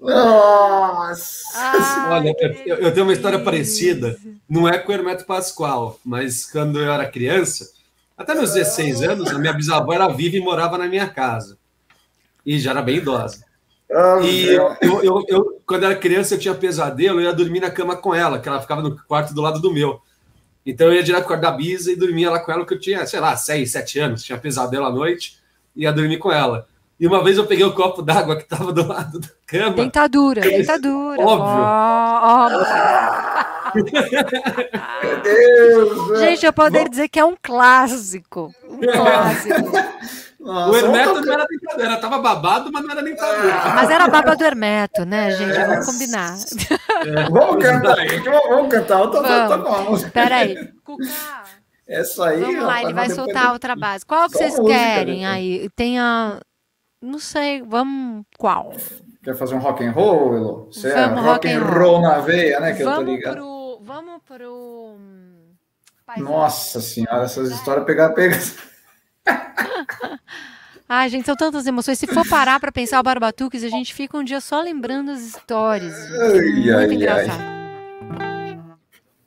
[0.00, 1.58] Nossa.
[1.58, 2.34] Ai, Olha,
[2.66, 3.44] eu, eu tenho uma história delícia.
[3.44, 4.16] parecida.
[4.48, 7.70] Não é com o Hermeto Pascoal, mas quando eu era criança,
[8.16, 11.58] até meus 16 anos, a minha bisavó era viva e morava na minha casa.
[12.44, 13.44] E já era bem idosa.
[13.90, 17.70] Ah, E eu, eu, eu, quando era criança, eu tinha pesadelo, eu ia dormir na
[17.70, 20.00] cama com ela, que ela ficava no quarto do lado do meu.
[20.64, 22.80] Então eu ia direto pro quarto da Bisa e dormia lá com ela, que eu
[22.80, 25.38] tinha, sei lá, 6, 7 anos, tinha pesadelo à noite,
[25.76, 26.66] ia dormir com ela.
[26.98, 29.74] E uma vez eu peguei o copo d'água que estava do lado da cama.
[29.74, 31.20] Dentadura, dentadura.
[31.20, 31.64] Óbvio.
[31.64, 32.48] Ó, ó.
[35.02, 36.20] Meu Deus.
[36.20, 38.54] Gente, eu poderia dizer que é um clássico.
[38.68, 39.72] Um clássico.
[40.42, 43.54] Nossa, O Hermeto vamos não era dentadura, tava babado, mas não era dentadura.
[43.74, 45.56] Mas era a baba do Hermeto, né, gente?
[45.56, 46.36] Vamos combinar.
[46.36, 48.18] tocar- Vamos cantar aí.
[48.20, 48.98] Vamos, vamos cantar.
[49.00, 49.66] Eu tô, tô, tô Vamos.
[49.66, 50.10] com uma música.
[50.10, 50.68] Peraí.
[50.84, 51.04] Cuca,
[51.86, 52.40] Essa aí.
[52.40, 54.04] vamos lá, ele vai soltar depois- outra base.
[54.04, 55.26] Qual que Só vocês música, querem né?
[55.28, 55.70] aí?
[55.76, 56.40] Tem a...
[57.00, 58.24] Não sei, vamos...
[58.38, 58.72] Qual?
[59.22, 60.66] Quer fazer um rock and roll, Elo?
[60.72, 62.72] Você é Vamos, rock and roll na veia, né?
[62.74, 63.34] Que eu tô Vamos ligado.
[63.36, 63.80] pro...
[63.84, 64.94] Vamos pro...
[64.98, 65.52] hum,
[66.04, 66.32] Paisagem.
[66.32, 68.38] Nossa senhora, essas histórias pegar, pegar.
[70.94, 71.98] Ai, gente, são tantas emoções.
[71.98, 75.20] Se for parar pra pensar o Barbatuques, a gente fica um dia só lembrando as
[75.22, 75.94] histórias.
[76.20, 77.42] Ai, Muito ai, engraçado.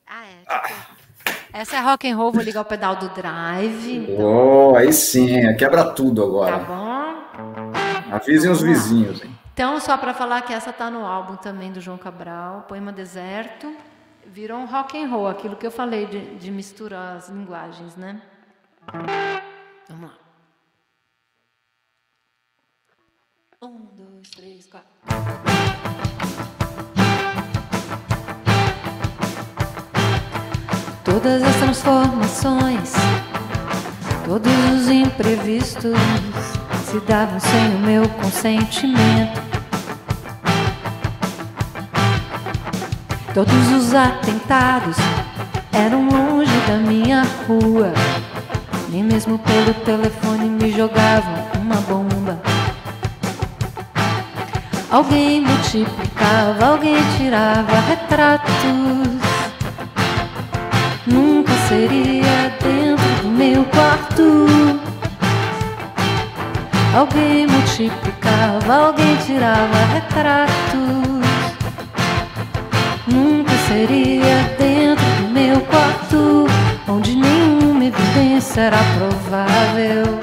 [0.06, 1.60] Ah, é.
[1.60, 4.10] Essa é rock and roll, vou ligar o pedal do drive.
[4.10, 6.58] Então, Oh, aí sim, quebra tudo tá agora.
[6.60, 8.14] bom?
[8.14, 9.36] Avisem os vizinhos, hein?
[9.52, 13.74] Então, só pra falar que essa tá no álbum também do João Cabral, Poema Deserto.
[14.28, 18.22] Virou um rock and roll, aquilo que eu falei de, de misturar as linguagens, né?
[19.90, 20.25] Vamos lá.
[23.66, 24.88] Um, dois, três, quatro.
[31.04, 32.94] Todas as transformações,
[34.24, 35.98] todos os imprevistos
[36.86, 39.42] se davam sem o meu consentimento.
[43.34, 44.98] Todos os atentados
[45.74, 47.92] eram longe da minha rua.
[48.90, 52.55] Nem mesmo pelo telefone me jogavam uma bomba.
[54.96, 58.54] Alguém multiplicava, alguém tirava retratos.
[61.06, 64.48] Nunca seria dentro do meu quarto.
[66.96, 70.56] Alguém multiplicava, alguém tirava retratos.
[73.06, 76.48] Nunca seria dentro do meu quarto,
[76.88, 80.22] onde nenhuma evidência era provável.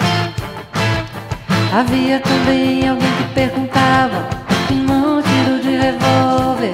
[1.78, 4.41] Havia também alguém que perguntava
[4.72, 6.72] que não tiro de revólver,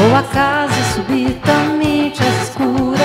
[0.00, 3.00] ou a casa subitamente às escuras.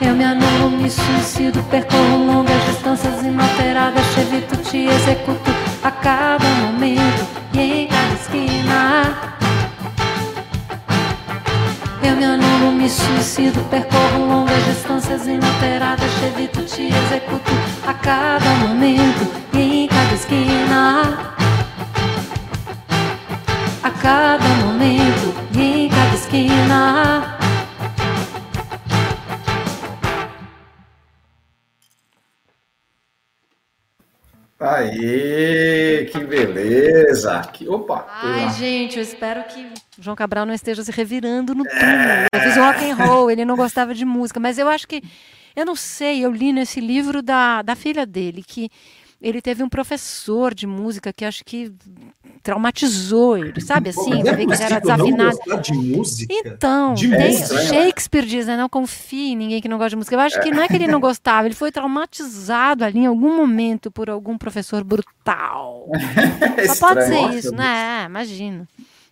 [0.00, 5.50] Eu me anulo, me suicido, percorro longas distâncias inalteradas, te te executo
[5.82, 9.18] a cada momento e em cada esquina.
[12.02, 17.52] Eu me anulo, me suicido, percorro longas distâncias inalteradas, te te executo
[17.86, 21.34] a cada momento e em cada esquina.
[23.82, 27.38] A cada momento e em cada esquina.
[34.60, 37.40] Aê, que que beleza!
[37.52, 38.04] Que, opa!
[38.10, 39.60] Ai, gente, eu espero que
[39.98, 42.26] o João Cabral não esteja se revirando no túmulo.
[42.32, 45.00] Eu fiz rock and roll, ele não gostava de música, mas eu acho que
[45.54, 48.68] eu não sei, eu li nesse livro da, da filha dele que
[49.20, 51.72] ele teve um professor de música que acho que
[52.42, 54.10] traumatizou ele, sabe assim?
[54.10, 55.38] Pô, Ver que era desafinado.
[55.62, 56.32] de música?
[56.32, 57.62] Então, De tem- música, né?
[57.64, 58.56] Shakespeare diz, né?
[58.56, 60.14] Não confie em ninguém que não gosta de música.
[60.16, 63.36] Eu acho que não é que ele não gostava, ele foi traumatizado ali em algum
[63.36, 65.88] momento por algum professor brutal.
[66.56, 68.04] É Só pode ser isso, né?
[68.06, 68.68] Imagina.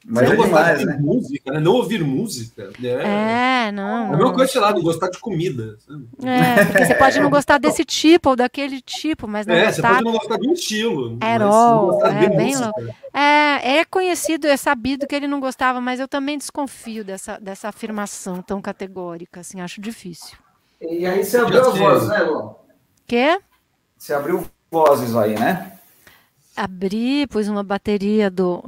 [0.08, 0.98] Mas não é gostar demais, de né?
[1.00, 1.58] música, né?
[1.60, 2.70] Não ouvir música.
[2.80, 4.04] É, É, é não.
[4.04, 4.32] a mesma não.
[4.34, 5.76] coisa, sei lá, não gostar de comida.
[5.84, 6.06] sabe?
[6.24, 9.82] É, porque você pode não gostar desse tipo ou daquele tipo, mas não É, você
[9.82, 9.88] gostar.
[9.94, 11.16] pode não gostar de um estilo.
[11.86, 12.72] gostar é, de bem música.
[12.78, 12.94] louco.
[13.12, 17.68] É, é conhecido, é sabido que ele não gostava, mas eu também desconfio dessa, dessa
[17.68, 20.36] afirmação tão categórica, assim, acho difícil.
[20.80, 22.54] E aí você abriu as vozes, né, Luan?
[23.08, 23.40] Quê?
[23.96, 25.72] Você abriu vozes aí, né?
[26.54, 28.62] Abri, pus uma bateria do.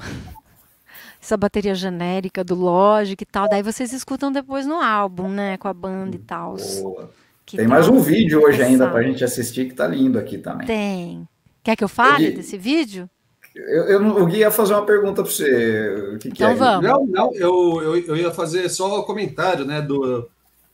[1.28, 3.46] Essa bateria genérica do Logic e tal.
[3.50, 5.58] Daí vocês escutam depois no álbum, né?
[5.58, 6.56] Com a banda e tal.
[6.80, 7.10] Boa.
[7.44, 8.92] que Tem tá mais um vídeo hoje ainda lançado.
[8.92, 10.66] pra gente assistir que tá lindo aqui também.
[10.66, 11.28] Tem.
[11.62, 13.10] Quer que eu fale Ele- desse vídeo?
[13.54, 16.12] Eu, eu, não- o Gui ia fazer uma pergunta pra você.
[16.14, 16.52] O que, que Então é?
[16.54, 16.58] Gui?
[16.60, 16.82] vamos.
[16.88, 20.30] Não, não, eu, eu, eu ia fazer só o comentário, né, do,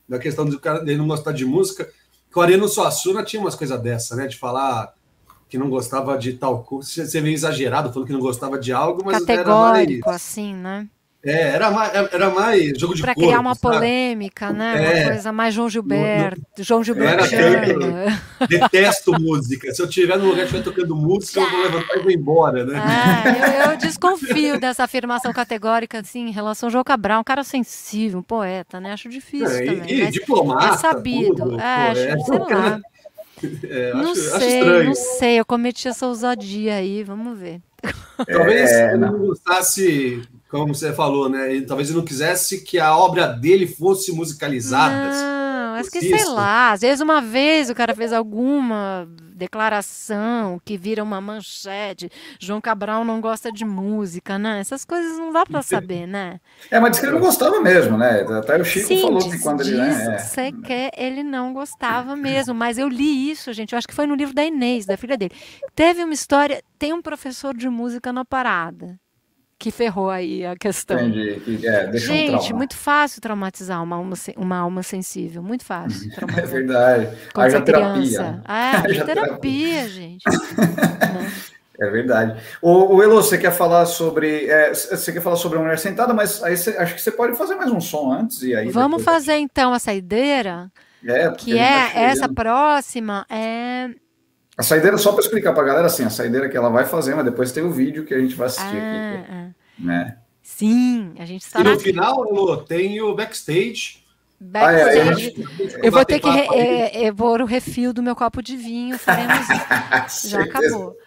[0.07, 1.83] da questão do cara dele não gostar de música.
[2.31, 4.93] Que o Ariano Suassuna tinha umas coisas dessa, né, de falar
[5.55, 7.05] que não gostava de tal coisa.
[7.05, 10.53] Você é meio exagerado, falando que não gostava de algo, mas Categórico, era mais, assim,
[10.53, 10.87] né?
[11.27, 13.61] é, era mais, era mais jogo de Para criar uma sabe?
[13.77, 14.75] polêmica, né?
[14.75, 14.99] É.
[15.05, 18.21] Uma coisa mais João Gilberto, João Gilberto Era aquele- chama.
[18.47, 19.73] Detesto música.
[19.73, 22.63] Se eu estiver no lugar e estiver tocando música, eu vou levantar e vou embora,
[22.65, 22.79] né?
[23.25, 27.43] É, eu, eu desconfio dessa afirmação categórica, assim, em relação ao João Cabral, um cara
[27.43, 28.93] sensível, um poeta, né?
[28.93, 29.89] Acho difícil É, também.
[29.89, 30.75] e, e mas diplomata.
[30.75, 31.35] é sabido.
[31.35, 32.79] tudo, é, acho, sei lá.
[33.69, 34.83] é, não acho, acho sei, estranho.
[34.85, 35.39] não sei.
[35.39, 37.61] Eu cometi essa ousadia aí, vamos ver.
[38.27, 39.17] Talvez É, ele não.
[39.19, 41.53] gostasse, como você falou, né?
[41.53, 45.09] Ele, talvez ele não quisesse que a obra dele fosse musicalizada.
[45.11, 46.71] Não, acho que sei lá.
[46.71, 52.09] Às vezes uma vez o cara fez alguma declaração que vira uma manchete.
[52.39, 54.59] João Cabral não gosta de música, né?
[54.59, 56.39] Essas coisas não dá pra saber, né?
[56.71, 58.21] É, mas disse que ele não gostava mesmo, né?
[58.21, 59.77] Até o Chico Sim, falou diz, que quando ele.
[59.77, 63.87] Né, que você quer, ele não gostava mesmo, mas eu li isso, gente, eu acho
[63.87, 65.33] que foi no livro da Inês, da filha dele.
[65.75, 68.97] Teve uma história, tem um professor de música na parada,
[69.57, 70.99] que ferrou aí a questão.
[70.99, 71.65] entendi.
[71.65, 72.57] É, deixa um Gente, trauma.
[72.57, 77.17] muito fácil traumatizar uma alma, uma alma sensível, muito fácil É verdade.
[77.33, 77.93] Quando você Haja é terapia.
[78.01, 78.41] criança.
[78.47, 78.51] É,
[78.91, 80.23] Haja terapia, gente.
[81.77, 82.41] É verdade.
[82.61, 84.47] O, o Elo, você quer falar sobre.
[84.49, 87.35] é, você quer falar sobre a mulher sentada, mas aí você- acho que você pode
[87.37, 88.69] fazer mais um som antes e aí.
[88.71, 90.71] Vamos depois- fazer então a saideira,
[91.05, 93.89] É, que a é tá essa próxima, é
[94.57, 97.13] A saideira, só para explicar para a galera, assim, a saideira que ela vai fazer,
[97.13, 98.77] mas depois tem o vídeo que a gente vai assistir aqui.
[98.77, 99.49] ah, ah.
[99.77, 100.17] Né?
[100.41, 104.05] Sim, a gente está E na no final, Elô, tem o backstage.
[104.53, 105.45] Ah, é, é, backstage.
[105.83, 108.97] Eu vou ter que re, é, é, pôr o refil do meu copo de vinho,
[108.97, 110.29] faremos isso.
[110.29, 110.43] Já Certeza.
[110.43, 110.97] acabou.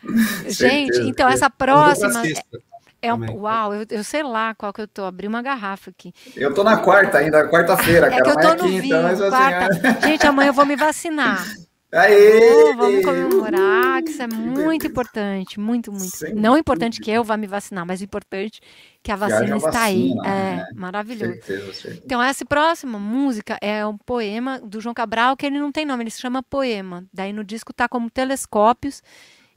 [0.46, 1.02] Gente, Certeza.
[1.08, 2.58] então essa próxima sexta
[3.00, 6.12] é um, uau, eu, eu sei lá qual que eu tô, abri uma garrafa aqui.
[6.36, 8.22] Eu tô na quarta ainda, quarta-feira, É cara.
[8.24, 9.30] que eu tô é no quinta, vinho, mas assim.
[9.30, 10.00] quarta.
[10.06, 11.46] Gente, amanhã eu vou me vacinar.
[11.90, 12.52] Aê!
[12.52, 16.16] Oh, vamos comemorar, que isso é muito importante, muito, muito.
[16.16, 18.60] Sem Não importante que eu vá me vacinar, mas importante
[19.02, 20.08] que a vacina está aí.
[20.14, 20.68] vacina, É, né?
[20.74, 21.32] maravilhoso.
[21.32, 22.02] Certeza, certeza.
[22.04, 26.02] Então, essa próxima música é um poema do João Cabral, que ele não tem nome,
[26.02, 27.06] ele se chama Poema.
[27.12, 29.02] Daí no disco tá como Telescópios.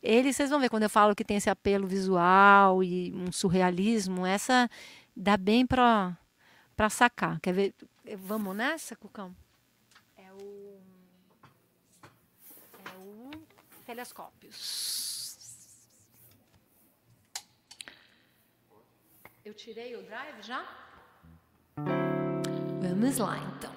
[0.02, 4.26] Ele, vocês vão ver quando eu falo que tem esse apelo visual e um surrealismo,
[4.26, 4.70] essa
[5.16, 6.18] dá bem pra
[6.90, 7.40] sacar.
[7.42, 7.74] Quer ver?
[8.24, 9.36] Vamos nessa, Cucão?
[10.18, 10.80] É o.
[12.84, 13.32] É o
[13.92, 15.36] Telescópios.
[19.44, 20.66] Eu tirei o drive já?
[21.76, 23.74] Vamos lá, então.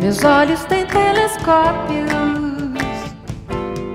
[0.00, 2.12] Meus olhos têm telescópios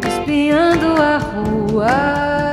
[0.06, 2.53] espiando a rua,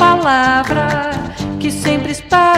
[0.00, 1.10] palavra
[1.60, 2.49] que sempre espero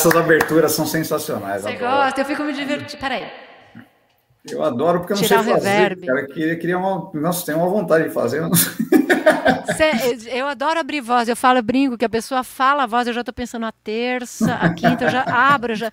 [0.00, 1.62] essas aberturas são sensacionais.
[1.62, 1.96] Você adoro.
[2.02, 2.20] gosta?
[2.20, 3.00] Eu fico me divertindo.
[3.00, 3.30] Peraí.
[4.50, 5.68] Eu adoro porque eu não Tirar sei fazer.
[5.68, 6.06] reverb.
[6.06, 7.10] Cara, eu queria, queria uma.
[7.14, 8.40] Nossa, tem uma vontade de fazer.
[8.40, 8.50] eu.
[9.76, 11.28] Cê- eu adoro abrir voz.
[11.28, 13.72] Eu falo, eu brinco, que a pessoa fala a voz, eu já tô pensando a
[13.72, 15.92] terça, a quinta, eu já abro, eu já.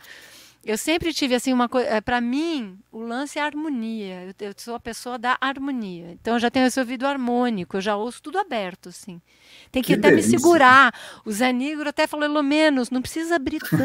[0.64, 2.02] Eu sempre tive assim uma coisa.
[2.02, 4.34] Para mim, o lance é a harmonia.
[4.40, 6.12] Eu, eu sou a pessoa da harmonia.
[6.20, 9.22] Então eu já tenho esse ouvido harmônico, eu já ouço tudo aberto, assim.
[9.76, 10.32] Tem que, Que até delícia.
[10.32, 10.94] me segurar.
[11.26, 13.84] O Zé Negro até falou, pelo menos, não precisa abrir tanto.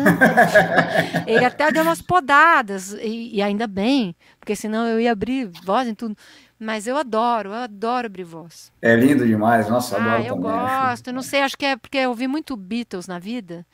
[1.26, 5.88] Ele até deu umas podadas, e, e ainda bem, porque senão eu ia abrir voz
[5.88, 6.16] em tudo.
[6.58, 8.70] Mas eu adoro, eu adoro abrir voz.
[8.80, 9.68] É lindo demais.
[9.68, 10.50] Nossa, Ah, adoro eu também.
[10.50, 11.06] acho- gosto.
[11.08, 13.66] Eu não sei, acho que é porque eu ouvi muito Beatles na vida.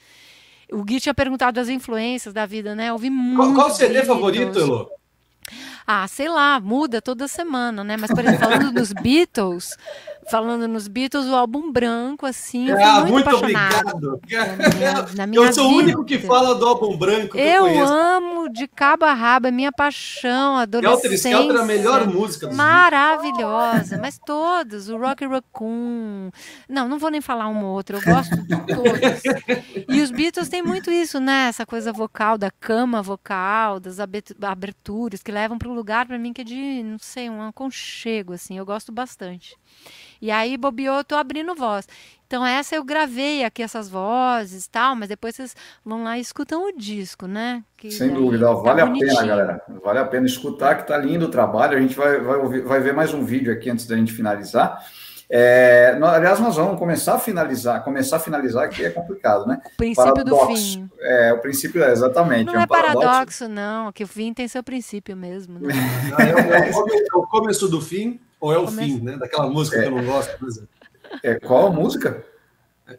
[0.73, 2.89] O Gui tinha perguntado as influências da vida, né?
[2.89, 3.37] Eu ouvi muito.
[3.37, 4.09] Qual, qual o CD Beatles.
[4.09, 4.89] favorito, Elo?
[5.87, 7.97] Ah, sei lá, muda toda semana, né?
[7.97, 9.77] Mas, por exemplo, falando nos Beatles,
[10.31, 14.20] falando nos Beatles, o álbum branco, assim, Ah, muito, muito obrigado.
[14.31, 16.28] Na minha, na minha Eu sou o único que vida.
[16.28, 20.78] fala do álbum branco eu, Eu amo de cabo a rabo, é minha paixão, Skelter
[20.81, 21.16] adolescência.
[21.31, 26.31] Skelter é a melhor música dos Maravilhosa, mas todos, o Rock Raccoon.
[26.69, 29.86] Não, não vou nem falar um ou outro, eu gosto de todos.
[29.89, 31.47] E os Beatles têm muito isso, né?
[31.48, 36.19] Essa coisa vocal, da cama vocal, das abe- aberturas que levam para um lugar para
[36.19, 39.57] mim que é de, não sei, um aconchego, assim, eu gosto bastante.
[40.21, 41.87] E aí, bobeou, eu tô abrindo voz.
[42.27, 46.21] Então, essa eu gravei aqui, essas vozes e tal, mas depois vocês vão lá e
[46.21, 47.63] escutam o disco, né?
[47.77, 49.63] Que Sem dúvida, tá vale a pena, galera.
[49.85, 51.79] Vale a pena escutar, que tá lindo o trabalho.
[51.79, 54.85] A gente vai, vai, ouvir- vai ver mais um vídeo aqui antes da gente finalizar.
[55.29, 57.83] É, nó- aliás, nós vamos começar a finalizar.
[57.85, 59.61] Começar a finalizar aqui é complicado, né?
[59.75, 60.73] O princípio do Paradoxo.
[60.75, 60.91] fim.
[61.01, 62.47] É, o princípio é exatamente.
[62.47, 65.59] Não é um é paradoxo, não, que o fim tem seu princípio mesmo.
[65.61, 65.75] Né?
[66.19, 68.98] É, é é o começo do fim ou é o Começo.
[68.98, 69.16] fim, né?
[69.16, 70.68] Daquela música que eu não gosto, por exemplo.
[71.23, 72.24] É, qual a música?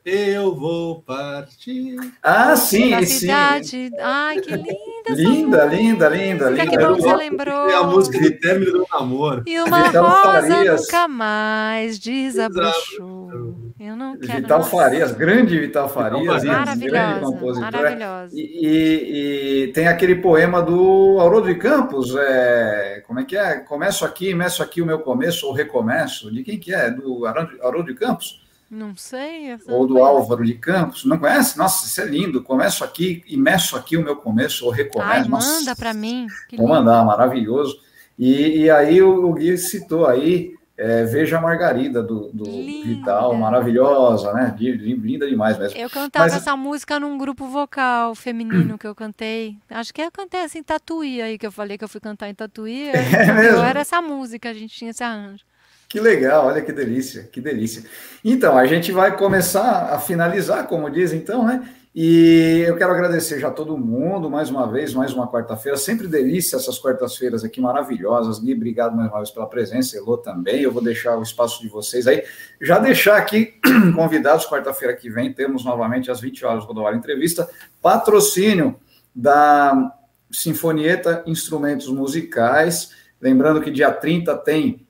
[0.03, 1.95] Eu vou partir.
[2.21, 3.05] Ah, sim, da sim.
[3.05, 3.91] cidade.
[4.01, 4.69] Ai, que linda
[5.05, 5.65] essa Linda, música.
[5.81, 6.87] linda, linda, Que linda.
[6.89, 7.69] bom que você lembrou.
[7.69, 9.43] É a música de término do namoro.
[9.47, 10.81] E uma Vital rosa Farias.
[10.81, 13.55] nunca mais desabrochou.
[13.79, 14.41] Eu não quero.
[14.41, 16.43] Vital Nossa, Farias, grande Vital Farias, Farias.
[16.43, 17.71] grande Maravilhosa, compositor.
[17.71, 18.35] maravilhosa.
[18.35, 23.59] E, e- e tem aquele poema do Haroldo de Campos, é, como é que é?
[23.59, 26.29] Começo aqui, meço aqui o meu começo, ou recomeço.
[26.31, 26.89] De quem que é?
[26.89, 28.45] Do Haroldo de Campos?
[28.69, 29.53] Não sei.
[29.67, 30.05] Ou não do conheço.
[30.09, 31.05] Álvaro de Campos?
[31.05, 31.57] Não conhece?
[31.57, 32.43] Nossa, isso é lindo.
[32.43, 35.09] Começo aqui e meço aqui o meu começo, ou recomeço.
[35.11, 36.27] Ai, Nossa, manda pra mim.
[36.57, 37.79] Vou mandar, maravilhoso.
[38.19, 42.87] E, e aí o, o Gui citou aí, é, Veja a Margarida, do, do Linda.
[42.87, 44.55] Vital, maravilhosa, né?
[44.59, 45.77] Li- li- Linda demais mesmo.
[45.79, 49.57] Eu cantava Mas- essa música num grupo vocal feminino que eu cantei.
[49.69, 52.33] Acho que eu cantei assim, Tatuí, aí que eu falei que eu fui cantar em
[52.35, 52.89] Tatuí.
[52.89, 53.57] É mesmo?
[53.59, 55.43] Eu era essa música, a gente tinha esse arranjo.
[55.89, 57.83] Que legal, olha que delícia, que delícia.
[58.23, 61.67] Então, a gente vai começar a finalizar, como diz, então, né?
[61.95, 65.75] E eu quero agradecer já todo mundo, mais uma vez, mais uma quarta-feira.
[65.77, 68.37] Sempre delícia essas quartas-feiras aqui maravilhosas.
[68.37, 69.97] Gui, obrigado mais uma vez pela presença.
[69.97, 70.61] Elô também.
[70.61, 72.23] Eu vou deixar o espaço de vocês aí.
[72.61, 73.55] Já deixar aqui
[73.95, 77.49] convidados, quarta-feira que vem, temos novamente às 20 horas Rodovalho Entrevista.
[77.81, 78.75] Patrocínio
[79.15, 79.91] da
[80.29, 82.91] Sinfonieta Instrumentos Musicais.
[83.19, 84.86] Lembrando que dia 30 tem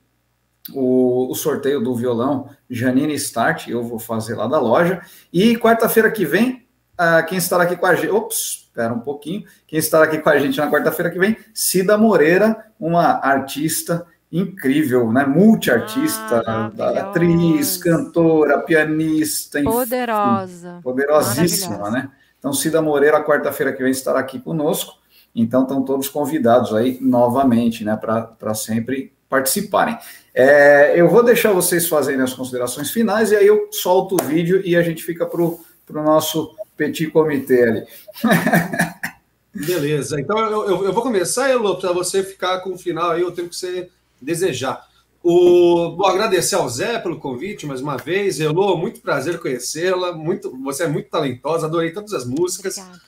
[0.74, 5.00] o, o sorteio do violão Janine Start, eu vou fazer lá da loja.
[5.32, 6.66] E quarta-feira que vem,
[6.96, 8.10] ah, quem estará aqui com a gente.
[8.10, 9.44] Ops, espera um pouquinho.
[9.66, 15.10] Quem estará aqui com a gente na quarta-feira que vem, Cida Moreira, uma artista incrível,
[15.10, 15.24] né?
[15.24, 16.70] Multiartista, Ah,
[17.00, 20.80] atriz, cantora, pianista, enfim, Poderosa.
[20.82, 22.10] poderosíssima, né?
[22.38, 24.94] Então, Cida Moreira, quarta-feira que vem, estará aqui conosco.
[25.34, 29.96] Então, estão todos convidados aí novamente, né, para sempre participarem.
[30.40, 34.62] É, eu vou deixar vocês fazerem as considerações finais e aí eu solto o vídeo
[34.64, 35.58] e a gente fica para o
[35.90, 37.86] nosso petit comitê ali.
[39.52, 43.24] Beleza, então eu, eu, eu vou começar, Elô, para você ficar com o final aí,
[43.24, 43.88] o tempo que você
[44.22, 44.86] desejar.
[45.24, 48.38] O, vou agradecer ao Zé pelo convite mais uma vez.
[48.38, 50.12] Elô, muito prazer conhecê-la.
[50.12, 52.78] Muito, você é muito talentosa, adorei todas as músicas.
[52.78, 53.02] Obrigada.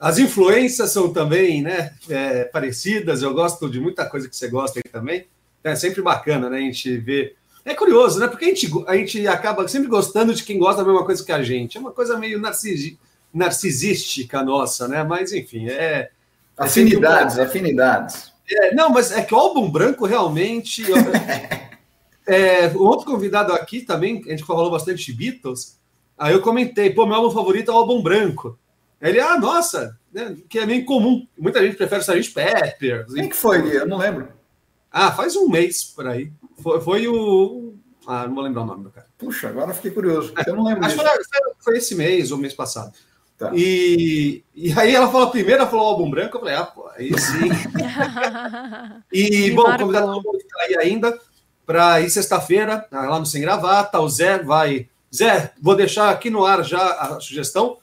[0.00, 3.22] as influências são também né, é, parecidas.
[3.22, 5.28] Eu gosto de muita coisa que você gosta aí também.
[5.70, 6.58] É sempre bacana, né?
[6.58, 7.36] A gente ver.
[7.64, 8.28] É curioso, né?
[8.28, 11.32] Porque a gente, a gente acaba sempre gostando de quem gosta da mesma coisa que
[11.32, 11.76] a gente.
[11.76, 12.96] É uma coisa meio narcisi,
[13.34, 15.02] narcisística nossa, né?
[15.02, 15.72] Mas, enfim, é.
[15.72, 16.10] é
[16.56, 18.32] afinidades, afinidades.
[18.48, 20.84] É, não, mas é que o álbum branco realmente.
[22.24, 25.76] é, o outro convidado aqui também, a gente falou bastante de Beatles.
[26.16, 28.56] Aí eu comentei, pô, meu álbum favorito é o álbum branco.
[29.02, 31.26] Ele, ah, nossa, né, que é meio comum.
[31.36, 32.32] Muita gente prefere Sgt.
[32.32, 33.06] Pepper.
[33.12, 33.76] Quem que foi?
[33.76, 34.35] Eu não lembro.
[34.98, 36.32] Ah, faz um mês por aí.
[36.62, 37.74] Foi, foi o.
[38.06, 39.06] Ah, não vou lembrar o nome do cara.
[39.18, 40.32] Puxa, agora fiquei curioso.
[40.46, 40.86] Eu não lembro.
[40.86, 42.92] Acho que foi, foi esse mês ou mês passado.
[43.36, 43.50] Tá.
[43.54, 47.10] E, e aí ela falou primeiro, ela falou álbum branco, eu falei, ah, pô, aí
[47.18, 47.50] sim.
[49.12, 51.20] e, bom, convidado que tá aí ainda
[51.66, 54.88] para ir sexta-feira, lá no Sem Gravata, o Zé vai.
[55.14, 57.76] Zé, vou deixar aqui no ar já a sugestão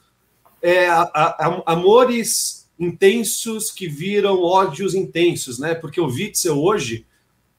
[0.64, 5.76] é, a, a, amores intensos que viram ódios intensos, né?
[5.76, 7.06] Porque o Witzel hoje,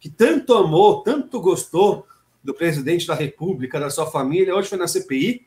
[0.01, 2.07] que tanto amou, tanto gostou
[2.43, 5.47] do presidente da República, da sua família, hoje foi na CPI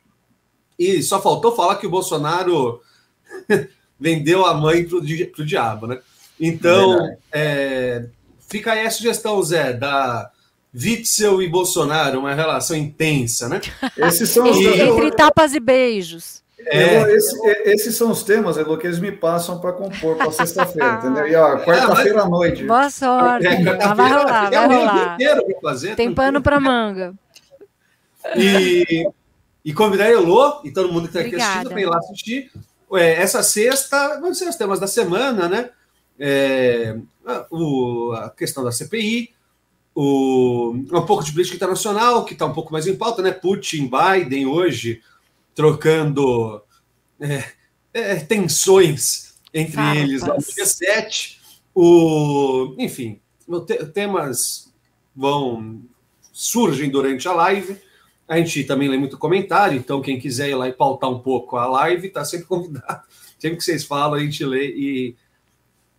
[0.78, 2.80] e só faltou falar que o Bolsonaro
[3.98, 6.00] vendeu a mãe para o diabo, né?
[6.40, 8.06] Então, é,
[8.48, 10.30] fica aí a sugestão, Zé, da
[10.74, 13.60] Witzel e Bolsonaro, uma relação intensa, né?
[13.96, 14.56] Esses são os...
[14.56, 16.42] Entre tapas e beijos.
[16.66, 17.14] É.
[17.14, 21.26] esse, esses são os temas, Elo, que eles me passam para compor para sexta-feira, entendeu?
[21.26, 22.64] E ó, quarta-feira à noite.
[22.64, 23.46] Boa sorte.
[23.46, 23.62] É,
[23.94, 25.16] vai rolar, vai rolar.
[25.62, 27.14] Fazer, Tem pano para manga.
[28.36, 29.08] E,
[29.64, 32.50] e convidar a Elô e todo mundo que está aqui assistindo para ir lá assistir.
[32.92, 35.70] É, essa sexta vão ser os temas da semana, né?
[36.18, 36.96] É,
[37.50, 39.30] o, a questão da CPI,
[39.94, 43.30] o, um pouco de política internacional, que está um pouco mais em pauta, né?
[43.30, 45.00] Putin, Biden hoje
[45.58, 46.62] trocando
[47.18, 47.44] é,
[47.92, 49.98] é, tensões entre Farpas.
[49.98, 51.40] eles no dia 7.
[51.74, 53.20] O, enfim,
[53.92, 54.72] temas
[55.16, 55.82] vão
[56.32, 57.76] surgem durante a live.
[58.28, 61.56] A gente também lê muito comentário, então quem quiser ir lá e pautar um pouco
[61.56, 63.02] a live, está sempre convidado.
[63.36, 65.16] Sempre que vocês falam, a gente lê e,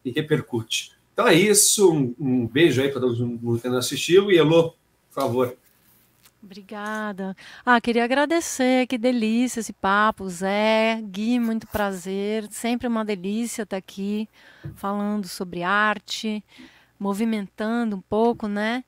[0.05, 0.93] e repercute.
[1.11, 4.69] Então é isso, um, um beijo aí para todo mundo que nos assistiu e Elô,
[4.69, 5.57] por favor.
[6.49, 7.37] Obrigada.
[7.63, 13.77] Ah, queria agradecer, que delícia esse papo, Zé, Gui, muito prazer, sempre uma delícia estar
[13.77, 14.27] aqui
[14.73, 16.43] falando sobre arte,
[16.99, 18.83] movimentando um pouco, né?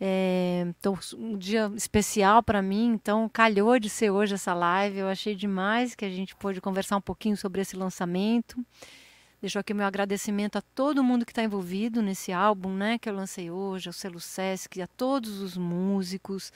[0.00, 4.98] É, então, um dia especial para mim, então calhou de ser hoje essa live.
[4.98, 8.60] Eu achei demais que a gente pôde conversar um pouquinho sobre esse lançamento.
[9.40, 13.14] Deixo aqui meu agradecimento a todo mundo que está envolvido nesse álbum, né, que eu
[13.14, 16.50] lancei hoje, ao Selo Sesc, a todos os músicos,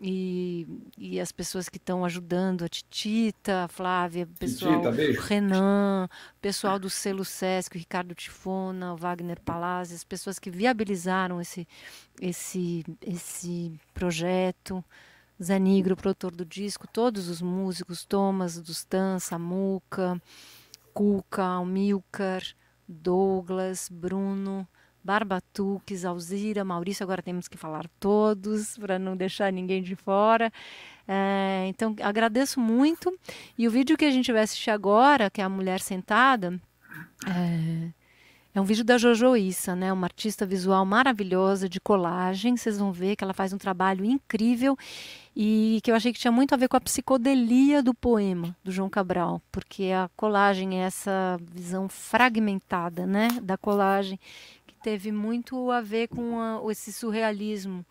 [0.00, 0.66] e,
[0.98, 6.08] e as pessoas que estão ajudando, a Titita, a Flávia, o pessoal, Titita, o Renan,
[6.10, 11.40] o pessoal do selo Sesc, o Ricardo Tifona, o Wagner Palazzi, as pessoas que viabilizaram
[11.40, 11.66] esse,
[12.20, 14.84] esse, esse projeto.
[15.42, 20.20] Zé Nigro, produtor do disco, todos os músicos, Thomas, Dustan, Samuca,
[20.92, 22.40] Cuca, Almilcar,
[22.86, 24.66] Douglas, Bruno,
[25.04, 30.50] Barbatuques, Alzira, Maurício, agora temos que falar todos para não deixar ninguém de fora.
[31.06, 33.12] É, então, agradeço muito.
[33.58, 36.58] E o vídeo que a gente vai assistir agora, que é a Mulher Sentada,
[37.26, 37.90] é,
[38.54, 39.92] é um vídeo da Jojo Issa, né?
[39.92, 42.56] Uma artista visual maravilhosa de colagem.
[42.56, 44.76] Vocês vão ver que ela faz um trabalho incrível
[45.36, 48.70] e que eu achei que tinha muito a ver com a psicodelia do poema do
[48.70, 54.20] João Cabral, porque a colagem é essa visão fragmentada, né, da colagem
[54.84, 57.86] teve muito a ver com a, esse surrealismo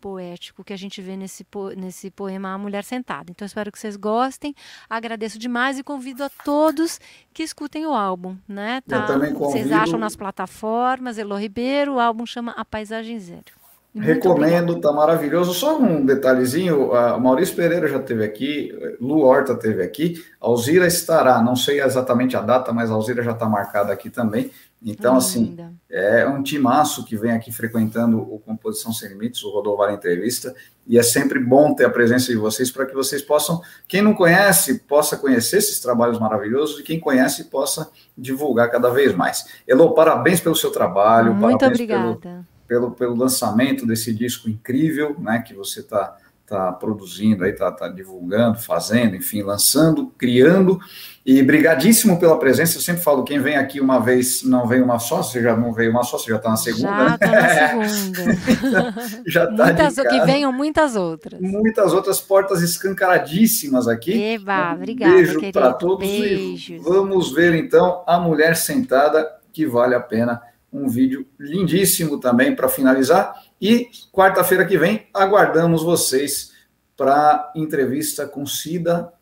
[0.00, 1.44] poético que a gente vê nesse,
[1.76, 3.32] nesse poema A Mulher Sentada.
[3.32, 4.54] Então espero que vocês gostem.
[4.88, 7.00] Agradeço demais e convido a todos
[7.34, 8.80] que escutem o álbum, né?
[8.86, 8.98] Tá?
[8.98, 9.50] Eu também convido...
[9.50, 13.56] Vocês acham nas plataformas, Elo Ribeiro, o álbum chama A Paisagem Zero.
[13.92, 15.54] Recomendo, tá maravilhoso.
[15.54, 18.70] Só um detalhezinho, a Maurício Pereira já esteve aqui,
[19.00, 23.32] Lu Horta esteve aqui, Alzira estará, não sei exatamente a data, mas a Alzira já
[23.32, 24.50] está marcada aqui também.
[24.82, 25.72] Então, assim, linda.
[25.90, 30.54] é um timaço que vem aqui frequentando o Composição Sem Limites, o Rodovar Entrevista,
[30.86, 34.14] e é sempre bom ter a presença de vocês para que vocês possam, quem não
[34.14, 39.46] conhece, possa conhecer esses trabalhos maravilhosos, e quem conhece, possa divulgar cada vez mais.
[39.66, 42.46] Elô, parabéns pelo seu trabalho, Muito parabéns obrigada.
[42.68, 46.16] Pelo, pelo, pelo lançamento desse disco incrível, né, que você está
[46.46, 50.78] tá produzindo aí, tá, tá divulgando, fazendo, enfim, lançando, criando.
[51.24, 52.76] E brigadíssimo pela presença.
[52.76, 55.72] Eu sempre falo, quem vem aqui uma vez não vem uma só, você já não
[55.72, 56.86] veio uma só, você já está na segunda.
[56.86, 58.94] Já está na segunda.
[59.26, 61.40] já tá muitas, que venham muitas outras.
[61.40, 64.12] Muitas outras portas escancaradíssimas aqui.
[64.12, 66.08] Eba, um obrigada, beijo para todos.
[66.08, 66.80] Beijos.
[66.80, 70.40] vamos ver então a mulher sentada, que vale a pena.
[70.72, 73.34] Um vídeo lindíssimo também para finalizar.
[73.60, 76.52] E quarta-feira que vem aguardamos vocês
[76.96, 79.12] para entrevista com Cida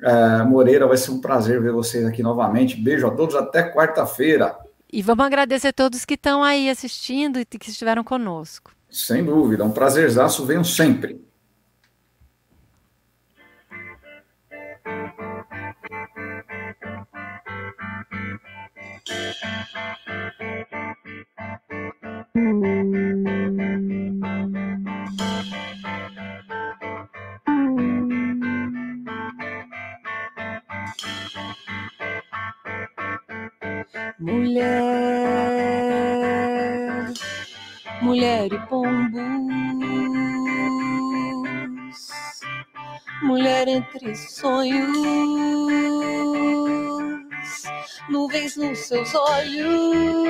[0.00, 0.86] é, Moreira.
[0.86, 2.76] Vai ser um prazer ver vocês aqui novamente.
[2.76, 4.56] Beijo a todos, até quarta-feira.
[4.92, 8.72] E vamos agradecer a todos que estão aí assistindo e que estiveram conosco.
[8.90, 11.18] Sem dúvida, um prazerzaço, venham sempre.
[34.20, 34.78] Mulher,
[38.00, 39.20] mulher e pombos,
[43.22, 44.88] mulher entre sonhos,
[48.08, 50.22] nuvens nos seus olhos,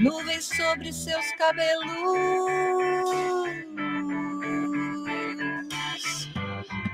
[0.00, 1.88] nuvens sobre seus cabelos.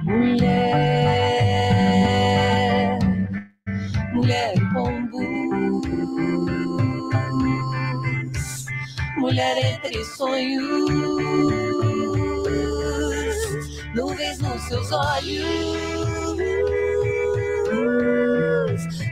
[0.02, 1.38] Mulher,
[4.12, 5.86] mulher pombos,
[9.16, 10.90] mulher entre sonhos,
[13.94, 16.38] nuvens nos seus olhos,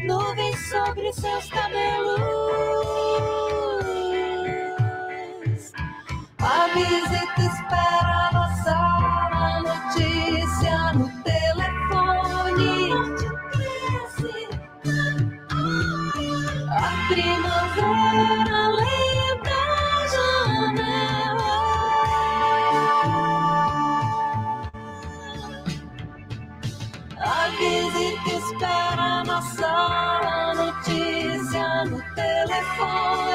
[0.05, 2.41] nuvens sobre seus cabelos.
[6.74, 12.73] Visita espera na sala, notícia no telefone.
[16.70, 19.62] A primavera lembra
[19.94, 21.55] a janela.
[27.19, 33.32] A visita espera na sala, notícia no telefone.